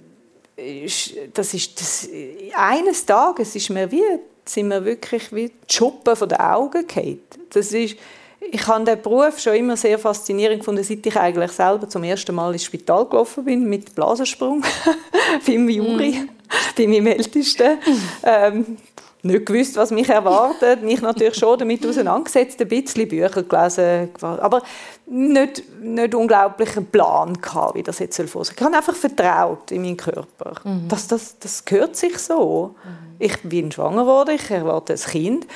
das 1.34 1.54
ist 1.54 1.80
das, 1.80 2.10
eines 2.56 3.06
Tages 3.06 3.56
ist 3.56 3.70
mir 3.70 3.92
wie, 3.92 4.04
sind 4.46 4.68
mir 4.68 4.84
wirklich 4.86 5.34
wie 5.34 5.48
die 5.48 5.74
Schuppen 5.74 6.16
von 6.16 6.30
den 6.30 6.40
Augen 6.40 6.86
gefallen. 6.86 7.20
Das 7.50 7.72
ist, 7.74 7.96
ich 8.40 8.68
habe 8.68 8.86
den 8.86 9.02
Beruf 9.02 9.40
schon 9.40 9.56
immer 9.56 9.76
sehr 9.76 9.98
faszinierend 9.98 10.60
gefunden, 10.60 10.84
seit 10.84 11.06
ich 11.06 11.18
eigentlich 11.18 11.52
selber 11.52 11.90
zum 11.90 12.04
ersten 12.04 12.36
Mal 12.36 12.54
ins 12.54 12.66
Spital 12.66 13.06
gelaufen 13.06 13.44
bin 13.44 13.68
mit 13.68 13.96
Blasensprung 13.96 14.64
beim 15.48 15.70
Juri, 15.70 16.12
mm. 16.20 16.30
bei 16.78 16.88
meinem 16.88 17.08
Ältesten. 17.08 17.80
ähm, 18.24 18.78
nicht 19.26 19.46
gewusst, 19.46 19.76
was 19.76 19.92
mich 19.92 20.08
erwartet. 20.08 20.84
Mich 20.84 21.02
natürlich 21.02 21.36
schon 21.36 21.58
damit 21.58 21.86
auseinandergesetzt, 21.86 22.62
ein 22.62 22.68
bisschen 22.68 23.08
Bücher 23.08 23.44
gelesen, 23.44 24.10
aber 24.22 24.62
nicht, 25.08 25.64
nicht 25.82 26.16
unglaublichen 26.16 26.86
Plan 26.86 27.34
gehabt, 27.34 27.76
wie 27.76 27.84
das 27.84 28.00
jetzt 28.00 28.16
soll 28.16 28.26
Ich 28.44 28.62
habe 28.62 28.76
einfach 28.76 28.96
vertraut 28.96 29.72
in 29.72 29.82
meinen 29.82 29.98
Körper. 29.98 30.54
Mhm. 30.64 30.88
Das, 30.88 31.08
das, 31.08 31.38
das 31.40 31.66
gehört 31.66 31.96
sich 31.96 32.18
so. 32.20 32.76
Mhm. 32.84 33.16
Ich 33.20 33.42
bin 33.42 33.72
schwanger 33.72 34.04
geworden, 34.04 34.36
ich 34.36 34.50
erwarte 34.50 34.94
ein 34.94 35.00
Kind. 35.00 35.48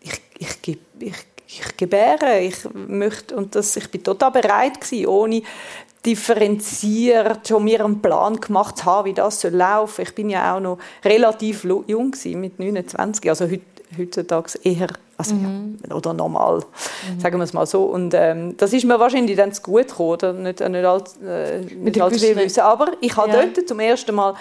Ich, 0.00 0.20
ich, 0.38 0.78
ich, 0.98 1.12
ich 1.48 1.76
gebäre, 1.76 2.40
ich 2.40 2.56
möchte, 2.72 3.36
und 3.36 3.54
das, 3.54 3.76
ich 3.76 3.90
bin 3.90 4.02
total 4.02 4.30
bereit 4.30 4.80
gewesen, 4.80 5.06
ohne 5.06 5.42
differenziert 6.04 7.48
schon 7.48 7.64
mir 7.64 7.84
einen 7.84 8.00
Plan 8.00 8.40
gemacht 8.40 8.84
haben, 8.84 9.06
wie 9.06 9.14
das 9.14 9.40
soll 9.40 9.52
laufen. 9.52 10.02
Ich 10.02 10.14
bin 10.14 10.30
ja 10.30 10.56
auch 10.56 10.60
noch 10.60 10.78
relativ 11.04 11.64
jung 11.64 12.10
gewesen, 12.10 12.40
mit 12.40 12.58
29, 12.58 13.28
also 13.28 13.48
heutzutage 13.96 14.58
eher 14.62 14.88
also, 15.18 15.34
mhm. 15.34 15.78
ja, 15.88 15.96
oder 15.96 16.12
normal, 16.12 16.58
mhm. 16.58 17.18
sagen 17.18 17.38
wir 17.38 17.42
es 17.42 17.52
mal 17.52 17.66
so. 17.66 17.82
Und 17.86 18.14
ähm, 18.14 18.56
das 18.56 18.72
ist 18.72 18.84
mir 18.84 19.00
wahrscheinlich 19.00 19.36
dann 19.36 19.52
zu 19.52 19.62
gut 19.62 19.88
gekommen, 19.88 20.10
oder? 20.10 20.32
Nicht, 20.32 20.60
nicht, 20.60 20.84
all, 20.84 21.02
äh, 21.26 21.58
nicht 21.58 22.00
allzu 22.00 22.20
viel 22.20 22.36
wissen. 22.36 22.60
Aber 22.60 22.92
ich 23.00 23.16
habe 23.16 23.32
ja. 23.32 23.44
dort 23.44 23.66
zum 23.66 23.80
ersten 23.80 24.14
Mal 24.14 24.34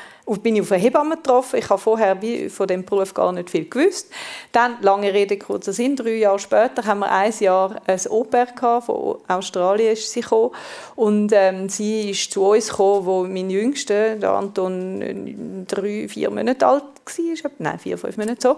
bin 0.43 0.55
ich 0.55 0.61
auf 0.61 0.71
eine 0.71 0.79
Hebamme 0.79 1.15
getroffen. 1.15 1.57
Ich 1.57 1.67
habe 1.67 1.81
vorher 1.81 2.15
von 2.49 2.67
dem 2.67 2.85
Beruf 2.85 3.11
gar 3.15 3.31
nicht 3.31 3.49
viel 3.49 3.67
gewusst. 3.67 4.11
Dann, 4.51 4.75
lange 4.81 5.11
Rede, 5.11 5.39
kurzer 5.39 5.73
Sinn, 5.73 5.95
drei 5.95 6.17
Jahre 6.17 6.37
später 6.37 6.85
haben 6.85 6.99
wir 6.99 7.11
ein 7.11 7.33
Jahr 7.39 7.81
ein 7.87 7.99
Au-pair 8.11 8.47
von 8.85 9.17
Australien 9.27 9.93
ist 9.93 10.11
sie 10.11 10.21
gekommen. 10.21 10.51
Und 10.95 11.31
ähm, 11.33 11.69
sie 11.69 12.11
ist 12.11 12.31
zu 12.31 12.45
uns 12.45 12.69
gekommen, 12.69 13.03
wo 13.07 13.23
mein 13.23 13.49
Jüngster, 13.49 14.15
der 14.15 14.29
Anton, 14.29 15.65
drei, 15.67 16.07
vier 16.07 16.29
Monate 16.29 16.67
alt 16.67 16.83
war. 17.08 17.51
Nein, 17.60 17.80
vier, 17.80 17.97
fünf 17.97 18.18
Monate 18.18 18.41
so. 18.41 18.58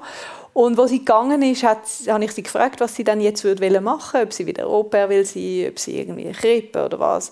Und 0.54 0.78
wo 0.78 0.88
sie 0.88 1.00
gegangen 1.00 1.42
ist, 1.42 1.64
hat, 1.64 1.80
habe 2.08 2.24
ich 2.24 2.32
sie 2.32 2.44
gefragt, 2.44 2.80
was 2.80 2.96
sie 2.96 3.04
dann 3.04 3.22
jetzt 3.22 3.44
würde 3.44 3.82
machen 3.82 4.14
würde, 4.14 4.26
ob 4.26 4.34
sie 4.34 4.46
wieder 4.46 4.68
Au-pair 4.68 5.10
will 5.10 5.26
sein, 5.26 5.68
ob 5.70 5.80
sie 5.80 6.00
irgendwie 6.00 6.32
Krippe 6.32 6.86
oder 6.86 7.00
was. 7.00 7.32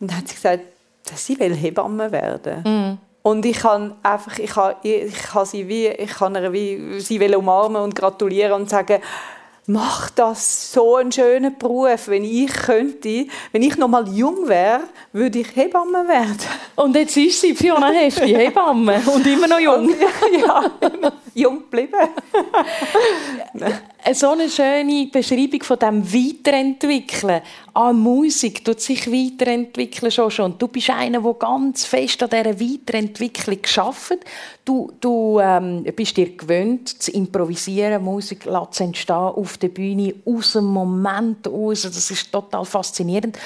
Und 0.00 0.10
dann 0.10 0.18
hat 0.18 0.28
sie 0.28 0.34
gesagt, 0.34 0.62
dass 1.04 1.24
sie 1.24 1.38
will 1.38 1.54
Hebamme 1.54 2.10
werden. 2.12 2.62
Mm. 2.62 2.98
Und 3.22 3.44
ich 3.44 3.58
kann 3.58 3.96
einfach, 4.04 4.38
ich 4.38 4.50
kann, 4.50 4.74
ich 4.82 5.12
kann 5.14 5.46
sie 5.46 5.66
wie, 5.66 5.88
ich 5.88 6.12
kann 6.12 6.52
wie, 6.52 7.00
sie 7.00 7.18
will 7.18 7.34
umarmen 7.34 7.82
und 7.82 7.94
gratulieren 7.94 8.52
und 8.52 8.70
sagen, 8.70 9.00
macht 9.66 10.18
das 10.18 10.72
so 10.72 10.96
einen 10.96 11.10
schönen 11.12 11.56
Beruf. 11.58 12.08
Wenn 12.08 12.24
ich 12.24 12.52
könnte, 12.52 13.26
wenn 13.52 13.62
ich 13.62 13.76
noch 13.76 13.88
mal 13.88 14.08
jung 14.08 14.48
wäre, 14.48 14.80
würde 15.12 15.40
ich 15.40 15.54
Hebamme 15.54 16.06
werden. 16.08 16.38
Und 16.76 16.94
jetzt 16.94 17.16
ist 17.16 17.40
sie 17.40 17.54
Fiona 17.54 17.90
Hefti, 17.90 18.34
Hebamme 18.34 19.00
und 19.06 19.26
immer 19.26 19.48
noch 19.48 19.58
jung. 19.58 19.90
ja, 20.40 20.64
jung 21.34 21.58
geblieben. 21.58 21.94
so 24.14 24.30
eine 24.30 24.48
schöne 24.48 25.08
Beschreibung 25.12 25.62
von 25.62 25.78
dem 25.78 26.12
Weiterentwickeln. 26.12 27.42
Ah, 27.74 27.92
Musik 27.92 28.64
tut 28.64 28.80
sich 28.80 29.10
weiterentwickeln 29.10 30.12
schon 30.12 30.30
schon. 30.30 30.58
Du 30.58 30.68
bist 30.68 30.90
einer, 30.90 31.20
der 31.20 31.34
ganz 31.34 31.84
fest 31.84 32.22
an 32.22 32.30
dieser 32.30 32.60
Weiterentwicklung 32.60 33.58
schafft. 33.64 34.18
Du, 34.64 34.92
du 35.00 35.40
ähm, 35.40 35.84
bist 35.96 36.16
dir 36.16 36.36
gewöhnt, 36.36 37.02
zu 37.02 37.10
improvisieren, 37.10 38.04
Musik 38.04 38.46
zu 38.70 38.84
entstehen 38.84 39.16
auf 39.16 39.58
der 39.58 39.68
Bühne, 39.68 40.14
aus 40.24 40.52
dem 40.52 40.66
Moment 40.66 41.48
aus. 41.48 41.82
Das 41.82 42.10
ist 42.10 42.30
total 42.30 42.64
faszinierend. 42.64 43.38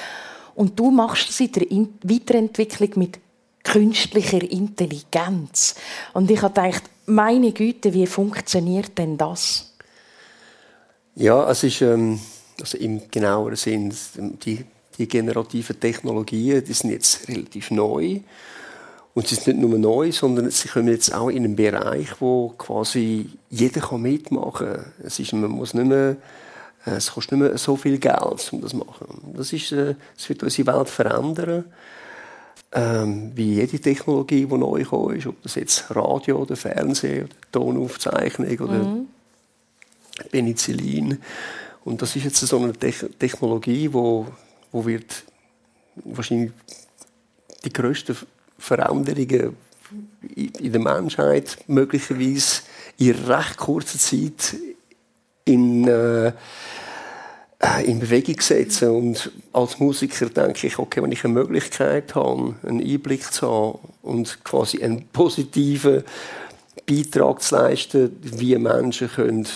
Und 0.55 0.79
du 0.79 0.91
machst 0.91 1.29
das 1.29 1.39
in 1.39 1.51
der 1.51 1.65
Weiterentwicklung 2.03 2.91
mit 2.95 3.19
künstlicher 3.63 4.41
Intelligenz. 4.41 5.75
Und 6.13 6.29
ich 6.29 6.41
habe 6.41 6.53
gedacht, 6.53 6.83
meine 7.05 7.51
Güte, 7.51 7.93
wie 7.93 8.05
funktioniert 8.05 8.97
denn 8.97 9.17
das? 9.17 9.70
Ja, 11.15 11.49
es 11.49 11.63
ist 11.63 11.81
ähm, 11.81 12.19
also 12.59 12.77
im 12.77 13.09
genaueren 13.09 13.55
Sinn, 13.55 13.93
die, 14.45 14.65
die 14.97 15.07
generativen 15.07 15.79
Technologien, 15.79 16.63
die 16.63 16.73
sind 16.73 16.91
jetzt 16.91 17.27
relativ 17.27 17.71
neu. 17.71 18.19
Und 19.13 19.27
sie 19.27 19.35
sind 19.35 19.59
nicht 19.59 19.69
nur 19.69 19.77
neu, 19.77 20.11
sondern 20.11 20.49
sie 20.51 20.69
kommen 20.69 20.87
jetzt 20.87 21.13
auch 21.13 21.27
in 21.27 21.43
einen 21.43 21.55
Bereich, 21.55 22.09
wo 22.21 22.53
quasi 22.57 23.29
jeder 23.49 23.81
kann 23.81 24.01
mitmachen 24.01 24.67
kann. 24.67 24.85
Es 25.03 25.19
ist, 25.19 25.33
man 25.33 25.51
muss 25.51 25.73
nicht 25.73 25.87
mehr, 25.87 26.15
äh, 26.85 26.91
es 26.91 27.11
kostet 27.11 27.33
nicht 27.33 27.49
mehr 27.49 27.57
so 27.57 27.75
viel 27.75 27.97
Geld, 27.97 28.49
um 28.53 28.61
das 28.61 28.71
zu 28.71 28.77
machen. 28.77 29.33
Das, 29.35 29.51
ist, 29.51 29.73
äh, 29.73 29.95
das 30.15 30.29
wird 30.29 30.43
unsere 30.43 30.73
Welt 30.73 30.89
verändern. 30.89 31.65
Ähm, 32.73 33.33
wie 33.35 33.55
jede 33.55 33.79
Technologie, 33.79 34.45
die 34.45 34.57
neu 34.57 34.83
ist, 35.13 35.27
ob 35.27 35.41
das 35.43 35.55
jetzt 35.55 35.93
Radio 35.93 36.37
oder 36.37 36.55
Fernsehen 36.55 37.25
oder 37.25 37.35
Tonaufzeichnung 37.51 38.57
oder 38.59 38.83
mhm. 38.83 39.07
Penicillin. 40.29 41.17
Und 41.83 42.01
das 42.01 42.15
ist 42.15 42.25
jetzt 42.25 42.37
so 42.37 42.57
eine 42.57 42.73
Technologie, 42.73 43.91
wo, 43.91 44.27
wo 44.71 44.85
wird 44.85 45.23
wahrscheinlich 45.95 46.51
die 47.65 47.73
größten 47.73 48.15
Veränderungen 48.57 49.55
in 50.35 50.71
der 50.71 50.81
Menschheit 50.81 51.57
möglicherweise 51.67 52.61
in 52.97 53.11
recht 53.11 53.57
kurzer 53.57 53.97
Zeit 53.97 54.55
in, 55.45 55.87
äh, 55.87 56.27
äh, 57.59 57.85
in 57.85 57.99
Bewegung 57.99 58.39
setzen. 58.39 58.89
Und 58.89 59.31
als 59.51 59.79
Musiker 59.79 60.29
denke 60.29 60.67
ich, 60.67 60.79
okay, 60.79 61.01
wenn 61.01 61.11
ich 61.11 61.25
eine 61.25 61.33
Möglichkeit 61.33 62.15
habe, 62.15 62.55
einen 62.63 62.81
Einblick 62.81 63.31
zu 63.31 63.47
haben 63.47 63.79
und 64.01 64.43
quasi 64.43 64.83
einen 64.83 65.07
positiven 65.07 66.03
Beitrag 66.87 67.41
zu 67.41 67.55
leisten, 67.55 68.17
wie 68.21 68.55
Menschen 68.57 69.09
können 69.09 69.47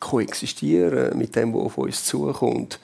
koexistieren 0.00 1.16
mit 1.16 1.36
dem, 1.36 1.54
was 1.54 1.62
auf 1.62 1.78
uns 1.78 2.04
zukommt, 2.04 2.78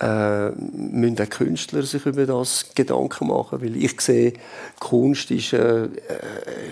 äh, 0.00 0.50
müssen 0.50 1.20
auch 1.20 1.28
Künstler 1.28 1.82
sich 1.82 2.06
über 2.06 2.24
das 2.24 2.66
Gedanken 2.74 3.28
machen, 3.28 3.60
weil 3.60 3.76
ich 3.76 4.00
sehe, 4.00 4.32
Kunst 4.78 5.30
ist, 5.30 5.52
äh, 5.52 5.88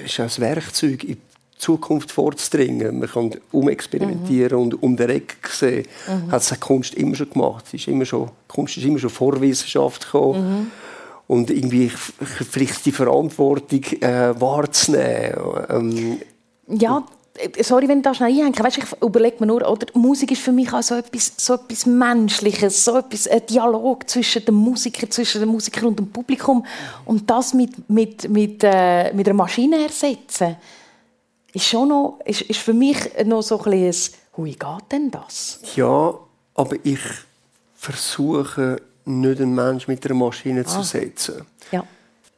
ist 0.05 0.19
ein 0.19 0.31
Werkzeug, 0.39 1.05
in 1.05 1.15
die 1.15 1.19
Zukunft 1.59 2.11
vorzudringen. 2.11 2.99
Man 2.99 3.09
kann 3.09 3.35
umexperimentieren 3.53 4.57
mhm. 4.57 4.65
und 4.65 4.83
um 4.83 4.97
den 4.97 5.11
Eck 5.11 5.37
sehen, 5.51 5.87
mhm. 6.07 6.33
hat 6.33 6.41
es 6.41 6.59
Kunst 6.59 6.95
immer 6.95 7.17
schon 7.17 7.31
gemacht. 7.31 7.67
ist 7.75 7.89
immer 7.89 8.07
schon, 8.07 8.31
Kunst 8.47 8.79
ist 8.79 8.85
immer 8.85 8.99
schon 8.99 9.11
vor 9.11 9.39
Wissenschaft 9.41 10.05
gekommen. 10.05 10.61
Mhm. 10.61 10.71
Und 11.27 11.51
irgendwie 11.51 11.91
vielleicht 11.91 12.87
die 12.87 12.93
Verantwortung 12.93 13.83
äh, 14.01 14.41
wahrzunehmen. 14.41 15.37
Ähm, 15.69 16.19
ja, 16.69 16.99
äh, 16.99 17.18
sorry, 17.63 17.89
wenn 17.89 17.99
ich 17.99 18.05
da 18.05 18.15
schnell 18.15 18.31
einhänge, 18.31 18.59
weißt, 18.59 18.79
ich 18.79 19.03
überlege 19.03 19.37
mir 19.41 19.47
nur, 19.47 19.69
oder, 19.69 19.87
Musik 19.95 20.33
ist 20.33 20.43
für 20.43 20.53
mich 20.53 20.73
auch 20.73 20.83
so 20.83 20.95
etwas, 20.95 21.33
so 21.37 21.55
etwas 21.55 21.87
Menschliches, 21.87 22.85
so 22.85 22.99
etwas, 22.99 23.27
ein 23.27 23.47
Dialog 23.47 24.09
zwischen 24.09 24.45
dem 24.45 24.57
Musiker, 24.57 25.09
zwischen 25.11 25.41
dem 25.41 25.51
Musiker 25.51 25.87
und 25.87 25.99
dem 25.99 26.11
Publikum 26.11 26.65
und 27.05 27.29
das 27.29 27.55
mit, 27.55 27.89
mit, 27.89 28.29
mit, 28.29 28.63
äh, 28.63 29.13
mit 29.13 29.29
einer 29.29 29.37
Maschine 29.37 29.83
ersetzen, 29.85 30.57
ist 31.53 31.67
schon 31.67 31.89
noch, 31.89 32.21
ist, 32.25 32.43
ist 32.43 32.61
für 32.61 32.75
mich 32.75 32.99
noch 33.25 33.43
so 33.43 33.59
ein 33.59 33.71
bisschen 33.71 34.15
wie 34.45 34.53
geht 34.53 34.93
denn 34.93 35.11
das? 35.11 35.61
Ja, 35.75 36.15
aber 36.55 36.77
ich 36.85 37.01
versuche 37.75 38.81
nicht 39.05 39.41
einen 39.41 39.55
Menschen 39.55 39.91
mit 39.91 40.05
einer 40.05 40.15
Maschine 40.15 40.61
ah. 40.61 40.65
zu 40.65 40.79
ersetzen, 40.79 41.47
ja. 41.73 41.85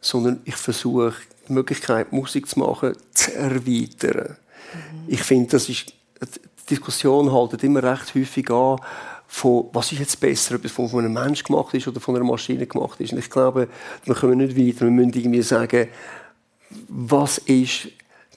sondern 0.01 0.40
ich 0.44 0.57
versuche 0.57 1.14
die 1.48 1.53
Möglichkeit, 1.53 2.12
Musik 2.12 2.48
zu 2.48 2.61
machen, 2.61 2.96
zu 3.12 3.34
erweitern. 3.34 4.36
Mhm. 4.72 5.04
Ich 5.08 5.22
finde, 5.22 5.50
das 5.50 5.68
ist, 5.68 5.92
die 6.20 6.66
Diskussion 6.70 7.32
haltet 7.32 7.64
immer 7.64 7.82
recht 7.82 8.14
häufig 8.14 8.50
an, 8.50 8.78
von, 9.26 9.66
was 9.72 9.92
ist 9.92 10.00
jetzt 10.00 10.18
besser, 10.18 10.56
ob 10.56 10.64
es 10.64 10.72
von 10.72 10.88
einem 10.92 11.12
Menschen 11.12 11.44
gemacht 11.46 11.72
ist 11.74 11.86
oder 11.86 12.00
von 12.00 12.16
einer 12.16 12.24
Maschine 12.24 12.66
gemacht 12.66 13.00
ist. 13.00 13.12
Und 13.12 13.20
ich 13.20 13.30
glaube, 13.30 13.68
wir 14.04 14.14
kommen 14.14 14.38
nicht 14.38 14.56
weiter. 14.56 14.86
Wir 14.86 14.90
müssen 14.90 15.12
irgendwie 15.14 15.42
sagen, 15.42 15.88
was 16.88 17.38
ist 17.38 17.88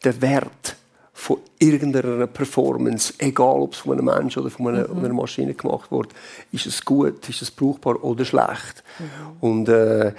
der 0.04 0.22
Wert 0.22 0.76
von 1.14 1.38
irgendeiner 1.58 2.28
Performance, 2.28 3.14
egal 3.18 3.62
ob 3.62 3.74
es 3.74 3.80
von 3.80 3.94
einem 3.94 4.06
Menschen 4.06 4.42
oder 4.42 4.52
von 4.52 4.68
einer, 4.68 4.88
mhm. 4.88 5.00
einer 5.00 5.14
Maschine 5.14 5.54
gemacht 5.54 5.92
wird, 5.92 6.10
ist 6.52 6.66
es 6.66 6.84
gut, 6.84 7.28
ist 7.30 7.42
es 7.42 7.50
brauchbar 7.50 8.04
oder 8.04 8.26
schlecht. 8.26 8.84
Mhm. 9.00 9.06
Und 9.40 9.70
äh, 9.70 10.14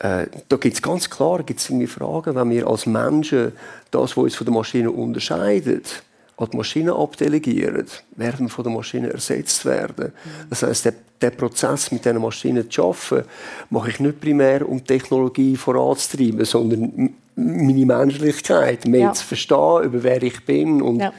äh, 0.00 0.26
da 0.48 0.56
gibt 0.56 0.74
es 0.74 0.82
ganz 0.82 1.10
klar 1.10 1.42
gibt's 1.42 1.72
Fragen, 1.86 2.34
wenn 2.34 2.50
wir 2.50 2.66
als 2.66 2.86
Menschen 2.86 3.52
das, 3.90 4.16
was 4.16 4.24
uns 4.24 4.36
von 4.36 4.44
der 4.44 4.54
Maschine 4.54 4.90
unterscheidet, 4.90 6.02
an 6.36 6.48
die 6.52 6.56
Maschine 6.56 6.94
abdelegieren, 6.94 7.86
werden 8.14 8.46
wir 8.46 8.48
von 8.48 8.64
der 8.64 8.72
Maschine 8.72 9.12
ersetzt 9.12 9.64
werden. 9.64 10.12
Das 10.48 10.62
heißt, 10.62 10.84
der, 10.84 10.94
der, 11.20 11.30
Prozess 11.30 11.90
mit 11.90 12.04
diesen 12.04 12.22
Maschinen 12.22 12.70
zu 12.70 12.84
arbeiten, 12.84 13.28
mache 13.70 13.90
ich 13.90 13.98
nicht 13.98 14.20
primär, 14.20 14.68
um 14.68 14.84
Technologie 14.84 15.56
voranzutreiben, 15.56 16.44
sondern 16.44 17.14
meine 17.34 17.86
Menschlichkeit 17.86 18.86
mehr 18.86 19.00
ja. 19.00 19.12
zu 19.12 19.24
verstehen, 19.24 19.82
über 19.82 20.02
wer 20.04 20.22
ich 20.22 20.44
bin 20.44 20.80
und, 20.80 21.00
ja. 21.00 21.12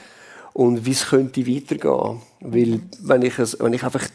und 0.54 0.86
wie 0.86 0.92
es 0.92 1.08
könnte 1.08 1.46
weitergehen. 1.46 2.22
Weil 2.40 2.80
wenn 3.02 3.22
ich, 3.24 3.38
wenn 3.38 3.74
ich 3.74 3.84
einfach 3.84 4.08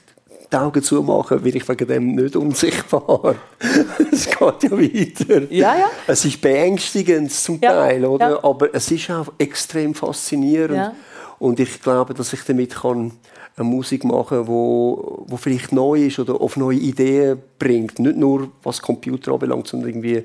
die 0.52 0.56
Augen 0.56 0.82
zumachen, 0.82 1.40
bin 1.40 1.56
ich 1.56 1.68
wegen 1.68 1.88
dem 1.88 2.14
nicht 2.14 2.36
unsichtbar. 2.36 3.36
es 4.12 4.26
geht 4.26 4.62
ja 4.62 4.70
weiter. 4.70 5.52
Ja, 5.52 5.76
ja. 5.76 5.90
Es 6.06 6.24
ist 6.24 6.40
beängstigend 6.40 7.32
zum 7.32 7.58
ja, 7.60 7.72
Teil, 7.72 8.04
oder? 8.04 8.30
Ja. 8.30 8.44
aber 8.44 8.74
es 8.74 8.90
ist 8.90 9.10
auch 9.10 9.28
extrem 9.38 9.94
faszinierend. 9.94 10.76
Ja. 10.76 10.94
Und 11.38 11.60
ich 11.60 11.80
glaube, 11.80 12.14
dass 12.14 12.32
ich 12.32 12.42
damit 12.44 12.74
kann 12.74 13.12
eine 13.56 13.68
Musik 13.68 14.04
machen 14.04 14.38
kann, 14.38 14.48
wo, 14.48 15.24
wo 15.26 15.36
vielleicht 15.36 15.72
neu 15.72 16.06
ist 16.06 16.18
oder 16.18 16.40
auf 16.40 16.56
neue 16.56 16.78
Ideen 16.78 17.40
bringt. 17.58 17.98
Nicht 17.98 18.16
nur, 18.16 18.48
was 18.62 18.82
Computer 18.82 19.32
anbelangt, 19.32 19.68
sondern 19.68 19.90
irgendwie, 19.90 20.24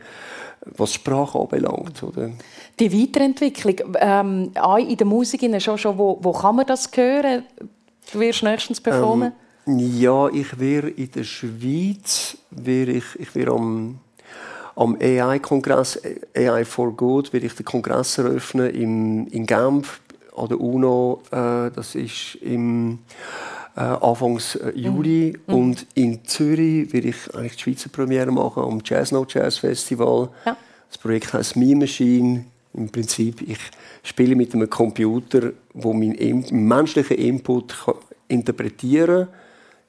was 0.66 0.94
Sprache 0.94 1.38
anbelangt. 1.38 2.02
Oder? 2.02 2.32
Die 2.80 2.92
Weiterentwicklung, 2.92 3.96
ähm, 4.00 4.52
in 4.88 4.98
der 4.98 5.08
Musik 5.08 5.42
schon, 5.62 5.78
schon 5.78 5.98
wo, 5.98 6.18
wo 6.22 6.32
kann 6.32 6.56
man 6.56 6.66
das 6.66 6.90
hören? 6.94 7.44
Du 8.12 8.20
wirst 8.20 8.42
nächstens 8.42 8.82
performen? 8.82 9.28
Ähm, 9.28 9.49
ja, 9.78 10.30
ich 10.30 10.60
wäre 10.60 10.90
in 10.90 11.12
der 11.12 11.24
Schweiz, 11.24 12.38
wäre 12.50 12.92
ich, 12.92 13.20
ich 13.20 13.36
wäre 13.36 13.52
am, 13.52 14.00
am 14.76 14.98
AI-Kongress 15.00 16.00
AI 16.36 16.66
for 16.66 16.96
Good, 16.96 17.34
werde 17.34 17.46
ich 17.46 17.54
den 17.54 17.66
Kongress 17.66 18.18
eröffnen 18.18 18.74
im, 18.74 19.28
in 19.28 19.46
Genf 19.46 20.02
an 20.36 20.48
der 20.48 20.60
UNO. 20.60 21.22
Äh, 21.32 21.72
das 21.76 21.96
ist 21.96 22.36
im 22.42 23.00
äh, 23.76 23.82
Anfangs 23.82 24.56
äh, 24.56 24.72
Juli 24.76 25.38
mhm. 25.48 25.54
und 25.54 25.88
in 25.94 26.24
Zürich 26.26 26.92
werde 26.94 27.10
ich 27.10 27.36
eigentlich 27.36 27.56
die 27.58 27.64
Schweizer 27.64 27.90
Premiere 27.90 28.32
machen 28.32 28.64
am 28.64 28.82
Jazz 28.84 29.12
No 29.12 29.26
Jazz 29.28 29.58
Festival. 29.58 30.30
Ja. 30.46 30.58
Das 30.90 30.98
Projekt 30.98 31.34
heißt 31.34 31.56
Me 31.56 31.76
Machine. 31.76 32.46
Im 32.74 32.90
Prinzip 32.90 33.42
ich 33.42 33.60
spiele 34.04 34.36
mit 34.36 34.54
einem 34.54 34.70
Computer, 34.70 35.52
wo 35.74 35.92
mein, 35.92 36.16
mein 36.20 36.64
menschlichen 36.68 37.18
Input 37.18 37.76
interpretieren 38.28 39.28
kann 39.28 39.39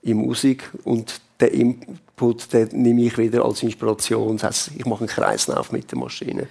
in 0.03 0.19
Musik 0.19 0.71
und 0.85 1.21
den 1.41 1.49
Input 1.49 2.53
den 2.53 2.69
nehme 2.73 3.03
ich 3.03 3.19
wieder 3.19 3.45
als 3.45 3.63
Inspiration. 3.63 4.37
Das 4.37 4.45
heißt, 4.45 4.71
ich 4.79 4.87
mache 4.87 5.01
einen 5.01 5.09
Kreislauf 5.09 5.73
mit 5.73 5.91
der 5.91 5.99
Maschine. 5.99 6.49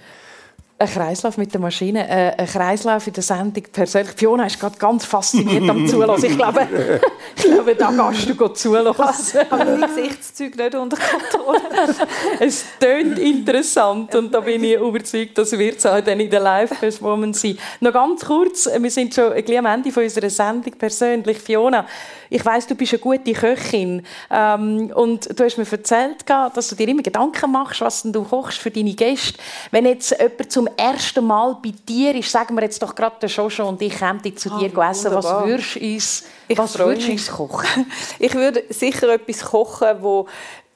Ein 0.80 0.88
Kreislauf 0.88 1.36
mit 1.36 1.52
der 1.52 1.60
Maschine, 1.60 2.08
äh, 2.08 2.32
ein 2.38 2.46
Kreislauf 2.46 3.06
in 3.06 3.12
der 3.12 3.22
Sendung 3.22 3.64
persönlich. 3.70 4.14
Fiona 4.16 4.46
ist 4.46 4.58
gerade 4.58 4.78
ganz 4.78 5.04
fasziniert 5.04 5.68
am 5.68 5.86
Zuhören. 5.86 6.24
Ich 6.24 6.34
glaube, 6.34 6.66
Ich 7.36 7.44
glaube, 7.44 7.74
da 7.74 8.10
gehst 8.10 8.28
du 8.28 8.48
zulassen. 8.48 9.40
Ich 9.42 9.50
habe 9.50 9.64
meine 9.78 9.86
Gesichtszüge 9.86 10.56
nicht 10.56 10.74
unter 10.74 10.96
Kontrolle. 10.96 11.60
es 12.40 12.64
tönt 12.78 13.18
interessant 13.18 14.14
und 14.14 14.32
da 14.32 14.40
bin 14.40 14.64
ich 14.64 14.74
überzeugt, 14.74 15.38
dass 15.38 15.52
wird 15.52 15.78
es 15.78 15.86
auch 15.86 16.00
dann 16.00 16.20
in 16.20 16.30
der 16.30 16.40
Live-Performance 16.40 17.40
sein. 17.40 17.58
Noch 17.80 17.92
ganz 17.92 18.24
kurz, 18.24 18.68
wir 18.78 18.90
sind 18.90 19.14
schon 19.14 19.32
ein 19.32 19.56
am 19.58 19.66
Ende 19.66 19.92
von 19.92 20.02
unserer 20.02 20.30
Sendung 20.30 20.72
persönlich. 20.78 21.38
Fiona, 21.38 21.86
ich 22.28 22.44
weiß, 22.44 22.66
du 22.66 22.74
bist 22.74 22.92
eine 22.92 23.00
gute 23.00 23.32
Köchin 23.32 24.02
ähm, 24.30 24.90
und 24.94 25.38
du 25.38 25.44
hast 25.44 25.58
mir 25.58 25.70
erzählt, 25.70 26.24
dass 26.28 26.68
du 26.68 26.74
dir 26.74 26.88
immer 26.88 27.02
Gedanken 27.02 27.50
machst, 27.50 27.80
was 27.80 28.02
du 28.02 28.22
kochst 28.22 28.58
für 28.58 28.70
deine 28.70 28.94
Gäste. 28.94 29.38
Wenn 29.70 29.86
jetzt 29.86 30.16
jemand 30.18 30.52
zum 30.52 30.68
ersten 30.76 31.24
Mal 31.24 31.56
bei 31.62 31.72
dir 31.88 32.14
ist, 32.14 32.30
sagen 32.30 32.54
wir 32.54 32.62
jetzt 32.62 32.82
doch 32.82 32.94
gerade 32.94 33.16
der 33.20 33.28
Jojo 33.28 33.68
und 33.68 33.80
ich 33.82 33.94
käme 33.94 34.22
zu 34.34 34.48
dir 34.58 34.70
ah, 34.76 34.90
essen, 34.90 35.14
was 35.14 35.26
würdest 35.26 35.76
du 35.76 35.80
uns, 35.80 36.24
was 36.56 36.78
würdest 36.78 37.08
du 37.08 37.12
uns 37.12 37.30
kochen? 37.30 37.86
Ich 38.18 38.34
würde 38.34 38.64
sicher 38.68 39.08
etwas 39.08 39.44
kochen, 39.44 39.96
wo 40.00 40.26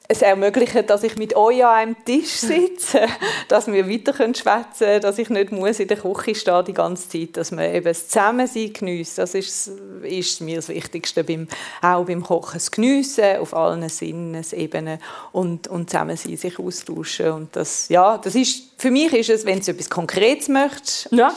es 0.07 0.21
ermöglicht, 0.21 0.89
dass 0.89 1.03
ich 1.03 1.17
mit 1.17 1.35
euch 1.35 1.65
an 1.65 1.75
einem 1.75 2.05
Tisch 2.05 2.29
sitze, 2.29 3.07
dass 3.47 3.67
wir 3.67 3.89
weiter 3.89 4.13
schwätzen 4.13 4.45
können, 4.77 5.01
dass 5.01 5.17
ich 5.17 5.29
nicht 5.29 5.51
muss 5.51 5.79
in 5.79 5.87
der 5.87 5.97
Küche 5.97 6.35
stehen 6.35 6.65
die 6.65 6.73
ganze 6.73 7.09
Zeit, 7.09 7.37
dass 7.37 7.51
man 7.51 7.73
eben 7.73 7.85
das 7.85 8.07
Zusammensein 8.07 8.73
geniessen. 8.73 9.21
Das 9.21 9.33
ist, 9.33 9.71
ist 10.03 10.41
mir 10.41 10.57
das 10.57 10.69
Wichtigste, 10.69 11.23
beim, 11.23 11.47
auch 11.81 12.05
beim 12.05 12.23
Kochen. 12.23 12.55
Das 12.55 12.71
Geniessen 12.71 13.37
auf 13.37 13.53
allen 13.53 13.87
Sinnesebenen 13.89 14.99
und, 15.31 15.67
und 15.67 15.89
Zusammensein, 15.89 16.37
sich 16.37 16.59
austauschen. 16.59 17.31
Und 17.31 17.55
das, 17.55 17.89
ja, 17.89 18.17
das 18.17 18.35
ist, 18.35 18.74
für 18.77 18.91
mich 18.91 19.13
ist 19.13 19.29
es, 19.29 19.45
wenn 19.45 19.61
du 19.61 19.71
etwas 19.71 19.89
Konkretes 19.89 20.49
möchtest, 20.49 21.07
ja, 21.11 21.33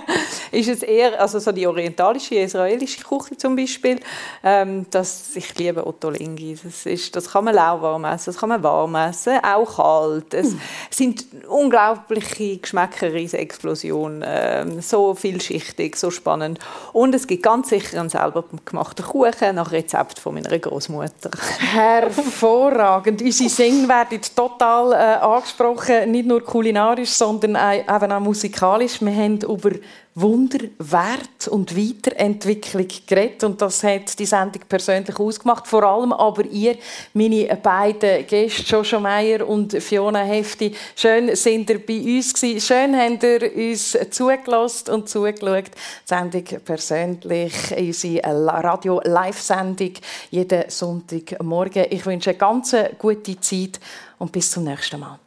ist 0.50 0.68
es 0.68 0.82
eher, 0.82 1.20
also 1.20 1.38
so 1.38 1.52
die 1.52 1.66
orientalische, 1.66 2.36
israelische 2.36 3.02
Küche 3.02 3.36
zum 3.36 3.56
Beispiel, 3.56 4.00
ähm, 4.42 4.86
das, 4.90 5.36
ich 5.36 5.56
liebe 5.58 5.86
Ottolenghi. 5.86 6.56
Das, 6.62 6.86
ist, 6.86 7.14
das 7.14 7.30
kann 7.30 7.44
man 7.44 7.54
lauwarm 7.54 8.04
essen, 8.06 8.24
das 8.26 8.38
kann 8.38 8.48
man 8.48 8.62
warm 8.62 8.94
essen, 8.94 9.38
auch 9.44 9.76
kalt. 9.76 10.32
Es 10.32 10.52
mm. 10.52 10.60
sind 10.90 11.26
unglaubliche 11.46 12.56
Geschmäckerreise-Explosionen, 12.56 14.24
ähm, 14.26 14.80
so 14.80 15.14
vielschichtig, 15.14 15.94
so 15.96 16.10
spannend. 16.10 16.58
Und 16.94 17.14
es 17.14 17.26
gibt 17.26 17.42
ganz 17.42 17.68
sicher 17.68 18.00
einen 18.00 18.08
selber 18.08 18.44
gemachten 18.64 19.04
Kuchen 19.04 19.56
nach 19.56 19.72
Rezept 19.72 20.18
von 20.18 20.34
meiner 20.34 20.58
Großmutter. 20.58 21.30
Hervorragend. 21.58 23.20
Unsere 23.20 23.50
Singen 23.50 23.88
werden 23.88 24.20
total 24.34 24.92
äh, 24.92 25.20
angesprochen, 25.22 26.10
nicht 26.10 26.26
nur 26.26 26.42
kulinarisch, 26.42 26.77
sondern 27.04 27.56
auch, 27.56 27.88
auch 27.88 28.20
musikalisch. 28.20 29.00
Wir 29.00 29.14
haben 29.14 29.40
über 29.40 29.70
Wunder, 30.20 30.58
Wert 30.78 31.46
und 31.48 31.76
Weiterentwicklung 31.76 32.88
geredet. 33.06 33.44
Und 33.44 33.62
das 33.62 33.84
hat 33.84 34.18
die 34.18 34.26
Sendung 34.26 34.62
persönlich 34.68 35.16
ausgemacht. 35.18 35.66
Vor 35.66 35.84
allem 35.84 36.12
aber 36.12 36.44
ihr, 36.46 36.76
meine 37.14 37.56
beiden 37.62 38.26
Gäste, 38.26 38.62
Joshua 38.62 38.98
Meyer 38.98 39.46
und 39.46 39.80
Fiona 39.80 40.24
Hefti. 40.24 40.74
Schön 40.96 41.36
sind 41.36 41.70
ihr 41.70 41.86
bei 41.86 42.00
uns 42.00 42.34
gewesen. 42.34 42.60
Schön 42.60 42.96
habt 42.96 43.22
ihr 43.22 43.54
uns 43.54 43.96
zugelassen 44.10 44.90
und 44.90 45.08
zugeschaut. 45.08 45.66
Die 45.66 46.04
Sendung 46.04 46.44
persönlich, 46.64 47.54
unsere 47.76 48.22
Radio-Live-Sendung 48.24 49.92
jeden 50.30 50.64
Sonntagmorgen. 50.68 51.86
Ich 51.90 52.04
wünsche 52.04 52.30
eine 52.30 52.38
ganz 52.38 52.74
gute 52.98 53.40
Zeit 53.40 53.78
und 54.18 54.32
bis 54.32 54.50
zum 54.50 54.64
nächsten 54.64 54.98
Mal. 54.98 55.18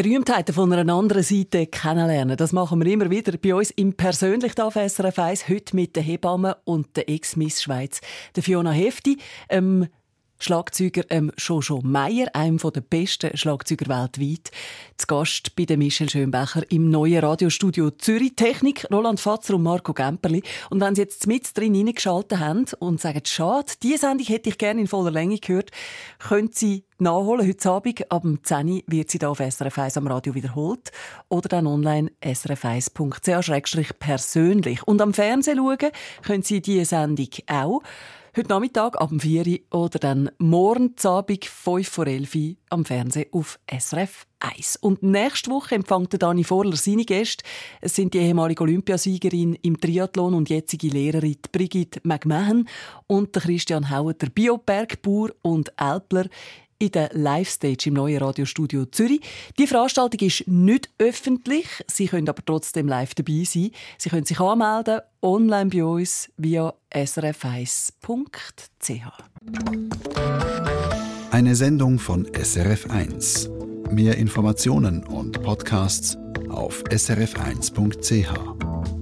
Berühmtheiten 0.00 0.54
von 0.54 0.72
einer 0.72 0.94
anderen 0.94 1.24
Seite 1.24 1.66
kennenlernen. 1.66 2.36
Das 2.36 2.52
machen 2.52 2.80
wir 2.80 2.92
immer 2.92 3.10
wieder 3.10 3.36
bei 3.36 3.52
uns 3.52 3.72
im 3.72 3.94
persönlich 3.94 4.56
auf 4.60 4.74
SRF 4.74 5.18
1, 5.18 5.48
heute 5.48 5.74
mit 5.74 5.96
der 5.96 6.04
Hebamme 6.04 6.56
und 6.62 6.96
der 6.96 7.08
Ex-Miss 7.08 7.60
Schweiz, 7.60 8.00
der 8.36 8.44
Fiona 8.44 8.70
Hefti, 8.70 9.18
ähm, 9.48 9.88
Schlagzeuger 10.38 11.02
ähm, 11.10 11.32
Jojo 11.36 11.80
Meyer, 11.82 12.28
einem 12.34 12.58
der 12.58 12.80
besten 12.80 13.36
Schlagzeuger 13.36 13.88
weltweit, 13.88 14.50
zu 14.96 15.06
Gast 15.06 15.56
bei 15.56 15.76
Michel 15.76 16.08
Schönbecher 16.08 16.62
im 16.70 16.90
neuen 16.90 17.24
Radiostudio 17.24 17.90
Zürich. 17.90 18.36
Technik 18.36 18.86
Roland 18.90 19.20
Fatzer 19.20 19.54
und 19.54 19.64
Marco 19.64 19.92
Gemperli. 19.92 20.42
Und 20.70 20.80
wenn 20.80 20.94
Sie 20.94 21.02
jetzt 21.02 21.26
mit 21.26 21.56
drin 21.56 21.74
reingeschaltet 21.74 22.38
haben 22.38 22.66
und 22.78 23.00
sagen, 23.00 23.22
schade, 23.24 23.72
diese 23.82 23.98
Sendung 23.98 24.26
hätte 24.26 24.50
ich 24.50 24.58
gerne 24.58 24.80
in 24.80 24.86
voller 24.86 25.10
Länge 25.10 25.38
gehört, 25.38 25.70
können 26.18 26.50
Sie 26.52 26.84
nachholen. 26.98 27.46
Heute 27.46 27.70
Abend 27.70 28.10
ab 28.10 28.24
10 28.42 28.68
Uhr 28.68 28.82
wird 28.86 29.10
sie 29.10 29.18
hier 29.18 29.30
auf 29.30 29.38
SRF 29.38 29.78
1 29.78 29.96
am 29.96 30.06
Radio 30.06 30.34
wiederholt 30.34 30.92
oder 31.28 31.48
dann 31.48 31.66
online 31.66 32.10
srf1.ch-persönlich. 32.22 34.82
Und 34.84 35.00
am 35.00 35.14
Fernsehen 35.14 35.56
schauen 35.58 35.78
können 36.22 36.42
Sie 36.42 36.60
diese 36.60 36.84
Sendung 36.84 37.28
auch. 37.46 37.80
Heute 38.38 38.50
Nachmittag 38.50 39.00
ab 39.00 39.10
4 39.18 39.46
Uhr 39.48 39.80
oder 39.80 39.98
dann 39.98 40.30
morgen 40.38 40.94
Abend 41.02 41.44
5 41.44 41.88
vor 41.88 42.06
11 42.06 42.34
Uhr 42.36 42.54
am 42.70 42.84
Fernsehen 42.84 43.26
auf 43.32 43.58
SRF 43.68 44.28
1. 44.38 44.76
Und 44.76 45.02
nächste 45.02 45.50
Woche 45.50 45.74
empfängt 45.74 46.22
Dani 46.22 46.44
Vorler 46.44 46.76
seine 46.76 47.04
Gäste. 47.04 47.42
Es 47.80 47.96
sind 47.96 48.14
die 48.14 48.18
ehemalige 48.18 48.62
Olympiasiegerin 48.62 49.58
im 49.62 49.80
Triathlon 49.80 50.34
und 50.34 50.50
jetzige 50.50 50.86
Lehrerin 50.86 51.34
Brigitte 51.50 51.98
McMahon 52.04 52.68
und 53.08 53.34
der 53.34 53.42
Christian 53.42 53.90
Hauer, 53.90 54.14
der 54.14 54.28
Biobergbauer 54.28 55.30
und 55.42 55.72
Älpler 55.76 56.26
in 56.78 56.92
der 56.92 57.10
Live-Stage 57.12 57.88
im 57.88 57.94
neuen 57.94 58.22
Radiostudio 58.22 58.84
Zürich. 58.86 59.20
Die 59.58 59.66
Veranstaltung 59.66 60.20
ist 60.20 60.46
nicht 60.46 60.88
öffentlich, 60.98 61.66
Sie 61.86 62.06
können 62.06 62.28
aber 62.28 62.44
trotzdem 62.44 62.86
live 62.88 63.14
dabei 63.14 63.44
sein. 63.44 63.70
Sie 63.96 64.10
können 64.10 64.26
sich 64.26 64.40
anmelden 64.40 65.00
online 65.22 65.70
bei 65.70 65.84
uns 65.84 66.30
via 66.36 66.74
srf1.ch. 66.92 67.92
Eine 71.30 71.56
Sendung 71.56 71.98
von 71.98 72.26
SRF1. 72.26 73.92
Mehr 73.92 74.16
Informationen 74.16 75.04
und 75.04 75.42
Podcasts 75.42 76.16
auf 76.48 76.82
srf1.ch. 76.84 78.97